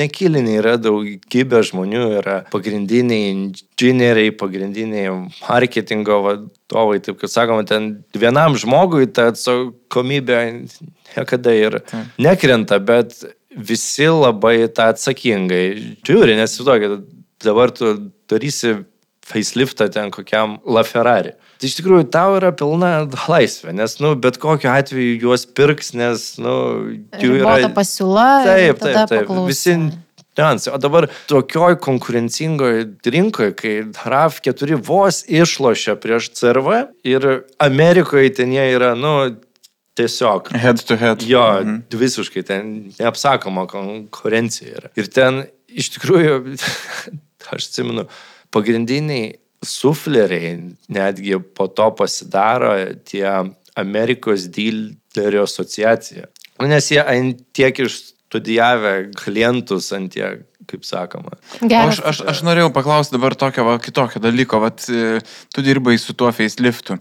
nekiliniai 0.00 0.60
yra 0.60 0.76
daugybė 0.80 1.62
žmonių, 1.70 2.04
yra 2.20 2.36
pagrindiniai 2.52 3.30
inžinieriai, 3.34 4.32
pagrindiniai 4.40 5.12
marketingo 5.42 6.20
vadovai, 6.26 7.00
taip 7.04 7.20
kaip 7.20 7.32
sakoma, 7.32 7.66
ten 7.68 7.92
vienam 8.16 8.56
žmogui 8.60 9.10
ta 9.12 9.30
atsakomybė 9.34 10.40
niekada 11.12 11.54
ir 11.56 11.80
nekrenta, 12.20 12.80
bet 12.82 13.18
visi 13.50 14.08
labai 14.10 14.68
tą 14.74 14.90
atsakingai 14.94 15.64
žiūri, 16.06 16.36
nes 16.38 16.56
tokia, 16.58 17.00
dabar 17.42 17.72
tu 17.74 17.96
darysi 18.30 18.80
faceliftą 19.30 19.90
ten 19.92 20.10
kokiam 20.14 20.58
LaFerrari. 20.66 21.34
Tai 21.60 21.68
iš 21.68 21.74
tikrųjų 21.76 22.06
tau 22.12 22.36
yra 22.38 22.50
pilna 22.56 22.92
laisvė, 23.32 23.74
nes, 23.76 23.98
nu, 24.00 24.14
bet 24.16 24.38
kokiu 24.40 24.70
atveju 24.72 25.18
juos 25.26 25.44
pirks, 25.44 25.92
nes, 25.98 26.22
nu, 26.40 26.54
jų 27.20 27.34
yra... 27.42 27.58
Ribota 27.58 27.74
pasiūla. 27.76 28.28
Taip, 28.48 28.80
taip, 28.80 28.96
taip. 29.10 29.26
paklausa. 29.26 29.50
Visi 29.50 29.74
niuansai. 30.40 30.72
O 30.72 30.78
dabar 30.80 31.08
tokioj 31.28 31.76
konkurencingoje 31.84 32.86
rinkoje, 33.12 33.52
kai 33.58 33.74
RAV4 33.92 34.78
vos 34.88 35.20
išlošia 35.28 35.98
prieš 36.00 36.30
CRV 36.38 36.80
ir 37.04 37.28
Amerikoje 37.60 38.32
ten 38.40 38.54
jie 38.56 38.64
yra, 38.78 38.94
nu, 38.96 39.12
tiesiog. 40.00 40.48
Head 40.56 40.80
to 40.88 40.96
head. 40.96 41.26
Jo, 41.28 41.44
Mhm. 41.60 41.82
visiškai 41.92 42.42
ten 42.46 42.72
neapsakoma 42.96 43.66
konkurencija 43.68 44.78
yra. 44.80 44.88
Ir 44.96 45.12
ten 45.12 45.44
iš 45.68 45.92
tikrųjų, 45.98 46.56
aš 47.52 47.68
atsimenu, 47.68 48.06
pagrindiniai 48.54 49.34
sufleriai 49.64 50.54
netgi 50.88 51.38
po 51.56 51.68
to 51.68 51.90
pasidaro 51.96 52.72
tie 53.04 53.26
Amerikos 53.78 54.48
dylerių 54.52 55.44
asociacija. 55.44 56.28
Nu, 56.60 56.68
Nes 56.68 56.90
jie 56.92 57.00
ant 57.00 57.40
tiek 57.56 57.76
išstudijavę 57.84 58.94
klientus, 59.16 59.90
ant 59.96 60.12
tiek, 60.12 60.44
kaip 60.70 60.86
sakoma. 60.86 61.36
Geras. 61.60 61.98
Aš, 61.98 62.02
aš, 62.04 62.22
aš 62.34 62.42
norėjau 62.46 62.70
paklausti 62.74 63.16
dabar 63.16 63.36
tokio 63.38 63.66
va, 63.68 63.78
kitokio 63.82 64.22
dalyko, 64.22 64.60
vat, 64.64 64.84
tu 64.84 65.64
dirbai 65.66 65.96
su 66.00 66.16
tuo 66.16 66.32
faceliftu. 66.34 66.98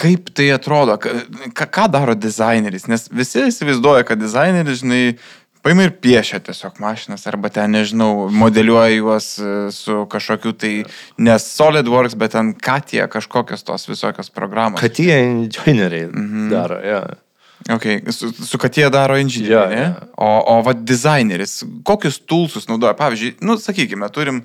Kaip 0.00 0.30
tai 0.36 0.46
atrodo, 0.54 0.94
ką, 1.02 1.66
ką 1.74 1.86
daro 1.92 2.14
dizaineris? 2.16 2.86
Nes 2.88 3.08
visi 3.12 3.42
įsivaizduoja, 3.48 4.06
kad 4.08 4.20
dizaineris, 4.20 4.80
žinai, 4.84 5.02
paima 5.62 5.86
ir 5.86 5.94
piešia 6.02 6.40
tiesiog 6.44 6.80
mašinas, 6.82 7.26
arba 7.30 7.50
ten, 7.52 7.72
nežinau, 7.76 8.28
modeliuoja 8.32 8.92
juos 8.96 9.32
e, 9.38 9.54
su 9.74 10.04
kažkokiu 10.10 10.52
tai, 10.56 10.74
ne 11.18 11.38
SolidWorks, 11.38 12.16
bet 12.20 12.36
ten 12.36 12.52
Katija, 12.54 13.08
kažkokios 13.12 13.66
tos 13.66 13.88
visokios 13.88 14.30
programos. 14.34 14.82
Jie 14.82 15.18
inžinieriai 15.26 16.08
mhm. 16.08 16.48
daro, 16.52 16.80
ja. 16.84 17.02
Okay. 17.68 18.00
Su, 18.12 18.32
su 18.32 18.58
Katija 18.58 18.88
daro 18.90 19.18
inžinieriai, 19.20 19.60
jo. 19.60 19.76
ne? 19.76 20.08
O, 20.16 20.30
o 20.54 20.60
va 20.64 20.72
dizaineris, 20.72 21.60
kokius 21.84 22.18
tulsus 22.24 22.68
naudoja? 22.70 22.94
Pavyzdžiui, 22.96 23.36
nu, 23.44 23.58
sakykime, 23.60 24.08
turim 24.14 24.40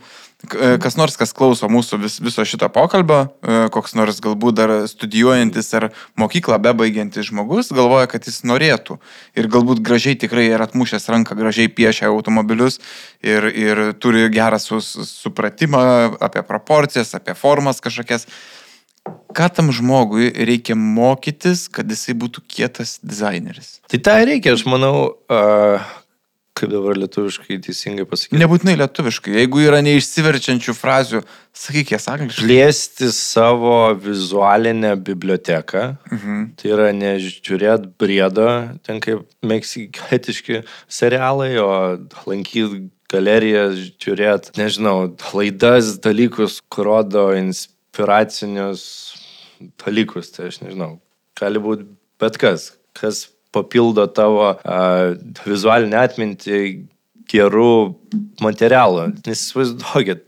kas 0.51 0.97
nors, 0.99 1.17
kas 1.19 1.33
klauso 1.35 1.67
mūsų 1.71 1.99
vis, 2.01 2.17
viso 2.23 2.45
šito 2.47 2.67
pokalbio, 2.73 3.19
e, 3.25 3.57
koks 3.73 3.95
nors 3.97 4.21
galbūt 4.23 4.57
dar 4.57 4.73
studijuojantis 4.89 5.71
ar 5.77 5.87
mokyklą 6.19 6.59
bebaigiantis 6.63 7.29
žmogus, 7.29 7.71
galvoja, 7.75 8.09
kad 8.11 8.27
jis 8.27 8.43
norėtų. 8.47 8.99
Ir 9.37 9.49
galbūt 9.51 9.83
gražiai 9.85 10.17
tikrai 10.19 10.47
yra 10.51 10.67
atmušęs 10.69 11.09
ranką, 11.11 11.37
gražiai 11.39 11.71
piešia 11.71 12.09
automobilius 12.11 12.79
ir, 13.23 13.49
ir 13.49 13.85
turi 13.99 14.27
gerą 14.33 14.59
sus, 14.61 14.93
supratimą 15.23 15.85
apie 16.23 16.45
proporcijas, 16.47 17.15
apie 17.17 17.35
formas 17.37 17.83
kažkokias. 17.83 18.29
Ką 19.35 19.49
tam 19.53 19.69
žmogui 19.75 20.31
reikia 20.47 20.73
mokytis, 20.79 21.67
kad 21.69 21.89
jisai 21.91 22.15
būtų 22.17 22.41
kietas 22.49 22.97
dizaineris? 23.05 23.75
Tai 23.91 23.99
tai 24.01 24.23
reikia, 24.31 24.55
aš 24.55 24.63
manau, 24.65 24.95
uh, 25.29 25.83
kaip 26.55 26.71
dabar 26.71 26.95
lietuviškai 26.97 27.57
teisingai 27.65 28.05
pasakyti. 28.07 28.39
Nebūtinai 28.39 28.77
lietuviškai. 28.79 29.33
Jeigu 29.41 29.61
yra 29.65 29.81
neišsiverčiančių 29.83 30.75
frazių, 30.77 31.21
sakyk 31.55 31.91
jas 31.95 32.07
angliškai. 32.13 32.45
Plėsti 32.45 33.09
savo 33.15 33.75
vizualinę 33.99 34.93
biblioteką. 34.95 35.83
Mhm. 36.13 36.45
Tai 36.59 36.71
yra 36.77 36.89
nežiūrėt 36.95 37.89
briedo, 37.99 38.47
ten 38.87 39.03
kaip 39.03 39.27
meksiketiški 39.43 40.63
serialai, 40.87 41.51
o 41.59 41.69
lankyti 42.23 42.85
galeriją, 43.11 43.67
žiūrėt, 44.01 44.53
nežinau, 44.59 45.11
laidas, 45.35 45.95
dalykus, 46.03 46.61
kur 46.71 46.89
rodo 46.89 47.27
inspiracinius 47.35 48.87
dalykus. 49.83 50.31
Tai 50.35 50.49
aš 50.49 50.63
nežinau, 50.63 50.95
gali 51.39 51.61
būti 51.61 51.87
bet 52.21 52.39
kas, 52.41 52.71
kas 52.95 53.25
papildo 53.55 54.05
tavo 54.11 54.51
uh, 54.53 55.15
vizualinę 55.47 56.03
atmintį 56.03 56.61
gerų 57.31 57.73
materialų. 58.43 59.09
Nes 59.25 59.47
įsivaizduokit, 59.47 60.25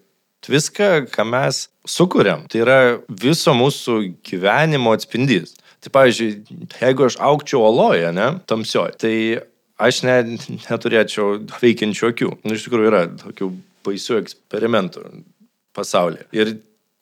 viską, 0.47 0.89
ką 1.11 1.25
mes 1.28 1.65
sukūrėm, 1.88 2.47
tai 2.51 2.63
yra 2.63 2.80
viso 3.09 3.53
mūsų 3.57 3.99
gyvenimo 4.28 4.95
atspindys. 4.95 5.55
Tai 5.84 5.93
pavyzdžiui, 5.93 6.57
jeigu 6.82 7.05
aš 7.05 7.19
aukčiau 7.21 7.61
oloje, 7.67 8.09
ne, 8.15 8.32
tamsioje, 8.49 8.95
tai 9.01 9.15
aš 9.78 10.01
ne, 10.07 10.17
neturėčiau 10.65 11.41
veikiančių 11.61 12.11
akių. 12.11 12.32
Nu, 12.43 12.55
iš 12.55 12.65
tikrųjų 12.65 12.89
yra 12.89 13.03
tokių 13.21 13.51
baisių 13.86 14.21
eksperimentų 14.23 15.05
pasaulyje. 15.78 16.25
Ir 16.36 16.55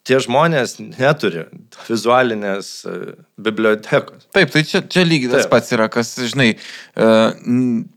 tie 0.05 0.19
žmonės 0.21 0.77
neturi 0.79 1.45
vizualinės 1.87 2.69
e, 2.85 2.95
bibliotekos. 3.41 4.27
Taip, 4.35 4.53
tai 4.53 4.63
čia, 4.67 4.83
čia 4.85 5.05
lygiai 5.07 5.33
tas 5.33 5.49
pats 5.51 5.73
yra, 5.75 5.89
kas, 5.91 6.13
žinai, 6.31 6.51
e, 6.55 7.09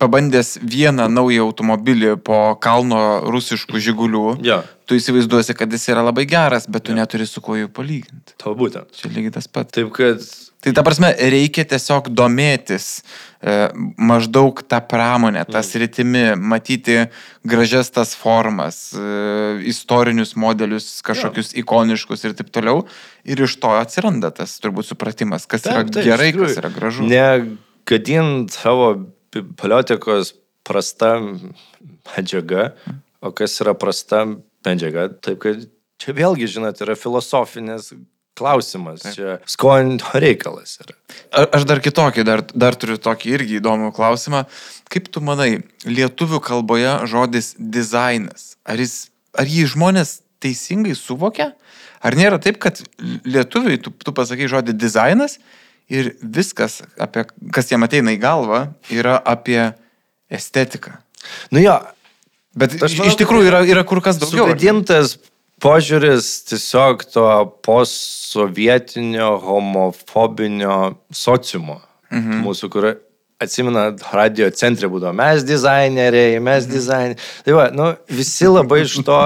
pabandęs 0.01 0.57
vieną 0.65 1.09
naują 1.13 1.49
automobilį 1.51 2.17
po 2.25 2.41
kalno 2.65 3.05
rusiškų 3.29 3.85
žigulių, 3.91 4.27
Jo, 4.45 4.63
tu 4.89 4.97
įsivaizduosi, 4.97 5.57
kad 5.59 5.72
jis 5.72 5.89
yra 5.93 6.03
labai 6.07 6.24
geras, 6.28 6.66
bet 6.70 6.89
tu 6.89 6.97
neturi 6.97 7.28
su 7.28 7.43
kuo 7.45 7.59
jų 7.61 7.68
palyginti. 7.76 8.36
to 8.41 8.55
būtent. 8.59 8.95
Čia 8.97 9.12
lygiai 9.12 9.34
tas 9.39 9.51
pats. 9.53 9.76
Taip, 9.76 9.93
kad 9.97 10.24
Tai 10.59 10.72
ta 10.74 10.82
prasme, 10.82 11.12
reikia 11.30 11.62
tiesiog 11.70 12.09
domėtis 12.18 12.86
e, 12.99 13.68
maždaug 13.95 14.59
tą 14.66 14.80
pramonę, 14.91 15.45
tą 15.47 15.61
sritimi, 15.62 16.32
matyti 16.34 16.97
gražias 17.47 17.93
tas 17.95 18.16
formas, 18.18 18.80
e, 18.91 19.05
istorinius 19.70 20.34
modelius, 20.34 20.89
kažkokius 21.07 21.53
ikoniškus 21.62 22.26
ir 22.26 22.34
taip 22.41 22.51
toliau. 22.51 22.82
Ir 23.22 23.45
iš 23.47 23.55
to 23.62 23.70
atsiranda 23.78 24.32
tas 24.34 24.57
turbūt 24.59 24.91
supratimas, 24.91 25.47
kas 25.47 25.62
Taip, 25.62 25.76
yra 25.76 25.86
taip, 25.86 26.09
gerai, 26.11 26.32
tikrųjų. 26.32 26.51
kas 26.51 26.61
yra 26.64 26.72
gražu. 26.74 27.07
Negadint 27.07 28.59
savo 28.59 28.91
bibliotekos 29.30 30.34
prasta 30.66 31.14
medžiaga, 31.22 32.72
o 33.22 33.30
kas 33.30 33.55
yra 33.62 33.78
prasta 33.78 34.24
medžiaga. 34.67 35.09
Taip, 35.23 35.39
kad 35.45 35.67
čia 36.01 36.15
vėlgi, 36.17 36.49
žinot, 36.51 36.81
yra 36.85 36.97
filosofinės 36.99 37.93
klausimas, 38.39 39.03
Taip. 39.03 39.15
čia 39.17 39.37
skonio 39.51 40.13
reikalas 40.15 40.77
yra. 40.85 40.95
A- 41.35 41.49
Aš 41.59 41.67
dar 41.67 41.81
kitokį, 41.83 42.25
dar, 42.27 42.45
dar 42.55 42.77
turiu 42.79 42.99
tokį 43.03 43.33
irgi 43.35 43.59
įdomų 43.59 43.91
klausimą. 43.97 44.45
Kaip 44.93 45.09
tu 45.11 45.21
manai, 45.25 45.65
lietuvių 45.85 46.39
kalboje 46.47 46.93
žodis 47.11 47.55
dizainas, 47.59 48.53
ar, 48.65 48.79
jis, 48.79 49.09
ar 49.35 49.51
jį 49.51 49.67
žmonės 49.75 50.21
teisingai 50.39 50.95
suvokia? 50.95 51.53
Ar 51.99 52.15
nėra 52.15 52.39
taip, 52.39 52.61
kad 52.63 52.79
lietuviui 53.27 53.81
tu, 53.83 53.91
tu 53.91 54.15
pasakai 54.15 54.47
žodį 54.47 54.77
dizainas 54.79 55.41
ir 55.91 56.13
viskas, 56.23 56.79
apie, 57.01 57.25
kas 57.51 57.73
jam 57.73 57.83
ateina 57.83 58.15
į 58.15 58.21
galvą, 58.23 58.61
yra 58.95 59.17
apie 59.19 59.73
estetiką. 60.31 60.95
Nu 61.51 61.59
jo, 61.59 61.75
Bet 62.59 62.75
manau, 62.81 63.07
iš 63.11 63.17
tikrųjų 63.21 63.51
yra, 63.53 63.61
yra 63.69 63.85
kur 63.87 64.01
kas 64.05 64.19
daugiau. 64.21 64.49
sugadintas 64.49 65.17
požiūris 65.63 66.27
tiesiog 66.51 67.05
to 67.13 67.27
postsovietinio 67.67 69.37
homofobinio 69.43 70.79
sociumo 71.15 71.81
mhm. 72.13 72.43
mūsų, 72.47 72.71
kur 72.73 72.89
atsimena, 73.43 73.89
radio 74.15 74.49
centre 74.51 74.89
būdavo 74.91 75.15
mes 75.15 75.45
dizaineriai, 75.47 76.41
mes 76.43 76.67
Mhm. 76.67 76.73
dizaineriai. 76.75 77.19
Tai 77.47 77.53
va, 77.59 77.69
nu, 77.75 77.91
visi 78.11 78.47
labai 78.51 78.81
iš 78.87 78.97
to 79.07 79.19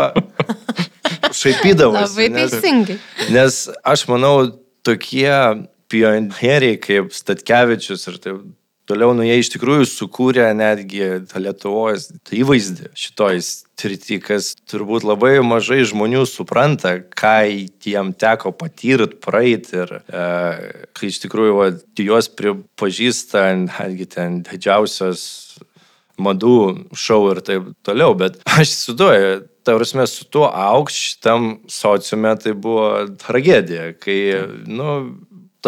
šaipydavosi. 1.43 2.03
Labai 2.12 2.28
nes- 2.35 2.51
teisingai. 2.57 2.99
Nes 3.33 3.61
aš 3.85 4.07
manau, 4.11 4.35
tokie 4.85 5.33
pionieriai 5.93 6.76
kaip 6.80 7.12
Statkevičius 7.14 8.09
ir 8.12 8.18
taip 8.24 8.43
toliau, 8.93 9.14
nu 9.16 9.24
jie 9.26 9.40
iš 9.40 9.53
tikrųjų 9.57 9.88
sukūrė 9.88 10.51
netgi 10.57 11.24
Lietuvos 11.32 12.11
įvaizdį 12.32 12.93
šitoj 12.99 13.40
srity, 13.43 14.18
kas 14.22 14.53
turbūt 14.70 15.07
labai 15.07 15.34
mažai 15.45 15.80
žmonių 15.88 16.22
supranta, 16.28 16.99
ką 17.03 17.34
jiem 17.82 18.12
teko 18.14 18.53
patyrti, 18.55 19.18
praeiti 19.24 19.80
ir 19.80 19.97
e, 19.99 20.26
kai 20.95 21.11
iš 21.11 21.22
tikrųjų 21.24 21.57
va, 21.59 21.70
juos 21.99 22.30
pripažįsta 22.38 23.49
netgi 23.64 24.09
ten 24.12 24.43
didžiausios 24.47 25.24
madų 26.22 26.59
šou 26.95 27.22
ir 27.32 27.43
taip 27.43 27.72
toliau, 27.86 28.14
bet 28.18 28.38
aš 28.47 28.68
įsivaizduoju, 28.68 29.32
ta 29.62 29.76
prasme, 29.78 30.07
su 30.11 30.26
tuo 30.30 30.49
aukš 30.51 30.99
šitam 31.09 31.53
sociume 31.70 32.34
tai 32.43 32.55
buvo 32.59 33.07
tragedija, 33.20 33.93
kai, 33.99 34.18
nu, 34.66 34.97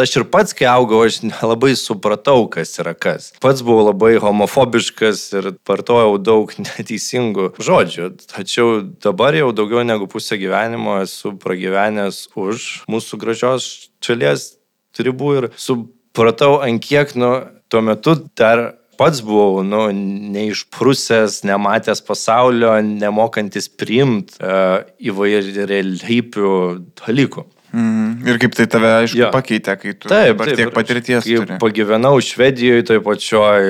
aš 0.02 0.16
ir 0.18 0.24
pats, 0.26 0.54
kai 0.56 0.66
augau, 0.66 1.04
aš 1.06 1.20
nelabai 1.22 1.74
supratau, 1.78 2.48
kas 2.50 2.74
yra 2.82 2.96
kas. 2.98 3.30
Pats 3.42 3.62
buvau 3.62 3.86
labai 3.90 4.16
homofobiškas 4.22 5.22
ir 5.38 5.50
vartojau 5.68 6.16
daug 6.18 6.50
neteisingų 6.64 7.52
žodžių. 7.62 8.10
Tačiau 8.34 8.80
dabar 9.04 9.38
jau 9.38 9.52
daugiau 9.54 9.84
negu 9.86 10.10
pusę 10.10 10.38
gyvenimo 10.40 10.98
esu 11.04 11.36
pragyvenęs 11.38 12.26
už 12.34 12.70
mūsų 12.90 13.20
gražios 13.22 13.68
šalies 14.04 14.54
ribų 14.98 15.34
ir 15.38 15.50
supratau, 15.58 16.58
ant 16.62 16.82
kiek, 16.82 17.14
nu, 17.18 17.36
tuo 17.70 17.82
metu 17.82 18.16
dar 18.38 18.74
pats 18.98 19.22
buvau, 19.26 19.62
nu, 19.66 19.88
neišprusęs, 20.34 21.42
nematęs 21.48 22.02
pasaulio, 22.06 22.76
nemokantis 22.82 23.66
priimti 23.70 24.38
uh, 24.38 24.84
įvairialypių 25.02 26.52
dalykų. 27.02 27.46
Mm, 27.74 28.26
ir 28.30 28.38
kaip 28.38 28.54
tai 28.54 28.66
tave, 28.70 28.90
aišku, 29.02 29.18
Jo. 29.18 29.30
pakeitė, 29.34 29.74
kai 29.80 29.92
tu 29.98 30.06
Taip, 30.08 30.36
dabar 30.36 30.46
taip, 30.46 30.56
tiek 30.60 30.74
patirties 30.76 31.24
kai 31.26 31.38
turi. 31.40 31.56
Pagyvenau 31.58 32.20
Švedijoje, 32.22 32.84
toj 32.86 33.00
pačioj 33.02 33.64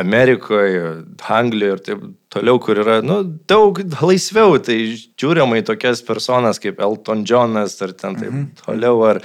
Amerikoje, 0.00 0.82
Anglijoje 1.28 1.72
ir 1.76 1.82
taip 1.86 2.02
toliau, 2.32 2.58
kur 2.62 2.78
yra 2.82 3.00
nu, 3.06 3.20
daug 3.50 3.78
laisviau, 4.02 4.56
tai 4.62 4.76
žiūrima 5.18 5.60
į 5.60 5.66
tokias 5.70 6.02
personas 6.06 6.58
kaip 6.62 6.80
Elton 6.82 7.24
Johnas 7.26 7.76
ar 7.82 7.92
ten 7.92 8.16
taip 8.18 8.32
Mhm. 8.32 8.46
toliau, 8.64 8.98
ar 9.10 9.20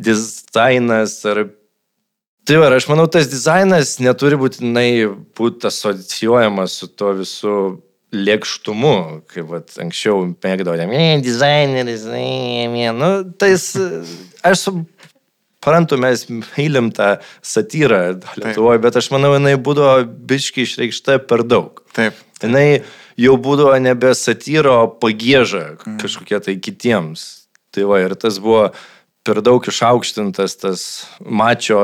dizainas, 0.00 1.18
ar... 1.26 1.44
Tai 2.44 2.56
ir 2.60 2.74
aš 2.76 2.86
manau, 2.90 3.06
tas 3.08 3.26
dizainas 3.32 3.94
neturi 4.04 4.36
būtinai 4.36 4.88
būti 5.38 5.64
asocijuojamas 5.70 6.74
su 6.82 6.88
to 6.92 7.12
visų 7.22 7.54
lėkštumu, 8.14 8.96
kaip 9.30 9.48
vat, 9.50 9.74
anksčiau 9.82 10.24
mėgdavome, 10.32 10.88
ne, 10.90 11.20
dizaineris, 11.24 12.06
ne, 12.10 12.66
ne, 12.72 12.88
nu, 12.96 13.10
tais, 13.40 13.66
aš 14.46 14.66
suprantu, 14.68 15.98
mes 16.00 16.26
mylim 16.30 16.90
tą 16.94 17.16
satyrą 17.44 18.02
Lietuvoje, 18.38 18.82
bet 18.84 18.98
aš 19.00 19.10
manau, 19.14 19.34
jinai 19.36 19.56
būdavo 19.60 20.04
biški 20.30 20.66
išreikšta 20.66 21.20
per 21.28 21.44
daug. 21.46 21.82
Taip. 21.96 22.18
Jinai 22.42 22.82
jau 23.20 23.36
būdavo 23.40 23.76
nebe 23.82 24.12
satyro, 24.18 24.84
pagėža 25.00 25.66
kažkokie 26.02 26.40
tai 26.44 26.58
kitiems. 26.60 27.46
Tai 27.74 27.88
va, 27.90 28.02
ir 28.04 28.14
tas 28.20 28.38
buvo 28.42 28.68
per 29.24 29.40
daug 29.42 29.64
išaukštintas 29.64 30.58
tas 30.60 30.82
mačio 31.24 31.80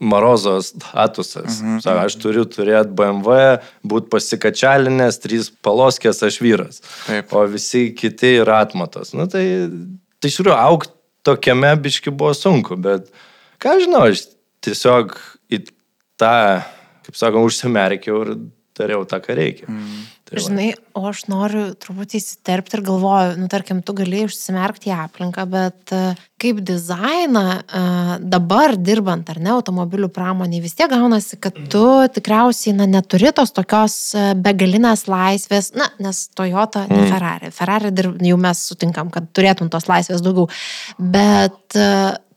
Marozos 0.00 0.72
statusas. 0.72 1.60
Mhm. 1.60 1.78
Sako, 1.84 2.00
aš 2.08 2.16
turiu 2.22 2.44
turėti 2.50 2.94
BMW, 2.98 3.60
būti 3.86 4.10
pasikačialinęs, 4.12 5.20
trys 5.22 5.52
paloskės, 5.64 6.22
aš 6.26 6.40
vyras. 6.42 6.82
Taip. 7.06 7.30
O 7.34 7.44
visi 7.50 7.86
kiti 7.96 8.34
yra 8.40 8.60
atmatos. 8.66 9.14
Nu, 9.14 9.28
tai, 9.30 9.44
tai 10.18 10.32
iš 10.32 10.40
tikrųjų, 10.40 10.56
aukti 10.58 10.92
tokiame 11.24 11.70
biški 11.80 12.12
buvo 12.12 12.34
sunku, 12.36 12.76
bet 12.80 13.06
ką 13.62 13.78
žinau, 13.80 14.04
aš 14.10 14.26
tiesiog 14.64 15.14
į 15.54 15.62
tą, 16.20 16.34
kaip 17.06 17.18
sakoma, 17.20 17.46
užsimerkiau 17.48 18.20
ir 18.24 18.34
dariau 18.76 19.06
tą, 19.08 19.20
ką 19.22 19.38
reikia. 19.38 19.70
Mm. 19.70 20.02
Tai 20.34 20.42
va. 20.42 20.48
Žinai, 20.48 20.68
o 20.94 21.02
aš 21.10 21.24
noriu 21.30 21.64
truputį 21.78 22.20
įsiterpti 22.20 22.78
ir 22.78 22.82
galvoju, 22.86 23.36
nu, 23.40 23.48
tarkim, 23.52 23.82
tu 23.84 23.94
galėjai 23.96 24.28
užsimerkti 24.30 24.90
į 24.90 24.94
aplinką, 24.96 25.44
bet 25.50 25.94
e, 25.94 26.00
kaip 26.42 26.60
dizainą 26.66 27.44
e, 27.54 27.82
dabar 28.34 28.76
dirbant 28.78 29.30
ar 29.32 29.40
ne 29.42 29.52
automobilių 29.54 30.10
pramoniai, 30.14 30.62
vis 30.64 30.76
tiek 30.78 30.90
gaunasi, 30.92 31.38
kad 31.42 31.58
tu 31.72 31.84
tikriausiai 32.16 32.76
na, 32.78 32.88
neturi 32.90 33.32
tos 33.36 33.54
tokios 33.56 33.96
e, 34.18 34.26
begalinės 34.44 35.06
laisvės, 35.10 35.72
na, 35.78 35.90
nes 36.02 36.26
Toyota, 36.34 36.86
ne 36.90 37.06
Ferrari. 37.12 37.52
Ferrari 37.54 37.94
dirb, 37.94 38.20
jau 38.24 38.38
mes 38.40 38.66
sutinkam, 38.68 39.12
kad 39.14 39.30
turėtum 39.36 39.72
tos 39.72 39.88
laisvės 39.90 40.24
daugiau. 40.24 40.50
Bet 40.98 41.78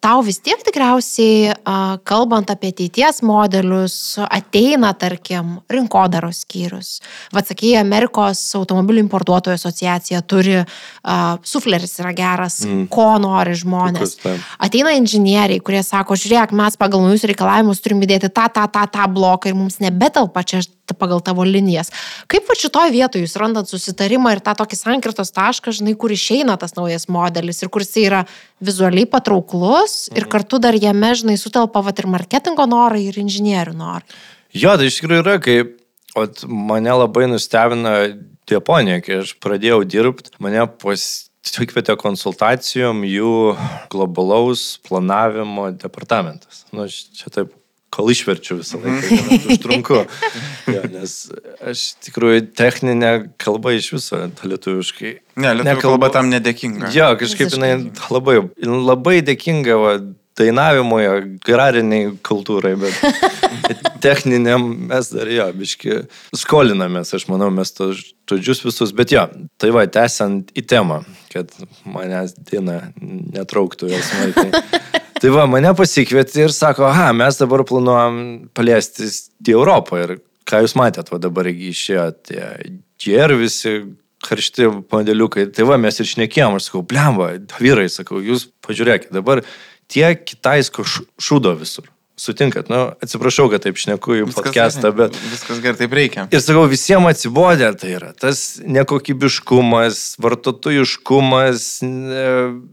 tau 0.04 0.22
vis 0.26 0.39
tiek 0.43 0.62
tikriausiai, 0.66 1.54
kalbant 2.08 2.52
apie 2.54 2.72
ateities 2.74 3.22
modelius, 3.26 3.95
ateina, 4.24 4.93
tarkim, 4.98 5.58
rinkodaros 5.72 6.43
skyrius. 6.45 6.91
Vatsakai, 7.36 7.74
Amerikos 7.80 8.41
automobilių 8.60 9.04
importuotojų 9.06 9.58
asociacija 9.58 10.22
turi, 10.28 10.60
a, 10.62 11.18
sufleris 11.48 11.98
yra 12.02 12.14
geras, 12.18 12.62
mm. 12.66 12.88
ko 12.93 13.10
nori 13.22 13.58
žmonės. 13.58 14.18
Ateina 14.64 14.95
inžinieriai, 14.98 15.62
kurie 15.64 15.84
sako, 15.86 16.18
žiūrėk, 16.20 16.56
mes 16.58 16.80
pagal 16.80 17.04
naujus 17.06 17.28
reikalavimus 17.30 17.84
turim 17.84 18.04
įdėti 18.06 18.32
tą, 18.32 18.48
tą, 18.54 18.68
tą, 18.72 18.88
tą 18.93 19.08
bloką 19.12 19.52
ir 19.52 19.58
mums 19.58 19.82
nebetelpa 19.84 20.45
čia 20.48 20.64
pagal 20.96 21.20
tavo 21.26 21.44
linijas. 21.48 21.92
Kaip 22.32 22.48
va 22.48 22.56
šitoje 22.58 22.94
vietoje 22.94 23.26
jūs 23.26 23.36
randat 23.42 23.72
susitarimą 23.72 24.36
ir 24.36 24.44
tą 24.46 24.54
tokį 24.62 24.80
sankirtos 24.80 25.34
tašką, 25.36 25.74
žinai, 25.76 25.98
kur 26.00 26.14
išeina 26.14 26.56
tas 26.62 26.78
naujas 26.78 27.10
modelis 27.12 27.64
ir 27.64 27.72
kur 27.74 27.84
jis 27.84 27.96
yra 28.06 28.24
vizualiai 28.64 29.10
patrauklus 29.10 30.08
ir 30.16 30.30
kartu 30.32 30.62
dar 30.64 30.78
jame, 30.78 31.12
žinai, 31.18 31.36
sutelpa 31.42 31.84
va 31.84 31.96
ir 31.98 32.08
marketingo 32.08 32.68
norai 32.70 33.08
ir 33.10 33.20
inžinierių 33.20 33.76
norai. 33.78 34.08
Jo, 34.56 34.78
tai 34.80 34.88
iš 34.88 35.02
tikrųjų 35.02 35.24
yra, 35.26 35.38
kai 35.44 35.58
ot, 36.18 36.46
mane 36.48 36.94
labai 36.94 37.28
nustebino 37.30 37.94
Japonija, 38.48 39.02
kai 39.04 39.22
aš 39.26 39.36
pradėjau 39.44 39.82
dirbti, 39.84 40.32
mane 40.44 40.64
pasikvietė 40.80 41.98
konsultacijom 42.00 43.04
jų 43.08 43.34
globalaus 43.92 44.78
planavimo 44.88 45.70
departamentas. 45.76 46.64
Nu, 46.72 46.88
aš 46.88 47.02
čia 47.18 47.34
taip, 47.34 47.57
kol 47.94 48.12
išverčiu 48.12 48.60
visą 48.60 48.82
laiką, 48.84 49.16
gana 49.16 49.40
užtrunku. 49.54 50.02
Jo, 50.68 50.82
nes 50.92 51.14
aš 51.64 51.84
tikrųjų 52.04 52.50
techninę 52.60 53.12
kalbą 53.40 53.72
iš 53.78 53.94
viso 53.96 54.20
lietuviškai. 54.44 55.14
Ne, 55.40 55.54
lietuvių 55.56 55.70
nekalbu. 55.70 55.84
kalba 55.86 56.10
tam 56.12 56.32
nedėkinga. 56.34 56.92
Jo, 56.92 57.14
kažkaip 57.20 57.56
jinai 57.56 57.72
labai, 58.12 58.42
labai 58.60 59.22
dėkinga 59.24 59.78
va, 59.80 59.94
dainavimui, 60.38 61.06
agrariniai 61.10 62.12
kultūrai, 62.26 62.76
bet 62.80 63.00
techniniam 64.06 64.68
mes 64.90 65.10
dar 65.14 65.32
jo, 65.32 65.48
biški 65.58 66.02
skolinamės, 66.38 67.16
aš 67.18 67.28
manau, 67.32 67.50
mes 67.54 67.74
tos 67.74 68.04
žodžius 68.30 68.66
visus, 68.68 68.94
bet 68.98 69.16
jo, 69.16 69.26
tai 69.62 69.72
va, 69.74 69.88
tęsiant 69.90 70.52
į 70.58 70.66
temą, 70.70 71.02
kad 71.34 71.54
manęs 71.88 72.36
diena 72.52 72.82
netrauktų 73.00 73.92
jos 73.96 74.12
smarkiai. 74.12 74.94
Tai 75.22 75.30
va, 75.34 75.45
mane 75.49 75.72
pasikvietė 75.78 76.43
ir 76.45 76.53
sako, 76.53 76.86
aha, 76.91 77.09
mes 77.18 77.39
dabar 77.39 77.63
planuojam 77.68 78.18
plėstis 78.57 79.28
į 79.47 79.55
Europą 79.55 80.01
ir 80.03 80.11
ką 80.47 80.61
jūs 80.63 80.76
matėt, 80.80 81.09
va 81.11 81.18
dabar 81.24 81.49
išėjo 81.49 82.05
tie 82.30 82.43
GR 83.01 83.34
visi 83.39 83.74
karšti 84.28 84.70
modeliukai. 84.93 85.47
Tai 85.53 85.65
va, 85.70 85.78
mes 85.82 85.97
ir 86.01 86.09
šnekėjom, 86.09 86.57
aš 86.59 86.70
sakau, 86.70 86.84
blemba, 86.86 87.32
vyrai, 87.61 87.88
sakau, 87.91 88.22
jūs 88.24 88.47
pažiūrėkit, 88.65 89.11
dabar 89.15 89.41
tiek 89.91 90.22
kitaisko 90.28 90.86
š- 90.86 91.05
šūdo 91.22 91.53
visur. 91.59 91.89
Sutinkat, 92.18 92.65
nu, 92.74 92.80
atsiprašau, 92.97 93.45
kad 93.51 93.61
taip 93.61 93.78
šneku 93.78 94.15
į 94.18 94.24
podcastą, 94.32 94.89
bet... 94.97 95.13
Viskas 95.30 95.59
gerai, 95.61 95.78
taip 95.78 95.91
reikia. 95.93 96.24
Ir 96.34 96.41
sakau, 96.41 96.63
visiems 96.70 97.11
atsibodė, 97.11 97.68
tai 97.78 97.91
yra 97.93 98.09
tas 98.18 98.57
nekokybiškumas, 98.65 99.99
vartotojiškumas, 100.26 101.68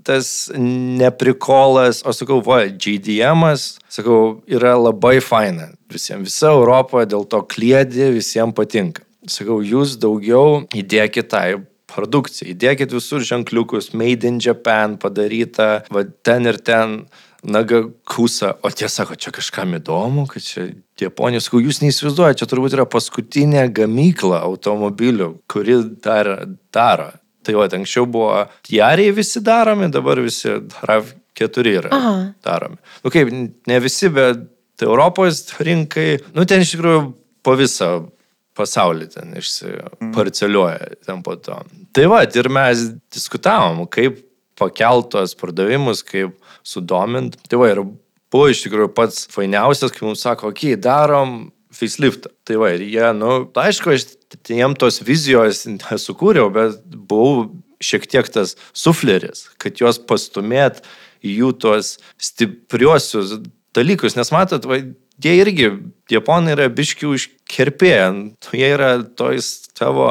tas 0.08 0.30
neprikolas, 0.56 2.00
o 2.08 2.14
sakau, 2.16 2.40
va, 2.46 2.62
GDM, 2.72 3.44
sakau, 3.92 4.20
yra 4.48 4.78
labai 4.80 5.18
faina 5.20 5.68
visiems. 5.92 6.32
Visa 6.32 6.54
Europa 6.54 7.04
dėl 7.04 7.28
to 7.28 7.42
klėdė, 7.44 8.14
visiems 8.16 8.56
patinka. 8.56 9.04
Sakau, 9.28 9.60
jūs 9.60 9.98
daugiau 10.00 10.64
įdėkit 10.72 11.28
tai 11.36 11.46
produkciją, 11.92 12.48
įdėkit 12.54 12.96
visur 12.96 13.22
ženkliukus, 13.24 13.92
made 13.92 14.24
in 14.24 14.40
Japan 14.42 14.96
padaryta, 15.00 15.84
va, 15.92 16.08
ten 16.24 16.48
ir 16.50 16.60
ten. 16.64 17.02
Naga 17.44 17.82
kusa, 18.08 18.54
o 18.64 18.70
tie 18.72 18.88
sako, 18.88 19.18
čia 19.20 19.32
kažkam 19.34 19.74
įdomu, 19.76 20.24
kad 20.30 20.44
čia 20.44 20.70
Japonijos, 21.00 21.48
sakau, 21.48 21.60
jūs 21.60 21.82
neįsivaizduojate, 21.82 22.40
čia 22.40 22.48
turbūt 22.48 22.76
yra 22.78 22.86
paskutinė 22.88 23.66
gamykla 23.76 24.40
automobilių, 24.46 25.28
kuri 25.50 25.76
dar 26.04 26.30
daro. 26.72 27.10
Tai 27.44 27.58
va, 27.58 27.68
anksčiau 27.76 28.08
buvo 28.08 28.46
Jariai 28.72 29.12
visi 29.12 29.42
daromi, 29.44 29.90
dabar 29.92 30.22
visi 30.24 30.48
RAV4 30.88 31.74
yra 31.82 31.92
Aha. 31.92 32.14
daromi. 32.46 32.80
Nu 33.04 33.12
kaip, 33.12 33.32
ne 33.68 33.80
visi, 33.84 34.08
bet 34.14 34.46
Europos 34.82 35.44
rinkai, 35.60 36.08
nu 36.34 36.48
ten 36.48 36.64
iš 36.64 36.74
tikrųjų 36.74 37.02
po 37.44 37.56
visą 37.60 37.90
pasaulį 38.56 39.08
ten 39.12 39.34
išsiparceliuoja 39.38 40.94
ten 41.04 41.22
po 41.26 41.36
to. 41.36 41.58
Tai 41.94 42.06
va, 42.10 42.22
ir 42.24 42.48
mes 42.52 42.86
diskutavom, 43.12 43.84
kaip 43.90 44.22
pakeltos 44.58 45.34
pardavimus, 45.38 46.04
kaip 46.06 46.36
sudomint. 46.66 47.36
Tai 47.48 47.60
va, 47.60 47.70
ir 47.72 47.82
buvo 47.84 48.48
iš 48.50 48.64
tikrųjų 48.64 48.90
pats 48.96 49.26
fainiausias, 49.32 49.92
kai 49.94 50.06
mums 50.08 50.24
sako, 50.24 50.50
okei, 50.52 50.74
okay, 50.74 50.80
darom 50.80 51.36
faceliftą. 51.74 52.32
Tai 52.46 52.58
va, 52.62 52.72
ir 52.74 52.86
jie, 52.86 53.06
nu, 53.18 53.36
aišku, 53.60 53.94
aš 53.94 54.08
jiem 54.50 54.76
tos 54.78 55.00
vizijos 55.04 55.64
nesukūriau, 55.70 56.50
bet 56.54 56.80
buvau 56.94 57.48
šiek 57.84 58.06
tiek 58.10 58.28
tas 58.32 58.54
sufleris, 58.76 59.48
kad 59.60 59.80
juos 59.80 60.00
pastumėt 60.00 60.82
į 61.24 61.38
jų 61.40 61.50
tuos 61.60 61.96
stipriuosius 62.20 63.38
dalykus, 63.74 64.16
nes 64.16 64.30
matot, 64.34 64.66
va, 64.70 64.80
jie 65.22 65.34
irgi, 65.40 65.70
japonai 66.12 66.54
yra 66.56 66.68
biškių 66.72 67.14
užkerpėję, 67.16 68.06
jie 68.54 68.70
yra 68.76 68.96
toj 69.18 69.40
savo 69.44 70.08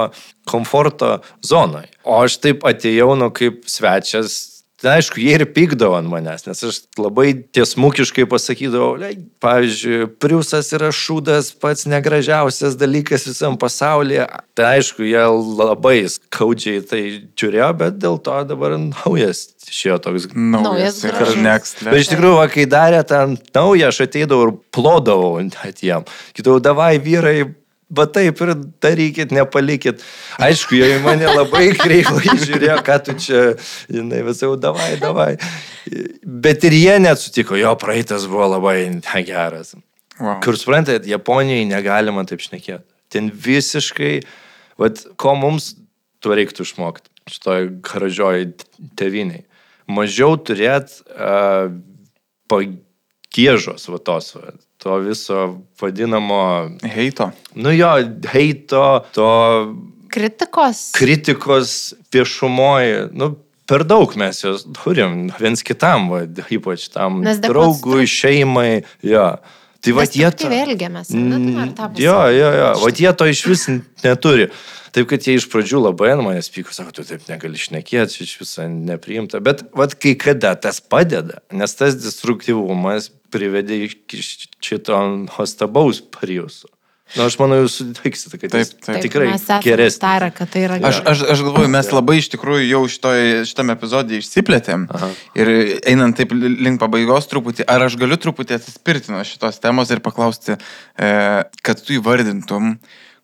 komforto 0.49 1.17
zonoje. 1.45 1.91
O 2.03 2.23
aš 2.25 2.39
taip 2.43 2.65
atėjau, 2.67 3.13
nu, 3.19 3.29
kaip 3.35 3.63
svečias 3.71 4.52
Tai 4.83 4.97
aišku, 4.99 5.21
jie 5.23 5.37
ir 5.37 5.45
pykdavo 5.47 5.95
ant 5.95 6.09
manęs, 6.11 6.43
nes 6.43 6.59
aš 6.67 6.81
labai 6.99 7.29
tiesmukiškai 7.55 8.25
pasakydavau, 8.27 8.97
pavyzdžiui, 9.43 10.09
Priusas 10.19 10.73
yra 10.75 10.89
šūdas, 10.91 11.53
pats 11.55 11.87
negražiausias 11.87 12.75
dalykas 12.75 13.23
visam 13.29 13.55
pasaulyje. 13.59 14.27
Tai 14.59 14.67
aišku, 14.73 15.05
jie 15.07 15.23
labai 15.55 16.01
skaudžiai 16.11 16.83
tai 16.89 17.01
žiūrėjo, 17.39 17.71
bet 17.79 17.97
dėl 18.03 18.19
to 18.27 18.35
dabar 18.51 18.75
naujas 18.81 19.45
išėjo 19.71 19.97
toks 20.03 20.29
naujas 20.35 20.99
karneks. 21.05 21.77
Bet 21.85 22.03
iš 22.03 22.11
tikrųjų, 22.11 22.37
va, 22.41 22.47
kai 22.51 22.67
darė 22.69 23.01
tą 23.07 23.23
naują, 23.55 23.89
aš 23.89 24.03
ateidavau 24.09 24.49
ir 24.49 24.55
plodavau 24.75 25.37
net 25.47 25.83
jam. 25.85 26.03
Kitau, 26.35 26.59
davai 26.63 26.97
vyrai, 27.03 27.53
va 27.97 28.05
taip 28.09 28.41
ir 28.43 28.53
darykit, 28.83 29.33
nepalikit. 29.35 30.03
Aišku, 30.43 30.77
jie 30.79 30.89
į 30.97 30.99
mane 31.05 31.29
labai 31.29 31.69
kreivai 31.81 32.35
žiūrėjo, 32.41 32.79
ką 32.85 32.97
tu 33.05 33.17
čia, 33.21 33.43
žinai, 33.91 34.23
visai 34.27 34.49
jau 34.49 34.57
davai, 34.59 34.89
davai. 35.01 35.31
Bet 36.23 36.65
ir 36.67 36.77
jie 36.77 36.97
net 37.03 37.21
sutiko, 37.21 37.57
jo 37.59 37.73
praeitas 37.79 38.27
buvo 38.29 38.49
labai 38.55 38.77
geras. 39.27 39.75
Wow. 40.19 40.37
Kur 40.45 40.57
suprantat, 40.59 41.07
Japonijai 41.09 41.65
negalima 41.69 42.25
taip 42.29 42.43
šnekėti. 42.43 42.85
Ten 43.13 43.31
visiškai, 43.33 44.13
vad, 44.81 45.01
ko 45.21 45.33
mums 45.37 45.73
tuo 46.23 46.37
reiktų 46.37 46.65
išmokti 46.65 47.09
šitoj 47.31 47.69
gražioj 47.83 48.51
teviniai. 48.99 49.43
Mažiau 49.91 50.37
turėt 50.39 50.93
uh, 51.11 51.71
pagėžos, 52.51 53.87
va 53.91 53.99
tos, 53.99 54.31
va, 54.37 54.53
to 54.83 54.99
viso 54.99 55.39
vadinamo... 55.79 56.69
Heito. 56.83 57.31
Nu 57.55 57.71
jo, 57.71 57.93
heito, 58.33 58.83
to... 59.15 59.29
Kritikos. 60.13 60.91
Kritikos 60.93 61.93
viešumoje. 62.13 63.07
Nu, 63.15 63.31
per 63.65 63.85
daug 63.87 64.13
mes 64.19 64.43
jos 64.43 64.65
turim 64.83 65.29
viens 65.39 65.63
kitam, 65.65 66.09
va, 66.11 66.23
ypač 66.27 66.89
tam 66.93 67.23
draugui, 67.23 68.05
šeimai. 68.09 68.83
Jo. 69.01 69.31
Tai 69.83 69.95
va 69.97 70.05
jie... 70.07 70.29
Tai 70.39 70.51
vėlgiamės. 70.51 71.11
Jo, 71.99 72.19
jo, 72.31 72.49
jo. 72.59 72.69
Va 72.83 72.91
jie 72.95 73.11
to 73.19 73.27
iš 73.27 73.43
vis 73.49 73.67
neturi. 74.03 74.47
Taip, 74.93 75.07
kad 75.09 75.25
jie 75.25 75.39
iš 75.39 75.47
pradžių 75.49 75.79
labai 75.87 76.11
ant 76.13 76.21
manęs 76.21 76.51
pyko, 76.53 76.69
sako, 76.75 76.93
tu 76.93 77.05
taip 77.07 77.25
negali 77.25 77.57
šnekėti, 77.57 78.27
iš 78.27 78.35
viso 78.43 78.67
nepriimta. 78.69 79.41
Bet 79.43 79.65
vad 79.73 79.95
kai 79.97 80.13
kada 80.21 80.53
tas 80.53 80.77
padeda, 80.85 81.41
nes 81.49 81.73
tas 81.79 81.97
destruktyvumas 81.97 83.09
privedė 83.33 83.79
iki 83.87 84.21
šito 84.21 84.99
nuostabaus 85.25 86.03
pariuso. 86.13 86.69
Na, 87.13 87.21
nu, 87.21 87.27
aš 87.27 87.35
manau, 87.37 87.59
jūs 87.61 87.75
sutiksite, 87.77 88.37
kad 88.41 88.53
taip, 88.55 88.69
taip. 88.81 88.97
tikrai 89.03 89.27
geresnis. 89.61 89.99
Tarą, 90.01 90.31
kad 90.33 90.49
tai 90.49 90.63
yra 90.65 90.79
gerai. 90.79 90.89
Aš, 90.89 91.01
aš, 91.11 91.23
aš 91.35 91.43
galvoju, 91.45 91.69
mes 91.75 91.89
labai 91.93 92.15
iš 92.17 92.29
tikrųjų 92.33 92.63
jau 92.65 92.79
šitoj, 92.89 93.21
šitame 93.49 93.75
epizode 93.75 94.17
išsiplėtėm 94.17 94.87
Aha. 94.89 95.09
ir 95.37 95.51
einant 95.91 96.17
taip 96.17 96.33
link 96.33 96.81
pabaigos 96.81 97.29
truputį, 97.29 97.67
ar 97.69 97.85
aš 97.85 97.99
galiu 98.01 98.17
truputį 98.23 98.57
atsispirti 98.57 99.13
nuo 99.13 99.21
šitos 99.27 99.61
temos 99.61 99.93
ir 99.93 100.01
paklausti, 100.05 100.57
e, 100.57 101.11
kad 101.61 101.83
tu 101.85 101.99
įvardintum, 101.99 102.79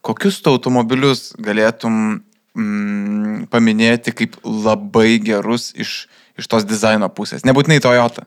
kokius 0.05 0.37
tu 0.43 0.53
automobilius 0.53 1.31
galėtum 1.41 2.19
mm, 2.59 3.47
paminėti 3.49 4.13
kaip 4.21 4.37
labai 4.43 5.15
gerus 5.23 5.71
iš, 5.73 6.03
iš 6.39 6.49
tos 6.51 6.65
dizaino 6.67 7.09
pusės. 7.13 7.45
Nebūtinai 7.47 7.79
Toyota. 7.83 8.25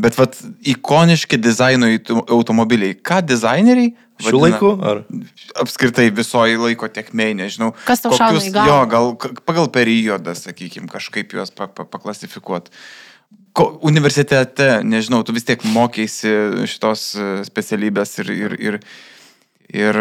Bet 0.00 0.16
vat, 0.16 0.38
ikoniški 0.64 1.38
dizaino 1.40 1.90
automobiliai. 2.24 2.96
Ką 2.96 3.20
dizaineriai? 3.26 3.92
Šių 4.20 4.40
laikų? 4.44 4.70
Ar? 4.84 5.02
Apskritai 5.60 6.08
visoji 6.14 6.58
laiko 6.60 6.88
tekmei, 6.92 7.34
nežinau. 7.36 7.72
Kas 7.88 8.04
tau 8.04 8.12
šauna 8.16 8.42
į 8.44 8.52
galvą? 8.54 8.68
Jo, 8.68 8.80
gal 8.92 9.38
pagal 9.48 9.70
periodą, 9.72 10.34
sakykime, 10.36 10.88
kažkaip 10.92 11.32
juos 11.36 11.52
pa, 11.56 11.68
pa, 11.68 11.86
paklasifikuoti. 11.88 12.72
Ko, 13.56 13.66
universitete, 13.86 14.68
nežinau, 14.86 15.22
tu 15.26 15.34
vis 15.34 15.46
tiek 15.48 15.62
mokėsi 15.74 16.32
šitos 16.70 17.06
e, 17.16 17.30
specialybės 17.48 18.14
ir, 18.22 18.32
ir, 18.36 18.56
ir, 18.68 18.80
ir 19.74 20.00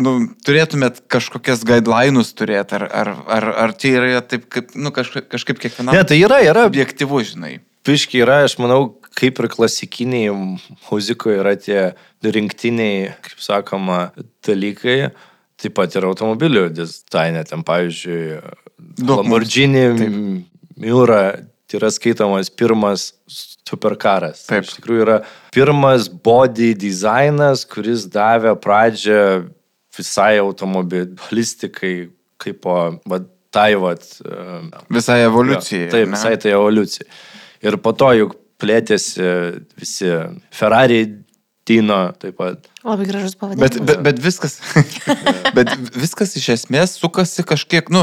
nu, 0.00 0.14
turėtumėt 0.46 1.02
kažkokias 1.12 1.66
guideline'us 1.68 2.32
turėti, 2.38 2.78
ar, 2.78 2.86
ar, 2.88 3.12
ar, 3.26 3.50
ar 3.66 3.76
čia 3.76 3.96
yra 3.98 4.22
taip, 4.24 4.48
kaip, 4.52 4.72
nu, 4.78 4.94
kažkaip, 4.94 5.28
kažkaip 5.32 5.60
kiekvienam. 5.60 5.96
Ne, 5.96 6.06
tai 6.08 6.20
yra, 6.22 6.40
yra. 6.46 6.64
Objektyvu, 6.70 7.20
žinai 7.32 7.58
piški 7.86 8.22
yra, 8.22 8.42
aš 8.46 8.56
manau, 8.62 8.94
kaip 9.18 9.40
ir 9.42 9.48
klasikiniai 9.52 10.32
muzikoje 10.32 11.40
yra 11.42 11.54
tie 11.58 11.92
rinktiniai, 12.22 13.12
kaip 13.26 13.42
sakoma, 13.42 14.00
dalykai. 14.46 15.12
Taip 15.62 15.76
pat 15.76 15.94
ir 15.94 16.06
automobilių 16.08 16.66
dizainė, 16.74 17.44
ten 17.46 17.62
pavyzdžiui, 17.66 18.40
Lamborghini 19.06 19.84
Miura 20.80 21.22
tai 21.70 21.78
yra 21.78 21.90
skaitomas 21.94 22.50
pirmas 22.50 23.12
superkaras. 23.30 24.42
Taip. 24.48 24.66
Iš 24.66 24.74
tikrųjų 24.80 25.04
yra 25.04 25.18
pirmas 25.54 26.08
body 26.10 26.72
dizainas, 26.76 27.62
kuris 27.68 28.08
davė 28.10 28.56
pradžią 28.58 29.22
visai 29.96 30.36
automobilistikai, 30.42 31.94
kaip 32.42 32.60
po, 32.64 32.76
va, 33.08 33.20
tai 33.52 33.72
va. 33.80 33.94
Visai 34.92 35.22
evoliucijai. 35.26 35.88
Ja, 35.88 35.92
taip, 35.96 36.08
ne? 36.08 36.16
visai 36.16 36.36
tai 36.40 36.54
evoliucijai. 36.56 37.08
Ir 37.62 37.78
po 37.82 37.92
to 37.96 38.10
juk 38.18 38.38
plėtėsi 38.62 39.28
visi 39.78 40.10
Ferrari, 40.54 41.04
Tino 41.62 41.96
taip 42.18 42.40
pat. 42.40 42.64
Labai 42.82 43.04
gražus 43.06 43.36
pavadinimas. 43.38 43.76
Bet, 43.78 43.84
bet, 43.86 44.00
bet, 44.02 44.16
viskas, 44.18 44.56
bet 45.56 45.68
viskas 45.94 46.34
iš 46.40 46.48
esmės 46.56 46.96
sukasi 46.98 47.44
kažkiek, 47.46 47.86
nu, 47.94 48.02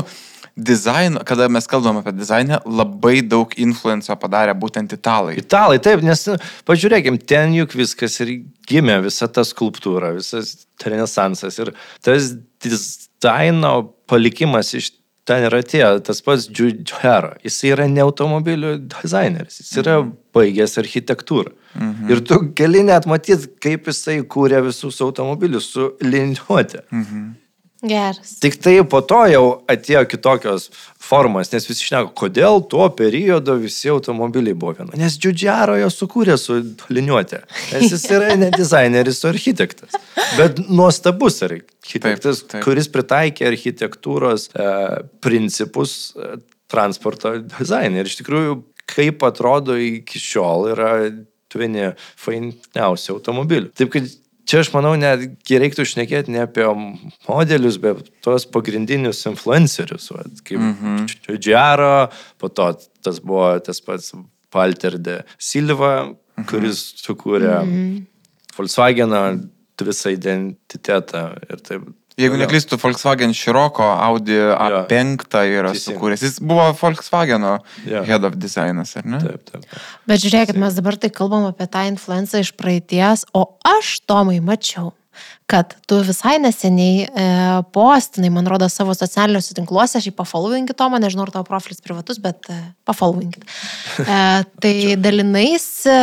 dizaino, 0.60 1.24
kada 1.26 1.48
mes 1.52 1.68
kalbam 1.70 2.00
apie 2.02 2.14
dizainą, 2.18 2.60
labai 2.66 3.20
daug 3.26 3.54
influenco 3.62 4.16
padarė 4.20 4.56
būtent 4.60 4.94
italai. 4.96 5.38
Italai, 5.40 5.80
taip, 5.84 6.04
nes 6.06 6.26
nu, 6.30 6.38
pažiūrėkim, 6.70 7.20
ten 7.32 7.56
juk 7.58 7.76
viskas 7.80 8.20
ir 8.26 8.36
gimė, 8.70 9.00
visa 9.08 9.30
ta 9.32 9.46
skulptūra, 9.48 10.14
visas 10.18 10.56
renesansas 10.86 11.60
ir 11.60 11.74
tas 12.06 12.34
dizaino 12.64 13.74
palikimas 14.10 14.74
iš 14.78 14.94
ten 15.30 15.46
yra 15.46 15.62
tie, 15.66 15.84
tas 16.06 16.24
pats 16.26 16.48
Giugiaro, 16.50 17.36
jis 17.46 17.60
yra 17.70 17.86
ne 17.92 18.02
automobilių 18.02 18.76
dizaineris, 18.90 19.60
jis 19.62 19.76
yra 19.84 20.00
mhm. 20.00 20.16
baigęs 20.36 20.78
architektūrą. 20.82 21.54
Mhm. 21.76 22.10
Ir 22.10 22.24
tu 22.26 22.40
gali 22.58 22.82
net 22.88 23.06
matyti, 23.10 23.52
kaip 23.62 23.90
jisai 23.92 24.20
kūrė 24.26 24.64
visus 24.66 24.98
automobilius 25.06 25.70
su 25.76 25.92
liniuotė. 26.02 26.86
Mhm. 26.90 27.30
Geras. 27.82 28.34
Tik 28.44 28.58
tai 28.60 28.74
po 28.84 29.00
to 29.08 29.22
jau 29.32 29.44
atėjo 29.72 30.02
kitokios 30.12 30.66
formos, 31.00 31.48
nes 31.54 31.68
visi 31.70 31.86
šneka, 31.88 32.12
kodėl 32.18 32.60
tuo 32.68 32.90
periodu 32.92 33.56
visi 33.62 33.88
automobiliai 33.92 34.58
buvo 34.60 34.74
viena. 34.82 35.00
Nes 35.00 35.16
Džiudžiaro 35.16 35.78
jo 35.80 35.88
sukūrė 35.94 36.36
su 36.42 36.60
liniuotė. 36.92 37.40
Nes 37.72 37.96
jis 37.96 38.04
yra 38.12 38.36
ne 38.40 38.52
dizaineris, 38.52 39.24
o 39.24 39.32
architektas. 39.32 39.96
Bet 40.36 40.60
nuostabus 40.68 41.40
architektas, 41.48 42.44
taip, 42.44 42.52
taip. 42.58 42.68
kuris 42.68 42.92
pritaikė 42.92 43.48
architektūros 43.48 44.50
e, 44.52 44.70
principus 45.24 45.98
e, 46.20 46.36
transporto 46.68 47.38
dizainą. 47.56 48.04
Ir 48.04 48.12
iš 48.12 48.20
tikrųjų, 48.20 48.60
kaip 48.92 49.24
atrodo 49.24 49.80
iki 49.80 50.20
šiol, 50.20 50.74
yra 50.76 50.96
vieni 51.56 51.94
fainiausių 52.20 53.16
automobilių. 53.16 53.72
Taip 53.80 53.96
kad 53.96 54.12
čia 54.50 54.64
aš 54.64 54.72
manau, 54.74 54.96
netgi 55.00 55.60
reiktų 55.62 55.86
šnekėti 55.88 56.34
ne 56.34 56.44
apie 56.46 56.66
modelius, 57.28 57.78
bet 57.82 58.10
tuos 58.26 58.48
pagrindinius 58.50 59.22
influencerius, 59.30 60.10
va, 60.16 60.26
kaip 60.44 60.60
mm 60.60 60.76
-hmm. 60.80 61.38
Džiaro, 61.38 62.10
po 62.42 62.50
to 62.50 62.74
tas 63.04 63.20
buvo 63.20 63.60
tas 63.60 63.82
pats 63.82 64.14
Walter 64.54 64.98
de 64.98 65.22
Silva, 65.38 65.94
mm 66.06 66.16
-hmm. 66.16 66.50
kuris 66.50 66.82
sukūrė 67.06 67.64
mm 67.64 67.74
-hmm. 67.74 68.06
Volkswageną 68.58 69.24
visą 69.80 70.12
identitetą 70.12 71.24
ir 71.50 71.62
taip 71.64 71.84
Jeigu 72.20 72.40
neklystu, 72.40 72.78
Volkswagen 72.82 73.34
Široko 73.38 73.86
Audi 73.96 74.36
A5 74.36 75.40
yra 75.48 75.72
Teisim. 75.72 75.96
sukūręs. 75.96 76.24
Jis 76.26 76.40
buvo 76.44 76.68
Volkswageno 76.82 77.56
ja. 77.88 78.04
head 78.04 78.28
of 78.28 78.36
designas, 78.36 78.96
ar 79.00 79.08
ne? 79.08 79.22
Taip, 79.24 79.46
taip. 79.48 79.66
Bet 80.10 80.24
žiūrėkit, 80.26 80.60
mes 80.60 80.76
dabar 80.76 81.00
tai 81.00 81.14
kalbam 81.16 81.48
apie 81.48 81.70
tą 81.72 81.86
influenciją 81.88 82.44
iš 82.44 82.54
praeities, 82.60 83.24
o 83.32 83.46
aš 83.64 84.00
Tomai 84.10 84.42
mačiau 84.44 84.92
kad 85.50 85.74
tu 85.90 85.98
visai 86.06 86.38
neseniai 86.42 87.08
e, 87.10 87.28
postinai, 87.74 88.30
man 88.34 88.48
rodo, 88.50 88.68
savo 88.70 88.94
socialiniuose 88.94 89.56
tinkluose, 89.58 89.98
aš 89.98 90.10
jį 90.10 90.14
pafollowinkit 90.20 90.78
Tomą, 90.78 91.00
nežinau, 91.02 91.26
ar 91.26 91.32
tavo 91.34 91.48
profilis 91.48 91.82
privatus, 91.82 92.20
bet 92.22 92.46
e, 92.54 92.58
pafollowinkit. 92.86 93.48
E, 94.04 94.20
tai 94.64 94.74
dalinais, 95.02 95.66
e, 95.90 95.98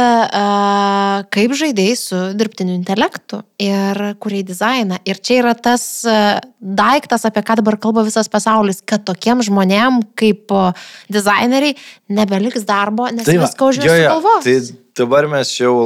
kaip 1.36 1.54
žaidėjai 1.60 1.98
su 2.00 2.22
dirbtiniu 2.38 2.74
intelektu 2.74 3.44
ir 3.62 4.02
kuriai 4.22 4.46
dizainą. 4.46 4.98
Ir 5.06 5.22
čia 5.22 5.38
yra 5.44 5.54
tas 5.54 5.84
e, 6.02 6.16
daiktas, 6.58 7.28
apie 7.28 7.44
ką 7.46 7.60
dabar 7.60 7.78
kalba 7.80 8.02
visas 8.06 8.30
pasaulis, 8.32 8.82
kad 8.82 9.06
tokiem 9.06 9.44
žmonėm 9.46 10.02
kaip 10.18 10.50
e, 10.50 10.64
dizaineriai 11.12 11.78
nebeliks 12.10 12.66
darbo, 12.66 13.06
nes 13.14 13.30
Tai 13.30 13.38
viską 13.44 13.70
už 13.70 13.80
jo, 13.80 13.86
juos 13.86 14.02
jo, 14.02 14.10
sugalvos. 14.10 14.50
Tai 14.50 14.82
dabar 15.04 15.30
mes 15.30 15.54
jau 15.60 15.76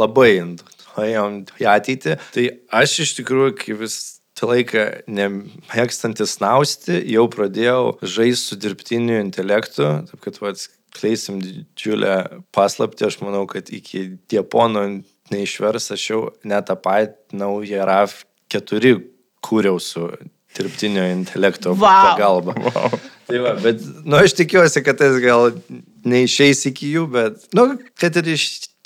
labai 0.00 0.32
ėjom 1.04 1.40
į 1.62 1.68
ateitį. 1.72 2.16
Tai 2.34 2.46
aš 2.80 3.00
iš 3.06 3.16
tikrųjų, 3.20 3.56
kai 3.60 3.76
vis 3.82 3.98
tą 4.36 4.50
laiką 4.50 4.86
nemėgstantis 5.08 6.38
nausti, 6.42 6.98
jau 7.12 7.26
pradėjau 7.32 7.96
žaisti 8.02 8.52
su 8.52 8.60
dirbtiniu 8.60 9.20
intelektu, 9.22 9.88
taip 10.10 10.24
kad 10.24 10.40
va, 10.42 10.52
kleisim 10.96 11.40
didžiulę 11.42 12.16
paslapti, 12.56 13.08
aš 13.08 13.20
manau, 13.24 13.44
kad 13.48 13.68
iki 13.72 14.18
Japono 14.32 14.86
neišvers, 15.32 15.90
aš 15.96 16.08
jau 16.10 16.22
net 16.46 16.68
tą 16.70 16.76
patį 16.80 17.40
naują 17.40 17.84
RAV 17.88 18.16
4 18.52 18.96
kūriau 19.46 19.80
su 19.82 20.08
dirbtinio 20.56 21.04
intelekto 21.12 21.74
Vau. 21.76 22.12
pagalba. 22.12 22.56
Wow. 22.64 22.96
Tai 23.26 23.40
va, 23.42 23.56
bet, 23.58 23.82
nu, 24.06 24.16
aš 24.20 24.36
tikiuosi, 24.38 24.82
kad 24.86 25.00
tas 25.00 25.18
gal 25.22 25.50
neišeis 26.06 26.68
iki 26.70 26.92
jų, 26.94 27.08
bet, 27.10 27.48
nu, 27.56 27.72
kad 27.98 28.16
ir 28.22 28.30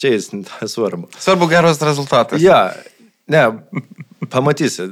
išeis, 0.01 0.31
nesvarbu. 0.33 1.09
Svarbu 1.21 1.47
geras 1.53 1.81
rezultatas. 1.85 2.41
Ja, 2.43 2.73
ne, 3.29 3.45
pamatysi. 4.33 4.89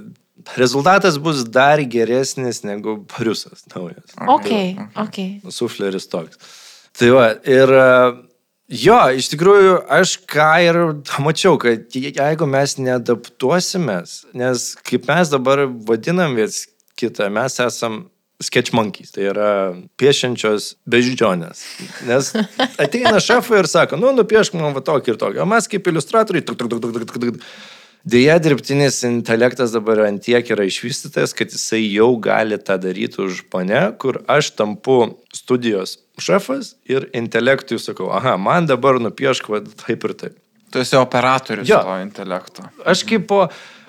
Rezultatas 0.57 1.19
bus 1.21 1.43
dar 1.45 1.81
geresnis 1.85 2.63
negu 2.65 2.95
Briusas 3.11 3.65
naujas. 3.75 4.15
Ok, 4.29 4.49
ok. 4.97 5.19
Sufleris 5.53 6.07
toks. 6.09 6.39
Tai 6.99 7.11
va, 7.13 7.27
ir 7.45 7.69
jo, 8.69 8.97
iš 9.19 9.29
tikrųjų, 9.35 9.75
aš 9.99 10.15
ką 10.31 10.49
ir 10.65 10.79
mačiau, 11.25 11.59
kad 11.61 11.85
je- 11.93 12.13
jeigu 12.17 12.49
mes 12.49 12.77
neadaptuosimės, 12.81 14.25
nes 14.35 14.75
kaip 14.89 15.07
mes 15.09 15.29
dabar 15.33 15.67
vadinam 15.89 16.35
vis 16.39 16.67
kitą, 16.99 17.29
mes 17.33 17.59
esam 17.61 18.07
sketch 18.43 18.73
monkeys, 18.77 19.11
tai 19.15 19.27
yra 19.33 19.49
piešiančios 19.99 20.73
beždžionės. 20.89 21.65
Nes 22.07 22.31
ateina 22.79 23.19
šefai 23.23 23.65
ir 23.65 23.71
sako, 23.71 23.99
nu, 23.99 24.13
nupiešk 24.15 24.55
man 24.59 24.77
va 24.77 24.83
tokį 24.85 25.15
ir 25.15 25.19
tokį, 25.21 25.43
o 25.43 25.49
mes 25.51 25.67
kaip 25.71 25.91
iliustratoriai, 25.91 26.45
tuk, 26.47 26.59
tuk, 26.61 26.71
tuk, 26.71 26.85
tuk, 26.85 26.95
tuk, 26.95 27.13
tuk, 27.13 27.27
tuk. 27.27 27.43
Deja, 28.09 28.39
dirbtinis 28.41 29.03
intelektas 29.05 29.73
dabar 29.75 30.05
ant 30.07 30.23
tiek 30.25 30.47
yra 30.55 30.65
išvystytas, 30.69 31.35
kad 31.37 31.51
jisai 31.53 31.83
jau 31.91 32.13
gali 32.23 32.57
tą 32.63 32.79
daryti 32.81 33.19
už 33.21 33.43
mane, 33.53 33.81
kur 34.01 34.21
aš 34.31 34.53
tampu 34.57 35.01
studijos 35.35 35.99
šefas 36.23 36.77
ir 36.89 37.09
intelektui 37.19 37.81
sakau, 37.83 38.09
aha, 38.15 38.37
man 38.41 38.71
dabar 38.71 39.01
nupiešk 39.03 39.51
va 39.51 39.61
taip 39.83 40.07
ir 40.09 40.15
taip. 40.23 40.39
Tu 40.73 40.81
esi 40.85 40.97
operatorius 41.01 41.69
Jo. 41.69 41.81
to 41.85 41.99
intelekto. 42.05 42.65
Aš 42.87 43.03
kaip 43.09 43.27
po, 43.29 43.47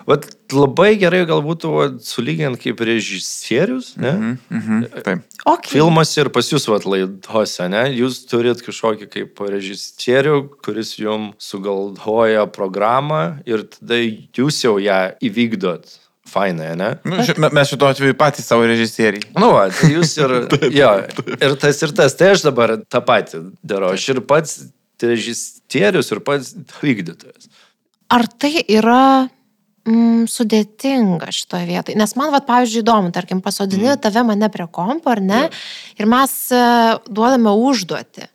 vat, 0.10 0.26
labai 0.54 0.94
gerai 1.00 1.22
galbūt 1.30 1.68
sulygint 2.06 2.60
kaip 2.62 2.82
režisierius, 2.90 3.94
ne? 4.02 4.14
Mm 4.18 4.60
mhm, 4.60 4.84
taip. 5.06 5.24
okay. 5.46 5.76
Filmuose 5.78 6.24
ir 6.24 6.32
pas 6.34 6.50
jūs 6.50 6.68
vat 6.72 6.88
laidose, 6.90 7.70
ne? 7.72 7.86
Jūs 7.94 8.24
turit 8.30 8.64
kažkokį 8.66 9.10
kaip 9.14 9.42
režisierių, 9.46 10.36
kuris 10.66 10.96
jums 11.00 11.38
sugalvoja 11.52 12.48
programą 12.52 13.40
ir 13.50 13.68
tada 13.70 14.02
jūs 14.02 14.64
jau 14.66 14.78
ją 14.82 15.02
įvykdot. 15.22 15.98
Fainai, 16.30 16.76
ne? 16.78 16.90
Nu, 17.10 17.24
ši, 17.26 17.34
me- 17.42 17.50
mes 17.58 17.72
šituo 17.72 17.88
atveju 17.90 18.14
patys 18.18 18.46
savo 18.46 18.68
režisieriai. 18.70 19.32
Nu, 19.34 19.50
va, 19.56 19.64
tai 19.74 19.94
jūs 19.96 20.12
ir, 20.22 20.36
jo, 20.82 20.92
ir 21.40 21.56
tas 21.62 21.82
ir 21.86 21.96
tas, 21.98 22.14
tai 22.18 22.34
aš 22.36 22.46
dabar 22.46 22.76
tą 22.86 23.02
patį 23.06 23.42
darau. 23.66 23.96
Aš 23.98 24.06
ir 24.14 24.22
pats 24.30 24.60
režisierius, 25.02 26.12
ir 26.14 26.22
pats 26.26 26.54
vykdytojas. 26.84 27.50
Ar 28.14 28.26
tai 28.42 28.60
yra 28.66 29.30
mm, 29.88 30.28
sudėtinga 30.32 31.32
šitoje 31.36 31.68
vietoje? 31.70 31.98
Nes 32.00 32.16
man, 32.20 32.32
vat, 32.34 32.48
pavyzdžiui, 32.48 32.84
įdomu, 32.84 33.12
tarkim, 33.16 33.44
pasodini 33.46 33.92
mm. 33.92 34.02
tave 34.04 34.24
mane 34.28 34.50
prie 34.54 34.68
kompo, 34.72 35.12
ar 35.14 35.22
ne? 35.24 35.44
Jo. 35.48 35.60
Ir 36.04 36.10
mes 36.12 36.34
e, 36.56 36.64
duodame 37.10 37.54
užduotį. 37.70 38.30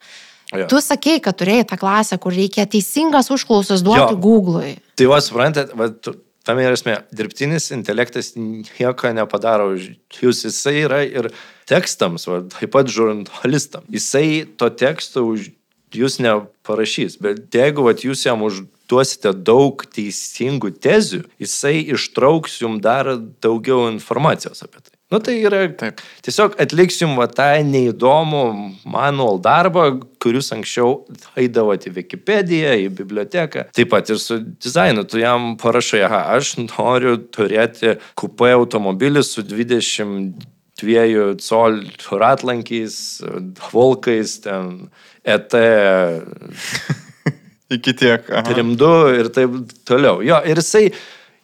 Jo. 0.55 0.69
Tu 0.71 0.81
sakei, 0.85 1.19
kad 1.23 1.37
turėjai 1.41 1.67
tą 1.73 1.79
klasę, 1.81 2.19
kur 2.23 2.35
reikia 2.37 2.69
teisingas 2.71 3.33
užklausas 3.35 3.83
duoti 3.83 4.15
Jo. 4.15 4.21
Google'ui. 4.23 4.77
Tai 4.95 5.11
va, 5.11 5.19
suprantat, 5.25 5.73
va, 5.75 5.89
tu- 5.91 6.19
tame 6.47 6.65
yra 6.67 6.77
esmė. 6.77 6.99
Dirbtinis 7.17 7.71
intelektas 7.75 8.35
nieko 8.37 9.11
nepadaro 9.17 9.73
už 9.75 9.91
jūs. 10.21 10.45
Jisai 10.47 10.77
yra 10.85 11.03
ir 11.07 11.31
tekstams, 11.71 12.29
va, 12.31 12.43
taip 12.53 12.75
pat 12.75 12.93
žurnalistams. 12.93 13.89
Jisai 13.93 14.45
to 14.61 14.71
teksto 14.71 15.25
už 15.33 15.51
jūs 15.95 16.21
neparašys. 16.23 17.19
Bet 17.23 17.49
jeigu 17.55 17.87
va, 17.87 17.95
jūs 17.97 18.27
jam 18.27 18.45
užduosite 18.85 19.33
daug 19.45 19.85
teisingų 19.95 20.75
tezių, 20.79 21.25
jisai 21.41 21.85
ištrauks 21.95 22.61
jums 22.61 22.83
dar 22.83 23.17
daugiau 23.41 23.91
informacijos 23.91 24.63
apie 24.63 24.81
tai. 24.81 24.93
Nu 25.11 25.21
tai 25.21 25.37
yra, 25.45 25.69
Taip. 25.69 26.01
tiesiog 26.25 26.57
atliks 26.59 27.01
jums 27.01 27.17
va, 27.19 27.29
tą 27.29 27.63
neįdomų 27.63 28.45
manual 28.85 29.39
darbą, 29.39 30.01
kurius 30.19 30.51
anksčiau 30.53 31.05
eidavote 31.37 31.91
į 31.91 31.95
Wikipediją, 32.01 32.73
į 32.87 32.89
biblioteką. 32.99 33.69
Taip 33.77 33.93
pat 33.93 34.11
ir 34.11 34.19
su 34.19 34.41
dizainu, 34.41 35.05
tu 35.05 35.21
jam 35.21 35.57
parašai, 35.61 36.03
aha, 36.09 36.25
aš 36.35 36.57
noriu 36.65 37.19
turėti 37.31 37.99
kupė 38.19 38.57
automobilį 38.57 39.23
su 39.23 39.45
22 39.45 41.37
col 41.45 41.81
ratlankiais, 42.19 43.23
volkais, 43.71 44.39
ten 44.43 44.89
ET 45.23 45.55
Iki 47.71 47.95
tiek. 47.97 48.31
aha. 48.31 48.55
rimdu 48.57 48.93
ir 49.17 49.31
taip 49.33 49.57
toliau. 49.89 50.21
Jo, 50.25 50.41
ir 50.45 50.61
jisai, 50.61 50.91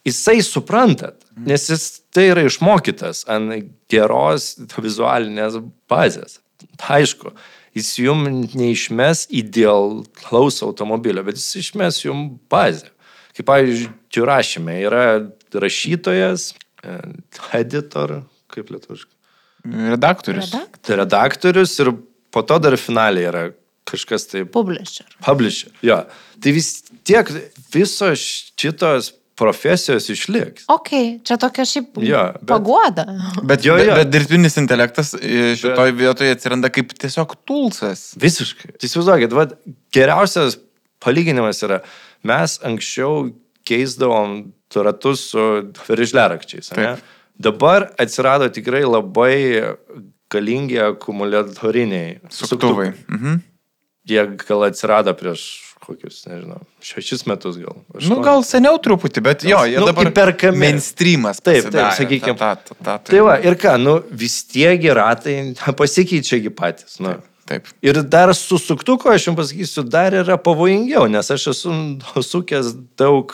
jisai 0.05 0.41
suprantat, 0.45 1.17
nes 1.35 1.69
jis 1.69 1.87
tai 2.13 2.29
yra 2.33 2.45
išmokytas 2.45 3.25
ant 3.31 3.71
geros 3.91 4.53
vizualinės 4.77 5.57
bazės. 5.89 6.39
Aišku, 6.91 7.33
jis 7.77 7.93
jum 8.03 8.25
neišmes 8.53 9.25
idealaus 9.33 10.61
automobilio, 10.65 11.23
bet 11.25 11.39
jis 11.39 11.65
išmes 11.65 12.03
jum 12.03 12.27
bazę. 12.51 12.91
Kaip, 13.31 13.47
pavyzdžiui, 13.47 14.25
rašyme 14.27 14.75
yra 14.83 15.05
rašytojas, 15.55 16.51
e, 16.83 16.97
editor, 17.57 18.19
kaip 18.51 18.69
lietuviškai. 18.73 19.15
Redaktorius. 19.93 20.51
Redak? 20.51 20.79
Redaktorius 21.01 21.77
ir 21.79 21.93
po 22.33 22.43
to 22.47 22.57
dar 22.59 22.75
finaliai 22.79 23.27
yra 23.29 23.43
kažkas 23.91 24.27
taip 24.31 24.51
Publisher. 24.55 25.05
Publisher. 25.25 25.71
Jo. 25.85 26.01
Tai 26.41 26.51
vis 26.55 26.69
tiek 27.07 27.27
visos 27.73 28.23
šitos 28.59 29.11
profesijos 29.41 30.05
išliks. 30.13 30.65
Ok, 30.69 30.89
čia 31.25 31.37
tokia 31.41 31.63
šiaip 31.65 31.95
Jo, 32.05 32.23
bet- 32.35 32.45
pagoda. 32.51 33.05
Bet, 33.43 33.63
Jo, 33.65 33.73
jo. 33.79 33.87
bet, 33.89 33.95
bet 34.03 34.11
dirbtinis 34.13 34.57
intelektas 34.61 35.15
e, 35.17 35.55
šitoje 35.57 35.95
vietoje 35.97 36.35
atsiranda 36.35 36.69
kaip 36.69 36.93
tiesiog 36.93 37.33
tulsas. 37.49 38.11
Visiškai. 38.21 38.75
Tai 38.77 38.89
Įsivaizduokit, 38.89 39.33
vat, 39.33 39.55
geriausias 39.95 40.59
palyginimas 41.01 41.63
yra, 41.65 41.79
mes 42.23 42.59
anksčiau 42.69 43.31
keisdavom 43.65 44.51
ratus 44.75 45.23
su 45.33 45.47
veržlerakčiais. 45.89 46.69
Dabar 47.41 47.89
atsirado 47.99 48.45
tikrai 48.53 48.83
labai 48.85 49.33
galingi 50.31 50.77
akumuliatoriniai 50.79 52.19
Suktuvai. 52.29 52.91
Mhm. 53.09 53.41
Jie 54.09 54.23
gal 54.47 54.63
atsirado 54.65 55.13
prieš 55.13 55.41
kokius, 55.81 56.19
nežinau, 56.29 56.59
šešis 56.85 57.23
metus 57.29 57.57
gal. 57.57 57.73
Nu, 57.89 57.97
aštuonis. 57.97 58.25
gal 58.25 58.43
seniau 58.45 58.77
truputį, 58.81 59.21
bet 59.25 59.43
jo, 59.45 59.57
jie 59.65 59.79
Nu, 59.81 59.87
dabar 59.89 60.09
įperkami. 60.11 60.57
mainstreamas. 60.61 61.39
Taip, 61.41 61.63
taip, 61.63 61.73
pasidarė. 61.73 61.97
sakykim. 61.97 62.37
Ta, 62.37 62.51
ta, 62.55 62.75
ta, 62.77 62.97
ta, 63.01 63.09
Tai 63.09 63.21
va, 63.25 63.35
ir 63.41 63.57
ką, 63.61 63.75
nu 63.81 63.95
vis 64.11 64.43
tiek 64.45 64.81
ratai 64.93 65.53
pasikeičiagi 65.81 66.53
patys. 66.53 66.99
Nu. 67.01 67.15
Taip. 67.49 67.65
Ir 67.83 67.97
dar 68.07 68.29
su 68.37 68.57
suktuku, 68.61 69.09
aš 69.11 69.25
jums 69.27 69.39
pasakysiu, 69.41 69.83
dar 69.83 70.13
yra 70.15 70.37
pavojingiau, 70.39 71.09
nes 71.11 71.31
aš 71.33 71.47
esu 71.51 71.73
sukęs 72.31 72.69
daug 73.01 73.33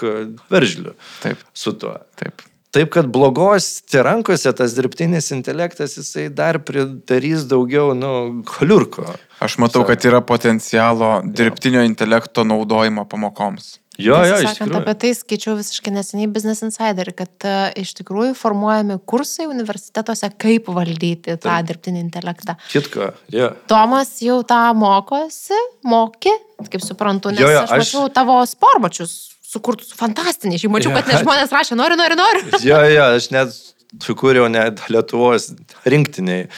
veržlių 0.50 0.96
Taip. 1.22 1.44
su 1.54 1.76
tuo. 1.78 1.98
Taip. 2.18 2.42
Taip, 2.76 2.92
kad 2.92 3.08
blogos 3.08 3.82
tie 3.88 4.02
rankose 4.04 4.52
tas 4.54 4.76
dirbtinis 4.76 5.32
intelektas, 5.32 5.96
jisai 5.98 6.28
dar 6.34 6.60
pridarys 6.68 7.46
daugiau, 7.48 7.94
nu, 7.96 8.44
koliurko. 8.50 9.06
Aš 9.44 9.56
matau, 9.64 9.86
kad 9.88 10.04
yra 10.06 10.20
potencialo 10.26 11.22
dirbtinio 11.24 11.86
intelekto 11.88 12.44
naudojimo 12.48 13.06
pamokoms. 13.08 13.78
Jo, 13.98 14.20
jo, 14.22 14.36
sakant, 14.44 14.60
tikrųjų. 14.70 14.80
apie 14.84 14.94
tai 15.02 15.10
skaičiau 15.18 15.56
visiškai 15.58 15.90
neseniai 15.96 16.30
Business 16.30 16.62
Insider, 16.62 17.10
kad 17.18 17.48
uh, 17.50 17.72
iš 17.82 17.96
tikrųjų 17.98 18.36
formuojami 18.38 19.00
kursai 19.10 19.48
universitetuose, 19.50 20.30
kaip 20.38 20.70
valdyti 20.70 21.34
tą 21.42 21.56
dirbtinį 21.66 22.04
intelektą. 22.04 22.60
Kitko, 22.70 23.08
jo. 23.34 23.50
Tomas 23.72 24.12
jau 24.22 24.44
tą 24.46 24.60
mokosi, 24.78 25.58
mokė, 25.88 26.36
kaip 26.70 26.86
suprantu, 26.86 27.34
nes 27.34 27.42
Jo, 27.42 27.50
jo, 27.56 27.64
aš 27.64 27.74
aš- 27.74 27.82
mačiau 27.88 28.06
tavo 28.14 28.38
sporbačius 28.46 29.18
sukurtus 29.48 29.94
fantastiniai. 29.98 30.60
Aš 30.60 30.68
mačiau, 30.72 30.94
kad 30.96 31.08
net 31.10 31.24
žmonės 31.24 31.54
rašė, 31.56 31.78
noriu, 31.80 32.00
noriu, 32.00 32.20
noriu. 32.20 32.44
Jo, 32.68 32.82
jo, 32.92 33.08
aš 33.18 33.30
net 33.36 33.56
sukūriau 34.04 34.50
net 34.52 34.84
Lietuvos 34.92 35.52
rinktiniai, 35.88 36.50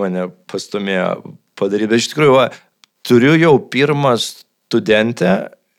mane 0.00 0.28
pastumėjo 0.50 1.10
padaryti. 1.58 1.92
Bet 1.92 2.02
iš 2.02 2.10
tikrųjų, 2.14 2.34
va, 2.38 2.48
turiu 3.06 3.34
jau 3.36 3.54
pirmą 3.72 4.16
studentę 4.22 5.36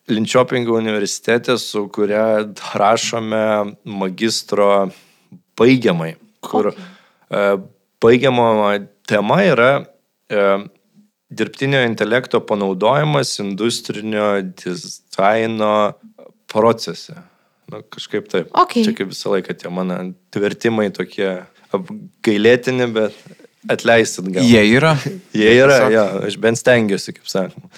Linčiopingo 0.10 0.74
universitete, 0.78 1.58
su 1.62 1.86
kuria 1.94 2.42
rašome 2.74 3.76
magistro 3.86 4.90
baigiamai, 5.60 6.16
kur 6.42 6.72
okay. 6.72 7.60
baigiamo 8.02 8.48
tema 9.10 9.38
yra 9.46 9.70
e, 9.78 10.46
dirbtinio 11.30 11.84
intelekto 11.86 12.42
panaudojimas 12.42 13.36
industrinio 13.44 14.32
dizaino 14.42 15.74
procese. 16.52 17.18
Nu, 17.70 17.84
kažkaip 17.94 18.30
taip. 18.32 18.50
Okay. 18.58 18.84
Čia 18.88 18.96
kaip 18.98 19.12
visą 19.12 19.34
laiką 19.36 19.54
tie 19.58 19.70
mano 19.74 20.00
vertimai 20.34 20.90
tokie 20.94 21.30
apgailėtini, 21.76 22.88
bet 22.96 23.18
atleisit 23.70 24.30
gal. 24.34 24.46
Jie 24.46 24.64
yra. 24.74 24.96
Jie 25.40 25.52
yra, 25.60 25.84
jo, 25.94 26.06
aš 26.30 26.40
bent 26.42 26.62
stengiuosi, 26.62 27.14
kaip 27.18 27.30
sakoma. 27.30 27.70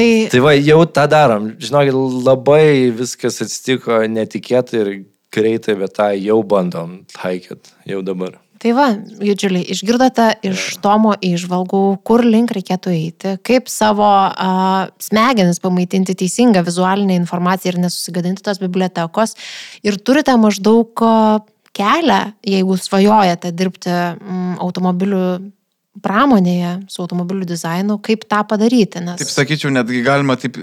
Tai, 0.00 0.10
Tai 0.32 0.40
va, 0.42 0.54
jau 0.56 0.80
tą 0.88 1.04
darom. 1.12 1.50
Žinokit, 1.60 1.96
labai 2.24 2.90
viskas 2.96 3.40
atsitiko 3.44 4.00
netikėtai 4.08 4.80
ir 4.80 4.92
greitai, 5.34 5.76
bet 5.78 5.94
tą 5.98 6.10
jau 6.16 6.40
bandom 6.46 7.02
taikyti, 7.14 7.74
jau 7.90 8.00
dabar. 8.06 8.38
Tai 8.60 8.72
va, 8.76 8.88
Judžiuliai, 9.24 9.64
išgirdote 9.72 10.26
iš 10.46 10.76
Tomo 10.84 11.14
išvalgų, 11.24 11.82
kur 12.06 12.24
link 12.26 12.52
reikėtų 12.56 12.92
eiti, 12.92 13.36
kaip 13.46 13.70
savo 13.72 14.08
uh, 14.08 14.90
smegenis 15.00 15.62
pamaitinti 15.64 16.16
teisingą 16.18 16.64
vizualinę 16.66 17.16
informaciją 17.20 17.74
ir 17.74 17.80
nesusigadinti 17.86 18.44
tos 18.44 18.60
bibliotekos. 18.62 19.36
Ir 19.86 19.96
turite 20.04 20.36
maždaug 20.40 20.92
kelią, 21.76 22.20
jeigu 22.44 22.76
svajojate 22.76 23.52
dirbti 23.56 23.96
automobilių 24.60 25.24
pramonėje, 25.98 26.72
su 26.92 27.02
automobilių 27.02 27.48
dizainu, 27.50 27.96
kaip 28.04 28.22
tą 28.30 28.40
padaryti. 28.48 29.02
Nes... 29.02 29.18
Taip 29.20 29.32
sakyčiau, 29.32 29.72
netgi 29.74 30.02
galima 30.06 30.36
taip 30.38 30.56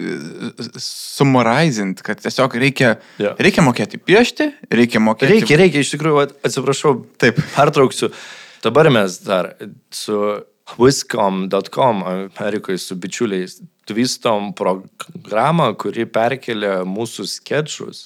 summarizinti, 0.81 2.05
kad 2.05 2.21
tiesiog 2.23 2.55
reikia, 2.63 2.95
Jo. 3.19 3.33
reikia 3.41 3.65
mokėti 3.65 3.99
piešti, 3.99 4.49
reikia 4.71 5.01
mokėti. 5.03 5.33
Reikia, 5.35 5.59
reikia, 5.59 5.83
iš 5.83 5.91
tikrųjų, 5.95 6.19
vat, 6.21 6.35
atsiprašau, 6.47 6.93
Taip. 7.19 7.41
pertrauksiu. 7.57 8.11
Dabar 8.63 8.89
mes 8.93 9.19
dar 9.23 9.51
su 9.93 10.21
Wiscom.com 10.77 12.03
Amerikoje 12.07 12.79
su 12.81 12.95
bičiuliais 12.99 13.59
vystom 13.87 14.51
programą, 14.57 15.69
kuri 15.79 16.07
perkelia 16.11 16.81
mūsų 16.87 17.27
sketšus 17.31 18.01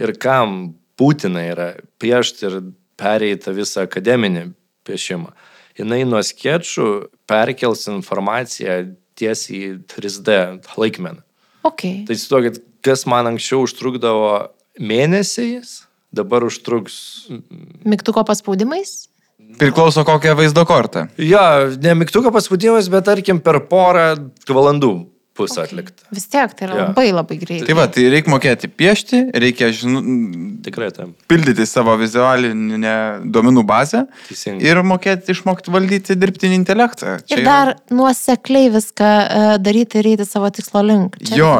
ir 0.00 0.12
kam 0.20 0.74
būtina 1.00 1.44
yra 1.52 1.68
piešti 2.00 2.48
ir 2.48 2.58
pereiti 3.00 3.52
visą 3.56 3.86
akademinį 3.86 4.50
piešimą. 4.86 5.32
Jinai 5.76 6.04
nuo 6.08 6.22
sketšų 6.24 6.86
perkels 7.28 7.84
informaciją 7.92 8.78
tiesiai 9.16 9.58
į 9.58 9.72
3D 9.90 10.36
laikmeną. 10.76 11.20
Okay. 11.66 12.04
Tai 12.06 12.14
įsivaizduokit, 12.14 12.62
kas 12.86 13.04
man 13.10 13.28
anksčiau 13.32 13.64
užtrukdavo 13.66 14.30
mėnesiais, 14.78 15.82
dabar 16.14 16.46
užtruks. 16.46 16.96
Mygtuko 17.88 18.24
paspaudimais? 18.28 19.08
Priklauso 19.60 20.04
kokią 20.06 20.34
vaizdo 20.38 20.64
kortą. 20.68 21.06
Jo, 21.20 21.42
ne 21.82 21.94
mygtuko 21.98 22.32
paspaudimas, 22.34 22.88
bet 22.92 23.06
tarkim 23.08 23.40
per 23.42 23.60
porą 23.70 24.08
valandų 24.48 24.94
bus 25.36 25.54
okay. 25.56 25.64
atlikta. 25.68 26.06
Vis 26.14 26.26
tiek, 26.32 26.52
tai 26.56 26.66
yra 26.68 26.76
Jo. 26.76 26.86
labai 26.88 27.06
labai 27.12 27.38
greitai. 27.40 27.66
Tai 27.68 27.76
va, 27.78 27.86
tai 27.92 28.06
reikia 28.12 28.32
mokėti 28.32 28.70
piešti, 28.72 29.20
reikia 29.34 29.70
žinu, 29.74 30.02
Tikrai 30.66 30.90
tam. 30.96 31.12
pildyti 31.30 31.66
savo 31.68 31.94
vizualinę 32.00 32.96
duomenų 33.24 33.64
bazę 33.68 34.04
Teisingai. 34.28 34.64
ir 34.66 34.82
mokėti 34.86 35.34
išmokti 35.36 35.72
valdyti 35.74 36.16
dirbtinį 36.18 36.58
intelektą. 36.62 37.18
Ir 37.32 37.44
dar 37.46 37.74
nuosekliai 37.90 38.72
viską 38.74 39.12
uh, 39.26 39.54
daryti 39.62 40.00
ir 40.02 40.10
eiti 40.14 40.26
savo 40.28 40.50
tikslo 40.50 40.82
link. 40.86 41.20
Čia 41.22 41.36
Jo, 41.40 41.52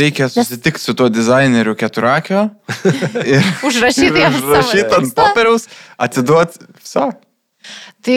reikia 0.00 0.28
susitikti 0.32 0.82
su 0.82 0.94
tuo 0.98 1.08
dizaineriu 1.12 1.74
keturakio 1.78 2.48
ir 3.34 3.42
Užrašyti 3.66 4.20
savo 4.26 4.36
užrašyti 4.50 4.94
ant 5.00 5.14
popieriaus, 5.16 5.68
atiduoti. 5.98 6.64
Viso. 6.80 7.10
Tai. 8.00 8.16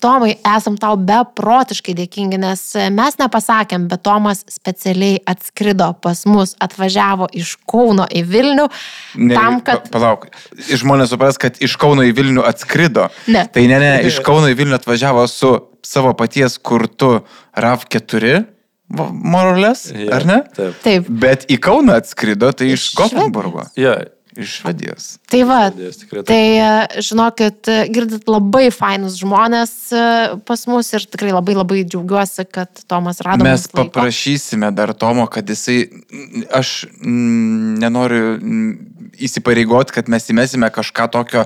Tomai, 0.00 0.30
esam 0.56 0.78
tau 0.80 0.96
beprotiškai 0.96 1.92
dėkingi, 1.98 2.38
nes 2.40 2.62
mes 2.96 3.18
nepasakėm, 3.20 3.84
bet 3.90 4.00
Tomas 4.06 4.40
specialiai 4.48 5.18
atskrido 5.28 5.90
pas 6.00 6.22
mus, 6.30 6.54
atvažiavo 6.64 7.28
iš 7.36 7.56
Kauno 7.68 8.06
į 8.08 8.22
Vilnių, 8.30 8.64
Ne, 9.20 9.36
tam, 9.36 9.60
kad... 9.66 9.84
pa, 9.90 9.98
palauk, 9.98 10.24
žmonės 10.72 11.12
supras, 11.12 11.36
kad 11.40 11.60
iš 11.62 11.76
Kauno 11.80 12.06
į 12.08 12.14
Vilnių 12.16 12.46
atskrido. 12.48 13.10
Ne. 13.28 13.44
Tai 13.52 13.66
ne, 13.68 13.78
ne, 13.84 13.92
iš 14.08 14.22
Kauno 14.24 14.48
į 14.48 14.56
Vilnių 14.62 14.78
atvažiavo 14.80 15.26
su 15.28 15.52
savo 15.84 16.14
paties 16.16 16.56
kurtu 16.64 17.18
RAV4, 17.60 18.34
va- 18.96 19.10
morolės, 19.12 19.90
Jo, 19.92 20.08
ar 20.16 20.24
ne? 20.28 20.40
Taip. 20.56 20.80
Taip, 20.84 21.08
Bet 21.24 21.44
į 21.52 21.60
Kauną 21.62 22.00
atskrido, 22.00 22.48
tai 22.56 22.72
iš, 22.72 22.88
Iš 22.88 22.96
Gotenburgo. 22.98 23.68
Jo, 23.76 23.98
Iš 24.36 24.54
Švedijos. 24.60 25.04
tai 25.30 25.42
va, 25.46 25.60
Švedijos, 25.70 25.98
tikrai 26.00 26.22
tai 26.26 26.40
e, 26.58 27.02
žinokit, 27.06 27.68
e, 27.70 27.76
girdit 27.94 28.26
labai 28.30 28.66
fainus 28.74 29.18
žmonės 29.20 29.74
e, 29.94 30.06
pas 30.48 30.64
mus 30.70 30.90
ir 30.96 31.06
tikrai 31.06 31.30
labai 31.34 31.54
labai 31.54 31.84
džiaugiuosi, 31.84 32.46
kad 32.50 32.82
Tomas 32.90 33.22
rado 33.24 33.46
Mes 33.46 33.68
paprašysime 33.70 34.72
dar 34.74 34.94
Tomo, 34.98 35.28
kad 35.30 35.48
jisai, 35.50 35.84
aš 36.50 36.74
nenoriu 37.04 38.34
įsipareigoti, 39.22 39.94
kad 39.96 40.10
mes 40.12 40.26
įmesime 40.30 40.68
kažką 40.74 41.06
tokio 41.14 41.44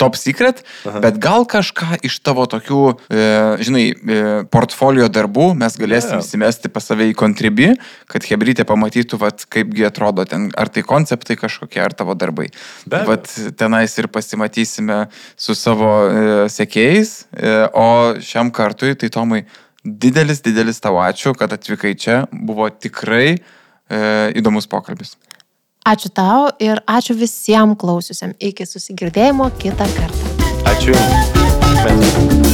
top 0.00 0.16
secret, 0.18 0.62
Aha. 0.86 1.02
bet 1.04 1.20
gal 1.22 1.46
kažką 1.48 2.00
iš 2.06 2.18
tavo 2.24 2.46
tokių, 2.50 2.82
e, 3.10 3.28
žinai, 3.64 3.84
e, 3.92 4.18
portfolio 4.52 5.08
darbų 5.12 5.50
mes 5.58 5.78
galėsim 5.80 6.18
Jo. 6.18 6.22
įsimesti 6.24 6.72
pas 6.72 6.88
save 6.88 7.10
į 7.12 7.16
kontribį, 7.18 7.70
kad 8.10 8.26
Hebrytė 8.28 8.66
pamatytų, 8.68 9.20
vat, 9.20 9.46
kaipgi 9.52 9.86
atrodo 9.88 10.24
ten, 10.28 10.48
ar 10.56 10.72
tai 10.72 10.82
konceptai 10.86 11.38
kažkokie, 11.40 11.80
ar 11.84 11.94
tavo 11.96 12.16
darbai. 12.18 12.48
Be 12.86 13.02
abejo. 13.02 13.08
Vat 13.08 13.56
tenais 13.58 13.94
ir 13.98 14.10
pasimatysime 14.12 15.06
su 15.36 15.56
savo 15.58 15.92
e, 16.08 16.26
sekėjais, 16.52 17.14
e, 17.32 17.54
o 17.72 18.18
šiam 18.24 18.52
kartui, 18.54 18.94
tai 18.98 19.10
Tomai, 19.12 19.44
didelis, 19.84 20.42
didelis 20.44 20.80
tau 20.82 20.98
ačiū, 21.02 21.34
kad 21.38 21.52
atvykai 21.54 21.94
čia, 21.98 22.20
buvo 22.32 22.68
tikrai 22.70 23.38
e, 23.38 23.40
įdomus 24.38 24.68
pokalbis. 24.70 25.16
Ačiū 25.86 26.10
tau 26.12 26.50
ir 26.60 26.82
ačiū 26.86 27.16
visiems 27.16 27.78
klausiusiam. 27.80 28.34
Iki 28.40 28.66
susigirdėjimo 28.66 29.50
kitą 29.62 29.88
kartą. 29.96 30.36
Ačiū. 30.74 30.94
Mes- 31.84 32.47